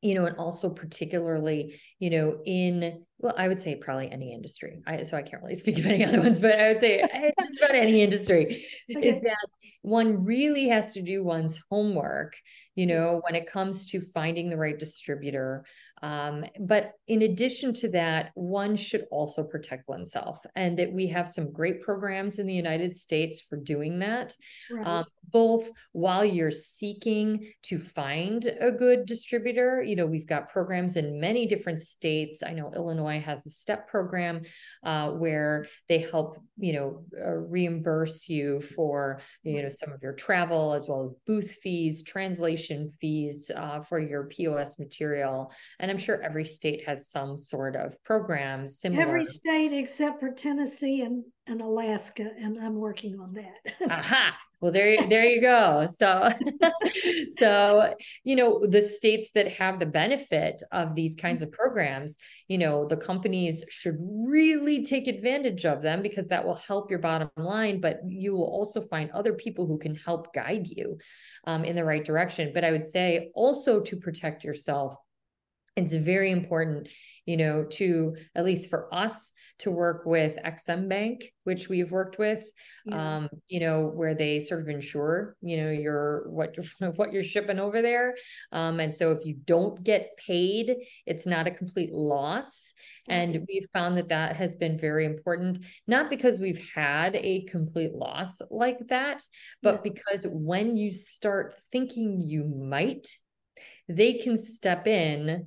you 0.00 0.14
know 0.14 0.24
and 0.24 0.38
also 0.38 0.70
particularly 0.70 1.78
you 1.98 2.08
know 2.08 2.38
in 2.46 3.04
well, 3.20 3.34
I 3.36 3.48
would 3.48 3.58
say 3.58 3.74
probably 3.74 4.10
any 4.10 4.32
industry. 4.32 4.80
I, 4.86 5.02
so 5.02 5.16
I 5.16 5.22
can't 5.22 5.42
really 5.42 5.56
speak 5.56 5.78
of 5.78 5.86
any 5.86 6.04
other 6.04 6.20
ones, 6.20 6.38
but 6.38 6.58
I 6.58 6.72
would 6.72 6.80
say 6.80 7.00
about 7.00 7.74
any 7.74 8.00
industry 8.02 8.64
okay. 8.94 9.08
is 9.08 9.20
that 9.22 9.46
one 9.82 10.24
really 10.24 10.68
has 10.68 10.92
to 10.94 11.02
do 11.02 11.24
one's 11.24 11.60
homework, 11.68 12.36
you 12.76 12.86
know, 12.86 13.20
when 13.24 13.34
it 13.34 13.50
comes 13.50 13.86
to 13.86 14.00
finding 14.00 14.50
the 14.50 14.56
right 14.56 14.78
distributor. 14.78 15.64
Um, 16.00 16.44
but 16.60 16.92
in 17.08 17.22
addition 17.22 17.74
to 17.74 17.88
that, 17.88 18.30
one 18.34 18.76
should 18.76 19.06
also 19.10 19.42
protect 19.42 19.88
oneself, 19.88 20.38
and 20.54 20.78
that 20.78 20.92
we 20.92 21.08
have 21.08 21.26
some 21.26 21.52
great 21.52 21.82
programs 21.82 22.38
in 22.38 22.46
the 22.46 22.54
United 22.54 22.94
States 22.94 23.40
for 23.40 23.56
doing 23.56 23.98
that, 23.98 24.36
right. 24.70 24.86
um, 24.86 25.04
both 25.32 25.68
while 25.90 26.24
you're 26.24 26.52
seeking 26.52 27.50
to 27.62 27.80
find 27.80 28.46
a 28.60 28.70
good 28.70 29.06
distributor. 29.06 29.82
You 29.82 29.96
know, 29.96 30.06
we've 30.06 30.28
got 30.28 30.50
programs 30.50 30.94
in 30.94 31.18
many 31.18 31.46
different 31.46 31.80
states. 31.80 32.44
I 32.46 32.52
know 32.52 32.70
Illinois 32.76 33.07
has 33.16 33.46
a 33.46 33.50
STEP 33.50 33.88
program 33.88 34.42
uh, 34.84 35.10
where 35.10 35.66
they 35.88 35.98
help, 35.98 36.38
you 36.58 36.72
know, 36.74 37.04
uh, 37.18 37.30
reimburse 37.30 38.28
you 38.28 38.60
for, 38.60 39.20
you 39.42 39.62
know, 39.62 39.68
some 39.68 39.92
of 39.92 40.02
your 40.02 40.12
travel 40.12 40.74
as 40.74 40.86
well 40.88 41.02
as 41.02 41.14
booth 41.26 41.50
fees, 41.62 42.02
translation 42.02 42.92
fees 43.00 43.50
uh, 43.54 43.80
for 43.80 43.98
your 43.98 44.24
POS 44.24 44.78
material. 44.78 45.52
And 45.80 45.90
I'm 45.90 45.98
sure 45.98 46.20
every 46.22 46.44
state 46.44 46.86
has 46.86 47.08
some 47.08 47.36
sort 47.36 47.76
of 47.76 47.94
program 48.04 48.70
similar. 48.70 49.02
Every 49.02 49.24
state 49.24 49.72
except 49.72 50.20
for 50.20 50.30
Tennessee 50.30 51.02
and, 51.02 51.24
and 51.46 51.60
Alaska, 51.60 52.30
and 52.38 52.58
I'm 52.58 52.76
working 52.76 53.18
on 53.18 53.34
that. 53.34 53.90
Aha! 53.90 54.38
Well, 54.60 54.72
there, 54.72 55.06
there 55.08 55.24
you 55.24 55.40
go. 55.40 55.86
So, 55.96 56.30
so 57.38 57.94
you 58.24 58.34
know, 58.34 58.66
the 58.66 58.82
states 58.82 59.30
that 59.34 59.52
have 59.52 59.78
the 59.78 59.86
benefit 59.86 60.62
of 60.72 60.96
these 60.96 61.14
kinds 61.14 61.42
of 61.42 61.52
programs, 61.52 62.16
you 62.48 62.58
know, 62.58 62.86
the 62.88 62.96
companies 62.96 63.64
should 63.68 63.96
really 64.00 64.84
take 64.84 65.06
advantage 65.06 65.64
of 65.64 65.80
them 65.80 66.02
because 66.02 66.26
that 66.28 66.44
will 66.44 66.56
help 66.56 66.90
your 66.90 66.98
bottom 66.98 67.30
line. 67.36 67.80
But 67.80 68.00
you 68.06 68.32
will 68.32 68.50
also 68.50 68.80
find 68.80 69.10
other 69.12 69.34
people 69.34 69.66
who 69.66 69.78
can 69.78 69.94
help 69.94 70.34
guide 70.34 70.66
you 70.66 70.98
um, 71.46 71.64
in 71.64 71.76
the 71.76 71.84
right 71.84 72.04
direction. 72.04 72.50
But 72.52 72.64
I 72.64 72.72
would 72.72 72.84
say 72.84 73.30
also 73.34 73.80
to 73.80 73.96
protect 73.96 74.42
yourself 74.42 74.96
it's 75.78 75.94
very 75.94 76.32
important, 76.32 76.88
you 77.24 77.36
know, 77.36 77.62
to 77.62 78.16
at 78.34 78.44
least 78.44 78.68
for 78.68 78.92
us 78.92 79.32
to 79.60 79.70
work 79.70 80.02
with 80.04 80.36
Ex-Im 80.42 80.88
Bank, 80.88 81.32
which 81.44 81.68
we've 81.68 81.92
worked 81.92 82.18
with, 82.18 82.42
yeah. 82.84 83.16
um, 83.16 83.28
you 83.46 83.60
know, 83.60 83.86
where 83.86 84.16
they 84.16 84.40
sort 84.40 84.60
of 84.60 84.68
insure, 84.68 85.36
you 85.40 85.56
know, 85.56 85.70
your 85.70 86.28
what 86.30 86.56
what 86.96 87.12
you're 87.12 87.22
shipping 87.22 87.60
over 87.60 87.80
there. 87.80 88.16
Um, 88.50 88.80
and 88.80 88.92
so 88.92 89.12
if 89.12 89.24
you 89.24 89.36
don't 89.44 89.82
get 89.84 90.16
paid, 90.16 90.74
it's 91.06 91.26
not 91.26 91.46
a 91.46 91.52
complete 91.52 91.92
loss. 91.92 92.74
And 93.08 93.46
we've 93.48 93.68
found 93.72 93.96
that 93.98 94.08
that 94.08 94.34
has 94.34 94.56
been 94.56 94.78
very 94.78 95.04
important, 95.04 95.64
not 95.86 96.10
because 96.10 96.38
we've 96.38 96.68
had 96.74 97.14
a 97.14 97.44
complete 97.44 97.94
loss 97.94 98.40
like 98.50 98.88
that, 98.88 99.22
but 99.62 99.76
yeah. 99.76 99.92
because 99.92 100.26
when 100.28 100.76
you 100.76 100.92
start 100.92 101.54
thinking 101.70 102.20
you 102.20 102.44
might, 102.44 103.08
they 103.88 104.14
can 104.14 104.36
step 104.36 104.86
in 104.86 105.46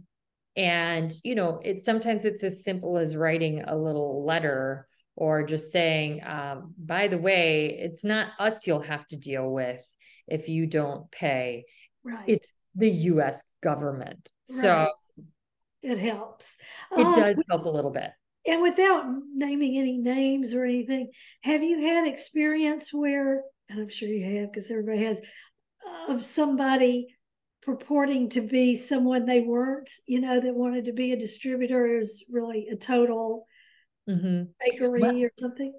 and 0.56 1.14
you 1.24 1.36
know 1.36 1.60
it's 1.64 1.86
sometimes 1.86 2.26
it's 2.26 2.44
as 2.44 2.64
simple 2.64 2.98
as 2.98 3.16
writing 3.16 3.64
a 3.64 3.76
little 3.76 4.26
letter 4.26 4.88
or 5.16 5.44
just 5.44 5.72
saying 5.72 6.22
um, 6.26 6.74
by 6.78 7.08
the 7.08 7.18
way 7.18 7.78
it's 7.80 8.04
not 8.04 8.30
us 8.40 8.66
you'll 8.68 8.82
have 8.82 9.06
to 9.08 9.18
deal 9.18 9.50
with 9.50 9.84
if 10.28 10.48
you 10.50 10.66
don't 10.66 11.10
pay. 11.12 11.66
Right. 12.04 12.24
It's 12.28 12.48
the 12.76 12.90
us 12.92 13.44
government. 13.62 14.30
Right. 14.50 14.62
so 14.62 14.92
it 15.82 15.98
helps. 15.98 16.56
It 16.98 17.06
um, 17.06 17.20
does 17.20 17.36
help 17.50 17.66
a 17.66 17.70
little 17.70 17.92
bit. 17.92 18.12
and 18.46 18.62
without 18.62 19.06
naming 19.34 19.78
any 19.78 19.98
names 19.98 20.54
or 20.54 20.64
anything 20.66 21.12
have 21.42 21.64
you 21.64 21.82
had 21.86 22.08
experience 22.08 22.92
where 22.92 23.44
and 23.70 23.80
i'm 23.80 23.90
sure 23.90 24.10
you 24.10 24.40
have 24.40 24.52
because 24.52 24.72
everybody 24.72 25.04
has 25.04 25.22
of 26.08 26.24
somebody 26.24 27.08
purporting 27.62 28.30
to 28.30 28.42
be 28.42 28.76
someone 28.76 29.26
they 29.26 29.42
weren't, 29.42 29.90
you 30.06 30.20
know, 30.20 30.40
that 30.40 30.56
wanted 30.56 30.86
to 30.86 30.94
be 30.94 31.12
a 31.12 31.20
distributor 31.20 31.86
is 31.86 32.24
really 32.30 32.68
a 32.72 32.76
total 32.76 33.46
mm-hmm. 34.10 34.44
bakery 34.60 35.02
well, 35.02 35.16
or 35.18 35.32
something. 35.40 35.74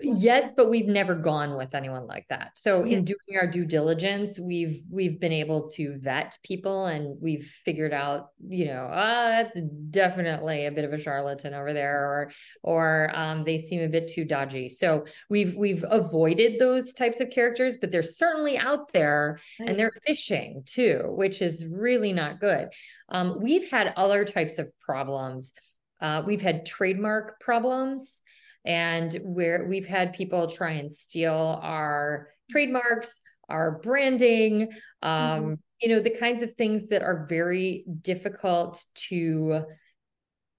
Yes, 0.00 0.50
but 0.56 0.70
we've 0.70 0.86
never 0.86 1.14
gone 1.14 1.58
with 1.58 1.74
anyone 1.74 2.06
like 2.06 2.26
that. 2.28 2.52
So 2.54 2.84
yeah. 2.84 2.96
in 2.96 3.04
doing 3.04 3.38
our 3.38 3.46
due 3.46 3.66
diligence, 3.66 4.40
we've 4.40 4.82
we've 4.90 5.20
been 5.20 5.32
able 5.32 5.68
to 5.70 5.98
vet 5.98 6.38
people 6.42 6.86
and 6.86 7.20
we've 7.20 7.44
figured 7.44 7.92
out, 7.92 8.30
you 8.48 8.64
know, 8.66 8.88
ah, 8.90 9.28
that's 9.28 9.60
definitely 9.90 10.64
a 10.64 10.72
bit 10.72 10.86
of 10.86 10.94
a 10.94 10.98
charlatan 10.98 11.52
over 11.52 11.74
there, 11.74 12.00
or 12.00 12.30
or 12.62 13.12
um, 13.14 13.44
they 13.44 13.58
seem 13.58 13.82
a 13.82 13.88
bit 13.88 14.08
too 14.08 14.24
dodgy. 14.24 14.70
So 14.70 15.04
we've 15.28 15.54
we've 15.54 15.84
avoided 15.86 16.58
those 16.58 16.94
types 16.94 17.20
of 17.20 17.28
characters, 17.28 17.76
but 17.76 17.92
they're 17.92 18.02
certainly 18.02 18.56
out 18.56 18.90
there 18.94 19.38
right. 19.60 19.68
and 19.68 19.78
they're 19.78 19.92
fishing 20.06 20.62
too, 20.64 21.02
which 21.08 21.42
is 21.42 21.66
really 21.66 22.14
not 22.14 22.40
good. 22.40 22.70
Um, 23.10 23.38
we've 23.38 23.70
had 23.70 23.92
other 23.98 24.24
types 24.24 24.58
of 24.58 24.70
problems. 24.78 25.52
Uh, 26.00 26.22
we've 26.26 26.42
had 26.42 26.64
trademark 26.64 27.38
problems 27.38 28.22
and 28.64 29.12
where 29.22 29.66
we've 29.68 29.86
had 29.86 30.12
people 30.12 30.48
try 30.48 30.72
and 30.72 30.92
steal 30.92 31.60
our 31.62 32.28
trademarks 32.50 33.20
our 33.48 33.78
branding 33.82 34.68
um, 35.02 35.10
mm-hmm. 35.10 35.54
you 35.80 35.88
know 35.88 36.00
the 36.00 36.10
kinds 36.10 36.42
of 36.42 36.52
things 36.52 36.88
that 36.88 37.02
are 37.02 37.26
very 37.28 37.84
difficult 38.02 38.84
to 38.94 39.64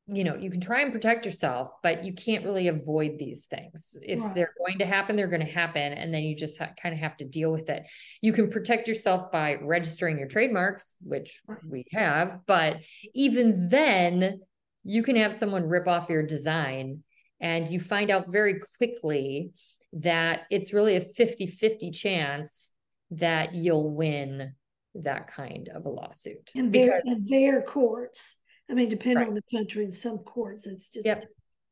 you 0.07 0.23
know 0.23 0.35
you 0.35 0.51
can 0.51 0.61
try 0.61 0.81
and 0.81 0.93
protect 0.93 1.25
yourself 1.25 1.69
but 1.81 2.05
you 2.05 2.13
can't 2.13 2.45
really 2.45 2.67
avoid 2.67 3.17
these 3.17 3.47
things 3.47 3.97
if 4.03 4.21
right. 4.21 4.35
they're 4.35 4.53
going 4.59 4.77
to 4.77 4.85
happen 4.85 5.15
they're 5.15 5.27
going 5.27 5.45
to 5.45 5.51
happen 5.51 5.93
and 5.93 6.13
then 6.13 6.23
you 6.23 6.35
just 6.35 6.59
ha- 6.59 6.69
kind 6.79 6.93
of 6.93 6.99
have 6.99 7.17
to 7.17 7.25
deal 7.25 7.51
with 7.51 7.69
it 7.69 7.87
you 8.21 8.31
can 8.31 8.49
protect 8.49 8.87
yourself 8.87 9.31
by 9.31 9.55
registering 9.55 10.19
your 10.19 10.27
trademarks 10.27 10.95
which 11.01 11.41
we 11.67 11.85
have 11.91 12.39
but 12.45 12.77
even 13.15 13.67
then 13.69 14.39
you 14.83 15.01
can 15.01 15.15
have 15.15 15.33
someone 15.33 15.63
rip 15.63 15.87
off 15.87 16.09
your 16.09 16.23
design 16.23 17.03
and 17.39 17.67
you 17.67 17.79
find 17.79 18.09
out 18.11 18.29
very 18.29 18.59
quickly 18.77 19.51
that 19.93 20.41
it's 20.49 20.73
really 20.73 20.95
a 20.95 21.01
50 21.01 21.47
50 21.47 21.91
chance 21.91 22.71
that 23.11 23.53
you'll 23.53 23.89
win 23.89 24.53
that 24.95 25.27
kind 25.27 25.69
of 25.69 25.85
a 25.85 25.89
lawsuit. 25.89 26.51
And 26.55 26.71
their, 26.71 27.01
and 27.03 27.27
their 27.27 27.61
courts. 27.61 28.37
I 28.69 28.73
mean, 28.73 28.89
depending 28.89 29.19
right. 29.19 29.27
on 29.27 29.35
the 29.35 29.57
country, 29.57 29.85
in 29.85 29.91
some 29.91 30.19
courts, 30.19 30.65
it's 30.65 30.89
just 30.89 31.05
yep. 31.05 31.25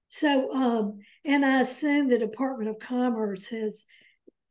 so. 0.08 0.54
Um, 0.54 1.00
and 1.26 1.44
I 1.44 1.62
assume 1.62 2.08
the 2.08 2.20
Department 2.20 2.70
of 2.70 2.80
Commerce 2.80 3.50
has 3.50 3.86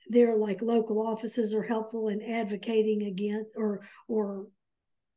their 0.08 0.36
like 0.36 0.60
local 0.60 1.06
offices 1.06 1.54
are 1.54 1.62
helpful 1.62 2.08
in 2.08 2.20
advocating 2.20 3.02
against 3.02 3.50
or 3.56 3.82
or 4.08 4.48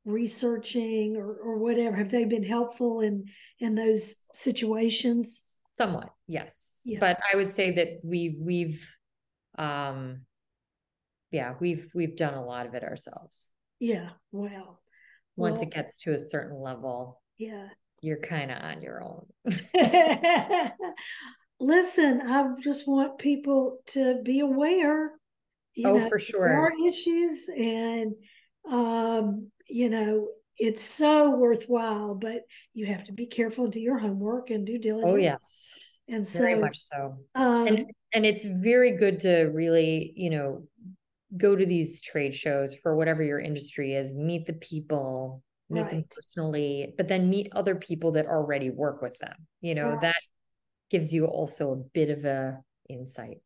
researching 0.03 1.17
or 1.17 1.33
or 1.35 1.57
whatever. 1.57 1.95
Have 1.95 2.11
they 2.11 2.25
been 2.25 2.43
helpful 2.43 3.01
in 3.01 3.25
in 3.59 3.73
those 3.73 4.15
situations? 4.33 5.44
Somewhat, 5.75 6.09
yes. 6.27 6.81
Yeah. 6.85 6.99
But 6.99 7.19
I 7.31 7.35
would 7.35 7.49
say 7.49 7.71
that 7.71 7.99
we've 8.03 8.37
we've 8.39 8.89
um 9.57 10.21
yeah, 11.31 11.53
we've 11.59 11.91
we've 11.93 12.15
done 12.15 12.33
a 12.33 12.45
lot 12.45 12.65
of 12.65 12.73
it 12.75 12.83
ourselves. 12.83 13.51
Yeah. 13.79 14.09
Wow. 14.31 14.79
Once 15.35 15.55
well, 15.55 15.63
it 15.63 15.73
gets 15.73 15.99
to 16.03 16.13
a 16.13 16.19
certain 16.19 16.61
level, 16.61 17.21
yeah, 17.37 17.67
you're 18.01 18.21
kind 18.21 18.51
of 18.51 18.61
on 18.61 18.81
your 18.81 19.03
own. 19.03 19.25
Listen, 21.59 22.21
I 22.21 22.47
just 22.61 22.87
want 22.87 23.19
people 23.19 23.79
to 23.87 24.21
be 24.23 24.39
aware. 24.39 25.11
oh, 25.83 25.97
know, 25.97 26.09
for 26.09 26.19
sure. 26.19 26.47
Are 26.47 26.71
issues, 26.87 27.49
and 27.49 28.13
um, 28.69 29.51
you 29.67 29.89
know, 29.89 30.29
it's 30.57 30.83
so 30.83 31.31
worthwhile, 31.31 32.15
but 32.15 32.41
you 32.73 32.85
have 32.87 33.03
to 33.05 33.11
be 33.11 33.25
careful 33.25 33.65
and 33.65 33.73
do 33.73 33.79
your 33.79 33.97
homework 33.97 34.49
and 34.49 34.65
do 34.65 34.77
diligence. 34.77 35.11
Oh 35.11 35.15
yes. 35.15 35.71
And 36.07 36.27
so 36.27 36.39
very 36.39 36.59
much 36.59 36.79
so. 36.79 37.17
Um, 37.33 37.67
and, 37.67 37.91
and 38.13 38.25
it's 38.25 38.45
very 38.45 38.97
good 38.97 39.19
to 39.21 39.45
really, 39.45 40.13
you 40.15 40.29
know, 40.29 40.67
go 41.35 41.55
to 41.55 41.65
these 41.65 42.01
trade 42.01 42.35
shows 42.35 42.75
for 42.75 42.95
whatever 42.95 43.23
your 43.23 43.39
industry 43.39 43.93
is, 43.93 44.15
meet 44.15 44.45
the 44.45 44.53
people, 44.53 45.41
meet 45.69 45.81
right. 45.81 45.91
them 45.91 46.05
personally, 46.11 46.93
but 46.95 47.07
then 47.07 47.29
meet 47.29 47.51
other 47.53 47.75
people 47.75 48.11
that 48.13 48.27
already 48.27 48.69
work 48.69 49.01
with 49.01 49.17
them. 49.19 49.35
You 49.61 49.75
know, 49.75 49.89
right. 49.89 50.01
that 50.01 50.21
gives 50.91 51.11
you 51.11 51.25
also 51.25 51.71
a 51.71 51.75
bit 51.75 52.09
of 52.11 52.23
a 52.23 52.59
insight. 52.87 53.39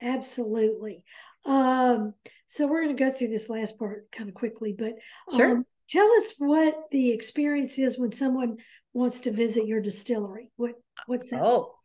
Absolutely. 0.00 1.04
Um, 1.44 2.14
so 2.48 2.66
we're 2.66 2.82
going 2.84 2.96
to 2.96 3.04
go 3.04 3.12
through 3.12 3.28
this 3.28 3.48
last 3.48 3.78
part 3.78 4.10
kind 4.10 4.28
of 4.28 4.34
quickly, 4.34 4.74
but 4.76 4.94
sure. 5.34 5.60
Tell 5.88 6.10
us 6.12 6.32
what 6.38 6.74
the 6.90 7.12
experience 7.12 7.78
is 7.78 7.98
when 7.98 8.12
someone 8.12 8.58
wants 8.92 9.20
to 9.20 9.30
visit 9.30 9.66
your 9.66 9.80
distillery. 9.80 10.50
What 10.56 10.74
what's 11.06 11.30
that? 11.30 11.42
Oh, 11.42 11.76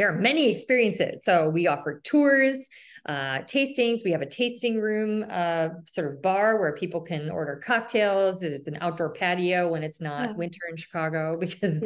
there 0.00 0.08
are 0.08 0.18
many 0.18 0.48
experiences. 0.48 1.24
So 1.24 1.50
we 1.50 1.66
offer 1.66 2.00
tours. 2.02 2.66
uh, 3.04 3.40
tastings. 3.40 4.00
We 4.04 4.12
have 4.12 4.22
a 4.22 4.26
tasting 4.26 4.78
room, 4.80 5.24
uh, 5.28 5.68
sort 5.86 6.10
of 6.10 6.22
bar 6.22 6.58
where 6.58 6.74
people 6.74 7.02
can 7.02 7.30
order 7.30 7.56
cocktails. 7.56 8.40
There's 8.40 8.66
an 8.66 8.78
outdoor 8.80 9.10
patio 9.10 9.70
when 9.70 9.82
it's 9.82 10.00
not 10.00 10.30
yeah. 10.30 10.32
winter 10.36 10.60
in 10.70 10.76
Chicago 10.76 11.36
because 11.40 11.82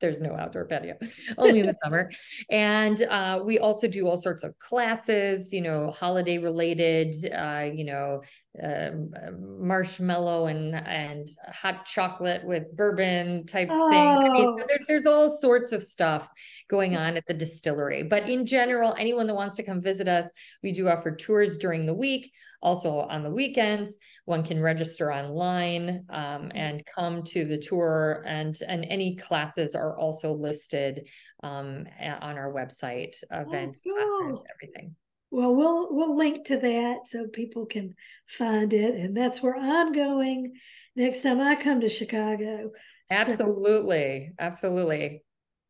there's 0.00 0.20
no 0.20 0.34
outdoor 0.34 0.64
patio, 0.66 0.96
only 1.38 1.60
in 1.60 1.66
the 1.66 1.76
summer. 1.82 2.10
And 2.50 3.02
uh, 3.02 3.40
we 3.44 3.58
also 3.58 3.88
do 3.88 4.06
all 4.06 4.16
sorts 4.16 4.44
of 4.44 4.58
classes, 4.58 5.52
you 5.52 5.60
know, 5.60 5.90
holiday 5.90 6.38
related, 6.38 7.14
uh, 7.32 7.70
you 7.72 7.84
know, 7.84 8.22
um, 8.62 9.10
marshmallow 9.58 10.46
and 10.46 10.74
and 10.74 11.26
hot 11.48 11.84
chocolate 11.84 12.44
with 12.44 12.74
bourbon 12.74 13.46
type 13.46 13.68
oh. 13.70 13.90
thing. 13.90 14.00
I 14.00 14.32
mean, 14.32 14.46
oh. 14.46 14.60
there's 14.66 14.86
there's 14.88 15.06
all 15.06 15.28
sorts 15.28 15.72
of 15.72 15.82
stuff 15.82 16.28
going 16.68 16.96
on 16.96 17.16
at 17.16 17.26
the 17.26 17.34
distillery. 17.34 18.02
But 18.02 18.28
in 18.28 18.46
general, 18.46 18.94
anyone 18.98 19.26
that 19.26 19.34
wants 19.34 19.56
to 19.56 19.62
come 19.62 19.82
visit 19.82 20.08
us, 20.08 20.30
we 20.62 20.72
do 20.72 20.88
offer 20.88 21.14
tours 21.14 21.58
during 21.58 21.86
the 21.86 21.94
week. 21.94 22.32
Also 22.62 23.00
on 23.00 23.22
the 23.22 23.30
weekends, 23.30 23.96
one 24.24 24.42
can 24.42 24.60
register 24.60 25.12
online 25.12 26.04
um, 26.10 26.50
and 26.54 26.82
come 26.86 27.22
to 27.24 27.44
the 27.44 27.58
tour, 27.58 28.22
and 28.26 28.56
and 28.66 28.86
any 28.88 29.16
classes 29.16 29.74
are 29.74 29.98
also 29.98 30.32
listed 30.32 31.08
um, 31.42 31.84
on 32.00 32.36
our 32.36 32.52
website, 32.52 33.14
oh, 33.30 33.40
events, 33.40 33.82
oh, 33.86 33.94
classes, 33.94 34.44
everything. 34.54 34.96
Well, 35.30 35.54
we'll 35.54 35.94
we'll 35.94 36.16
link 36.16 36.46
to 36.46 36.58
that 36.58 37.06
so 37.06 37.26
people 37.28 37.66
can 37.66 37.94
find 38.26 38.72
it, 38.72 38.94
and 38.94 39.16
that's 39.16 39.42
where 39.42 39.56
I'm 39.56 39.92
going 39.92 40.54
next 40.94 41.22
time 41.22 41.40
I 41.40 41.56
come 41.56 41.80
to 41.80 41.88
Chicago. 41.88 42.70
Absolutely, 43.10 44.30
so, 44.30 44.44
absolutely. 44.44 45.22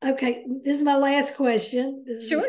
Okay, 0.04 0.44
this 0.62 0.76
is 0.76 0.82
my 0.82 0.96
last 0.96 1.36
question. 1.36 2.04
This 2.06 2.28
sure. 2.28 2.46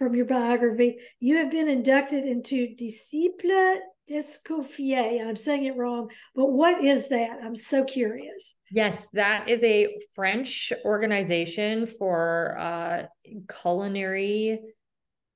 From 0.00 0.14
your 0.14 0.24
biography, 0.24 0.96
you 1.20 1.36
have 1.36 1.50
been 1.50 1.68
inducted 1.68 2.24
into 2.24 2.74
Disciple 2.74 3.82
d'Escoffier. 4.08 5.28
I'm 5.28 5.36
saying 5.36 5.66
it 5.66 5.76
wrong, 5.76 6.08
but 6.34 6.46
what 6.46 6.82
is 6.82 7.10
that? 7.10 7.40
I'm 7.44 7.54
so 7.54 7.84
curious. 7.84 8.56
Yes, 8.70 9.06
that 9.12 9.50
is 9.50 9.62
a 9.62 9.94
French 10.14 10.72
organization 10.86 11.86
for 11.86 12.56
uh, 12.58 13.02
culinary, 13.60 14.60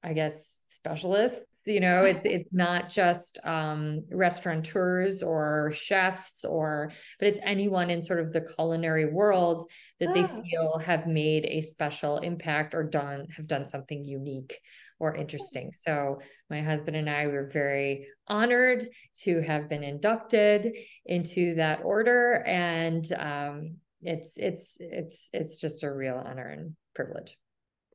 I 0.02 0.14
guess, 0.14 0.62
specialists 0.64 1.40
you 1.66 1.80
know 1.80 2.02
it's 2.02 2.20
it's 2.24 2.52
not 2.52 2.88
just 2.88 3.38
um, 3.44 4.02
restaurateurs 4.10 5.22
or 5.22 5.72
chefs 5.74 6.44
or 6.44 6.90
but 7.18 7.28
it's 7.28 7.40
anyone 7.42 7.90
in 7.90 8.02
sort 8.02 8.20
of 8.20 8.32
the 8.32 8.40
culinary 8.40 9.06
world 9.06 9.70
that 10.00 10.10
oh. 10.10 10.12
they 10.14 10.24
feel 10.24 10.78
have 10.78 11.06
made 11.06 11.44
a 11.46 11.60
special 11.60 12.18
impact 12.18 12.74
or 12.74 12.82
done 12.82 13.26
have 13.36 13.46
done 13.46 13.64
something 13.64 14.04
unique 14.04 14.58
or 15.00 15.14
interesting 15.14 15.70
so 15.72 16.20
my 16.50 16.60
husband 16.60 16.96
and 16.96 17.10
i 17.10 17.26
were 17.26 17.48
very 17.52 18.06
honored 18.28 18.84
to 19.14 19.40
have 19.40 19.68
been 19.68 19.82
inducted 19.82 20.76
into 21.06 21.54
that 21.54 21.80
order 21.82 22.44
and 22.46 23.12
um, 23.14 23.76
it's 24.02 24.34
it's 24.36 24.76
it's 24.80 25.30
it's 25.32 25.60
just 25.60 25.82
a 25.82 25.90
real 25.90 26.22
honor 26.24 26.48
and 26.48 26.76
privilege 26.94 27.36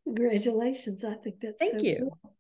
congratulations 0.03 1.03
i 1.03 1.13
think 1.13 1.39
that's 1.39 1.57
thank 1.59 1.73
so 1.73 1.79
you 1.79 2.09
cool. 2.23 2.33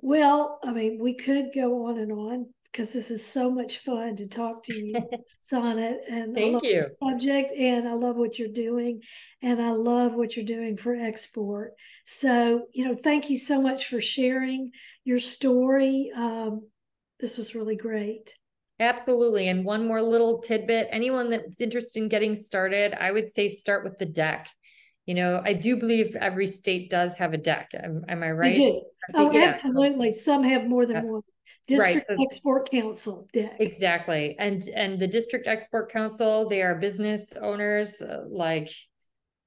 Well, 0.00 0.60
I 0.64 0.72
mean, 0.72 0.98
we 1.00 1.14
could 1.14 1.46
go 1.54 1.86
on 1.86 1.98
and 1.98 2.12
on 2.12 2.46
because 2.70 2.92
this 2.92 3.10
is 3.10 3.26
so 3.26 3.50
much 3.50 3.78
fun 3.78 4.16
to 4.16 4.26
talk 4.26 4.62
to 4.64 4.74
you, 4.74 4.94
Sonat. 5.52 5.96
And 6.08 6.34
Thank 6.34 6.50
I 6.50 6.52
love 6.52 6.64
you. 6.64 6.82
the 6.82 6.94
subject 7.02 7.52
and 7.52 7.88
I 7.88 7.94
love 7.94 8.16
what 8.16 8.38
you're 8.38 8.48
doing. 8.48 9.00
And 9.42 9.60
I 9.60 9.70
love 9.70 10.14
what 10.14 10.36
you're 10.36 10.44
doing 10.44 10.76
for 10.76 10.94
export. 10.94 11.72
So, 12.04 12.66
you 12.72 12.84
know, 12.84 12.94
thank 12.94 13.30
you 13.30 13.38
so 13.38 13.60
much 13.60 13.88
for 13.88 14.00
sharing 14.00 14.70
your 15.04 15.18
story. 15.18 16.12
Um, 16.14 16.68
this 17.18 17.36
was 17.36 17.54
really 17.54 17.76
great. 17.76 18.34
Absolutely. 18.80 19.48
And 19.48 19.64
one 19.64 19.86
more 19.86 20.00
little 20.00 20.40
tidbit 20.40 20.88
anyone 20.90 21.30
that's 21.30 21.60
interested 21.60 22.00
in 22.00 22.08
getting 22.08 22.36
started, 22.36 22.94
I 22.94 23.10
would 23.10 23.28
say 23.28 23.48
start 23.48 23.82
with 23.82 23.98
the 23.98 24.06
DEC 24.06 24.46
you 25.08 25.14
know, 25.14 25.40
I 25.42 25.54
do 25.54 25.78
believe 25.78 26.16
every 26.16 26.46
state 26.46 26.90
does 26.90 27.16
have 27.16 27.32
a 27.32 27.38
DEC. 27.38 27.68
Am, 27.82 28.04
am 28.10 28.22
I 28.22 28.30
right? 28.30 28.54
They 28.54 28.60
do. 28.60 28.82
Oh, 29.14 29.32
yeah. 29.32 29.44
absolutely. 29.44 30.12
Some 30.12 30.42
have 30.42 30.66
more 30.66 30.84
than 30.84 30.96
uh, 30.98 31.02
one. 31.02 31.22
District 31.66 32.10
right. 32.10 32.18
Export 32.20 32.70
Council 32.70 33.26
DEC. 33.32 33.56
Exactly. 33.58 34.36
And 34.38 34.62
and 34.74 34.98
the 34.98 35.06
District 35.06 35.46
Export 35.46 35.90
Council, 35.90 36.46
they 36.50 36.60
are 36.60 36.74
business 36.74 37.32
owners 37.40 38.02
uh, 38.02 38.24
like 38.28 38.70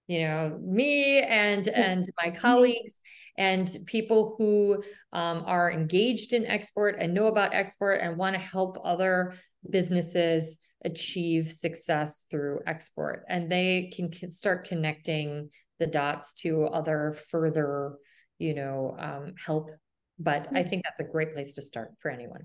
you 0.07 0.21
know 0.21 0.57
me 0.59 1.21
and 1.21 1.67
and 1.67 2.07
my 2.17 2.31
colleagues 2.31 2.99
and 3.37 3.69
people 3.85 4.33
who 4.39 4.83
um, 5.13 5.43
are 5.45 5.71
engaged 5.71 6.33
in 6.33 6.47
export 6.47 6.95
and 6.97 7.13
know 7.13 7.27
about 7.27 7.53
export 7.53 8.01
and 8.01 8.17
want 8.17 8.35
to 8.35 8.41
help 8.41 8.79
other 8.83 9.35
businesses 9.69 10.57
achieve 10.83 11.51
success 11.51 12.25
through 12.29 12.61
export. 12.65 13.23
And 13.29 13.51
they 13.51 13.91
can 13.93 14.11
start 14.29 14.67
connecting 14.67 15.49
the 15.79 15.87
dots 15.87 16.33
to 16.35 16.65
other 16.65 17.15
further 17.29 17.95
you 18.39 18.53
know 18.55 18.95
um, 18.99 19.33
help. 19.43 19.69
But 20.19 20.49
i 20.53 20.61
think 20.61 20.83
that's 20.83 20.99
a 20.99 21.11
great 21.11 21.33
place 21.33 21.53
to 21.53 21.63
start 21.63 21.93
for 21.99 22.11
anyone 22.11 22.41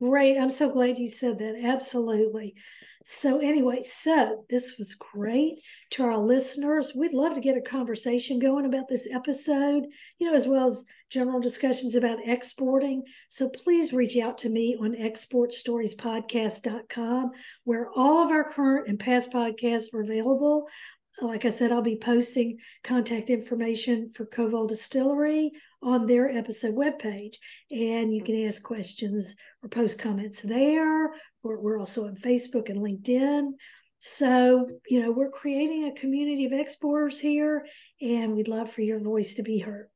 Great. 0.00 0.38
I'm 0.38 0.50
so 0.50 0.70
glad 0.70 0.98
you 0.98 1.08
said 1.08 1.38
that. 1.38 1.56
Absolutely. 1.62 2.54
So, 3.04 3.38
anyway, 3.40 3.82
so 3.84 4.44
this 4.50 4.76
was 4.76 4.94
great 4.94 5.60
to 5.92 6.02
our 6.04 6.18
listeners. 6.18 6.92
We'd 6.94 7.14
love 7.14 7.32
to 7.34 7.40
get 7.40 7.56
a 7.56 7.62
conversation 7.62 8.38
going 8.38 8.66
about 8.66 8.86
this 8.86 9.08
episode, 9.10 9.86
you 10.18 10.26
know, 10.26 10.34
as 10.34 10.46
well 10.46 10.66
as 10.66 10.84
general 11.08 11.40
discussions 11.40 11.94
about 11.94 12.18
exporting. 12.22 13.04
So, 13.30 13.48
please 13.48 13.94
reach 13.94 14.18
out 14.18 14.36
to 14.38 14.50
me 14.50 14.76
on 14.78 14.94
exportstoriespodcast.com, 14.94 17.30
where 17.64 17.88
all 17.96 18.24
of 18.24 18.30
our 18.30 18.44
current 18.44 18.88
and 18.88 19.00
past 19.00 19.32
podcasts 19.32 19.94
are 19.94 20.02
available. 20.02 20.66
Like 21.20 21.44
I 21.46 21.50
said, 21.50 21.72
I'll 21.72 21.82
be 21.82 21.96
posting 21.96 22.58
contact 22.84 23.30
information 23.30 24.10
for 24.10 24.26
Koval 24.26 24.68
Distillery 24.68 25.50
on 25.82 26.06
their 26.06 26.28
episode 26.28 26.74
webpage. 26.74 27.36
And 27.70 28.12
you 28.12 28.22
can 28.22 28.46
ask 28.46 28.62
questions 28.62 29.36
or 29.62 29.68
post 29.68 29.98
comments 29.98 30.40
there. 30.42 31.06
Or 31.42 31.60
we're 31.60 31.78
also 31.78 32.06
on 32.06 32.16
Facebook 32.16 32.68
and 32.68 32.78
LinkedIn. 32.78 33.52
So, 33.98 34.68
you 34.88 35.02
know, 35.02 35.10
we're 35.10 35.30
creating 35.30 35.84
a 35.84 36.00
community 36.00 36.44
of 36.44 36.52
exporters 36.52 37.18
here, 37.18 37.66
and 38.00 38.34
we'd 38.34 38.48
love 38.48 38.70
for 38.70 38.82
your 38.82 39.00
voice 39.00 39.34
to 39.34 39.42
be 39.42 39.58
heard. 39.58 39.88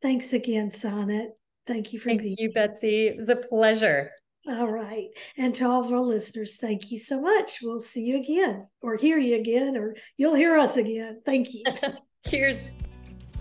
Thanks 0.00 0.32
again, 0.32 0.70
Sonat. 0.70 1.30
Thank 1.66 1.92
you 1.92 1.98
for 1.98 2.10
thank 2.10 2.22
being 2.22 2.36
you, 2.38 2.52
Betsy. 2.52 3.08
It 3.08 3.16
was 3.16 3.28
a 3.28 3.36
pleasure. 3.36 4.12
All 4.48 4.70
right. 4.70 5.08
And 5.36 5.52
to 5.56 5.66
all 5.66 5.84
of 5.84 5.92
our 5.92 6.00
listeners, 6.00 6.56
thank 6.56 6.92
you 6.92 6.98
so 7.00 7.20
much. 7.20 7.58
We'll 7.60 7.80
see 7.80 8.02
you 8.02 8.20
again, 8.20 8.68
or 8.80 8.96
hear 8.96 9.18
you 9.18 9.36
again, 9.36 9.76
or 9.76 9.96
you'll 10.16 10.34
hear 10.34 10.56
us 10.56 10.76
again. 10.76 11.22
Thank 11.26 11.52
you. 11.52 11.64
Cheers. 12.28 12.66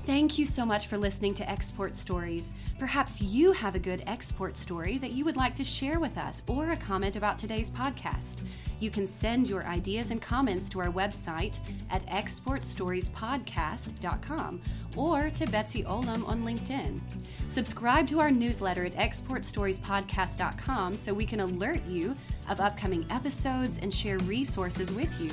Thank 0.06 0.38
you 0.38 0.45
so 0.45 0.66
much 0.68 0.86
for 0.86 0.99
listening 0.99 1.34
to 1.34 1.49
Export 1.49 1.97
Stories. 1.97 2.53
Perhaps 2.78 3.20
you 3.22 3.51
have 3.53 3.74
a 3.74 3.80
good 3.80 4.03
export 4.06 4.56
story 4.56 4.99
that 4.99 5.14
you 5.14 5.26
would 5.26 5.36
like 5.36 5.56
to 5.56 5.64
share 5.64 5.99
with 5.99 6.16
us 6.20 6.43
or 6.45 6.70
a 6.70 6.78
comment 6.78 7.16
about 7.16 7.39
today's 7.39 7.72
podcast. 7.72 8.43
You 8.80 8.91
can 8.91 9.08
send 9.08 9.49
your 9.49 9.66
ideas 9.66 10.12
and 10.12 10.22
comments 10.22 10.70
to 10.70 10.80
our 10.80 10.91
website 10.91 11.58
at 11.89 12.06
exportstoriespodcast.com 12.06 14.62
or 14.95 15.32
to 15.32 15.47
Betsy 15.47 15.84
Olam 15.84 16.28
on 16.28 16.45
LinkedIn. 16.45 16.99
Subscribe 17.47 18.08
to 18.10 18.20
our 18.20 18.30
newsletter 18.30 18.86
at 18.86 18.95
exportstoriespodcast.com 18.97 20.97
so 20.97 21.16
we 21.16 21.26
can 21.26 21.39
alert 21.39 21.84
you 21.88 22.16
of 22.47 22.60
upcoming 22.60 23.08
episodes 23.10 23.80
and 23.82 23.91
share 23.91 24.20
resources 24.20 24.91
with 24.91 25.20
you. 25.20 25.32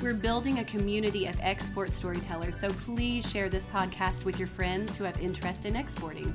We're 0.00 0.14
building 0.14 0.60
a 0.60 0.64
community 0.64 1.26
of 1.26 1.36
export 1.40 1.90
storytellers, 1.90 2.56
so 2.56 2.68
please 2.68 3.28
share 3.28 3.48
this 3.48 3.66
podcast 3.66 4.24
with 4.24 4.38
your 4.38 4.46
friends 4.46 4.96
who 4.96 5.02
have 5.02 5.20
interest 5.20 5.66
in 5.66 5.74
exporting. 5.74 6.32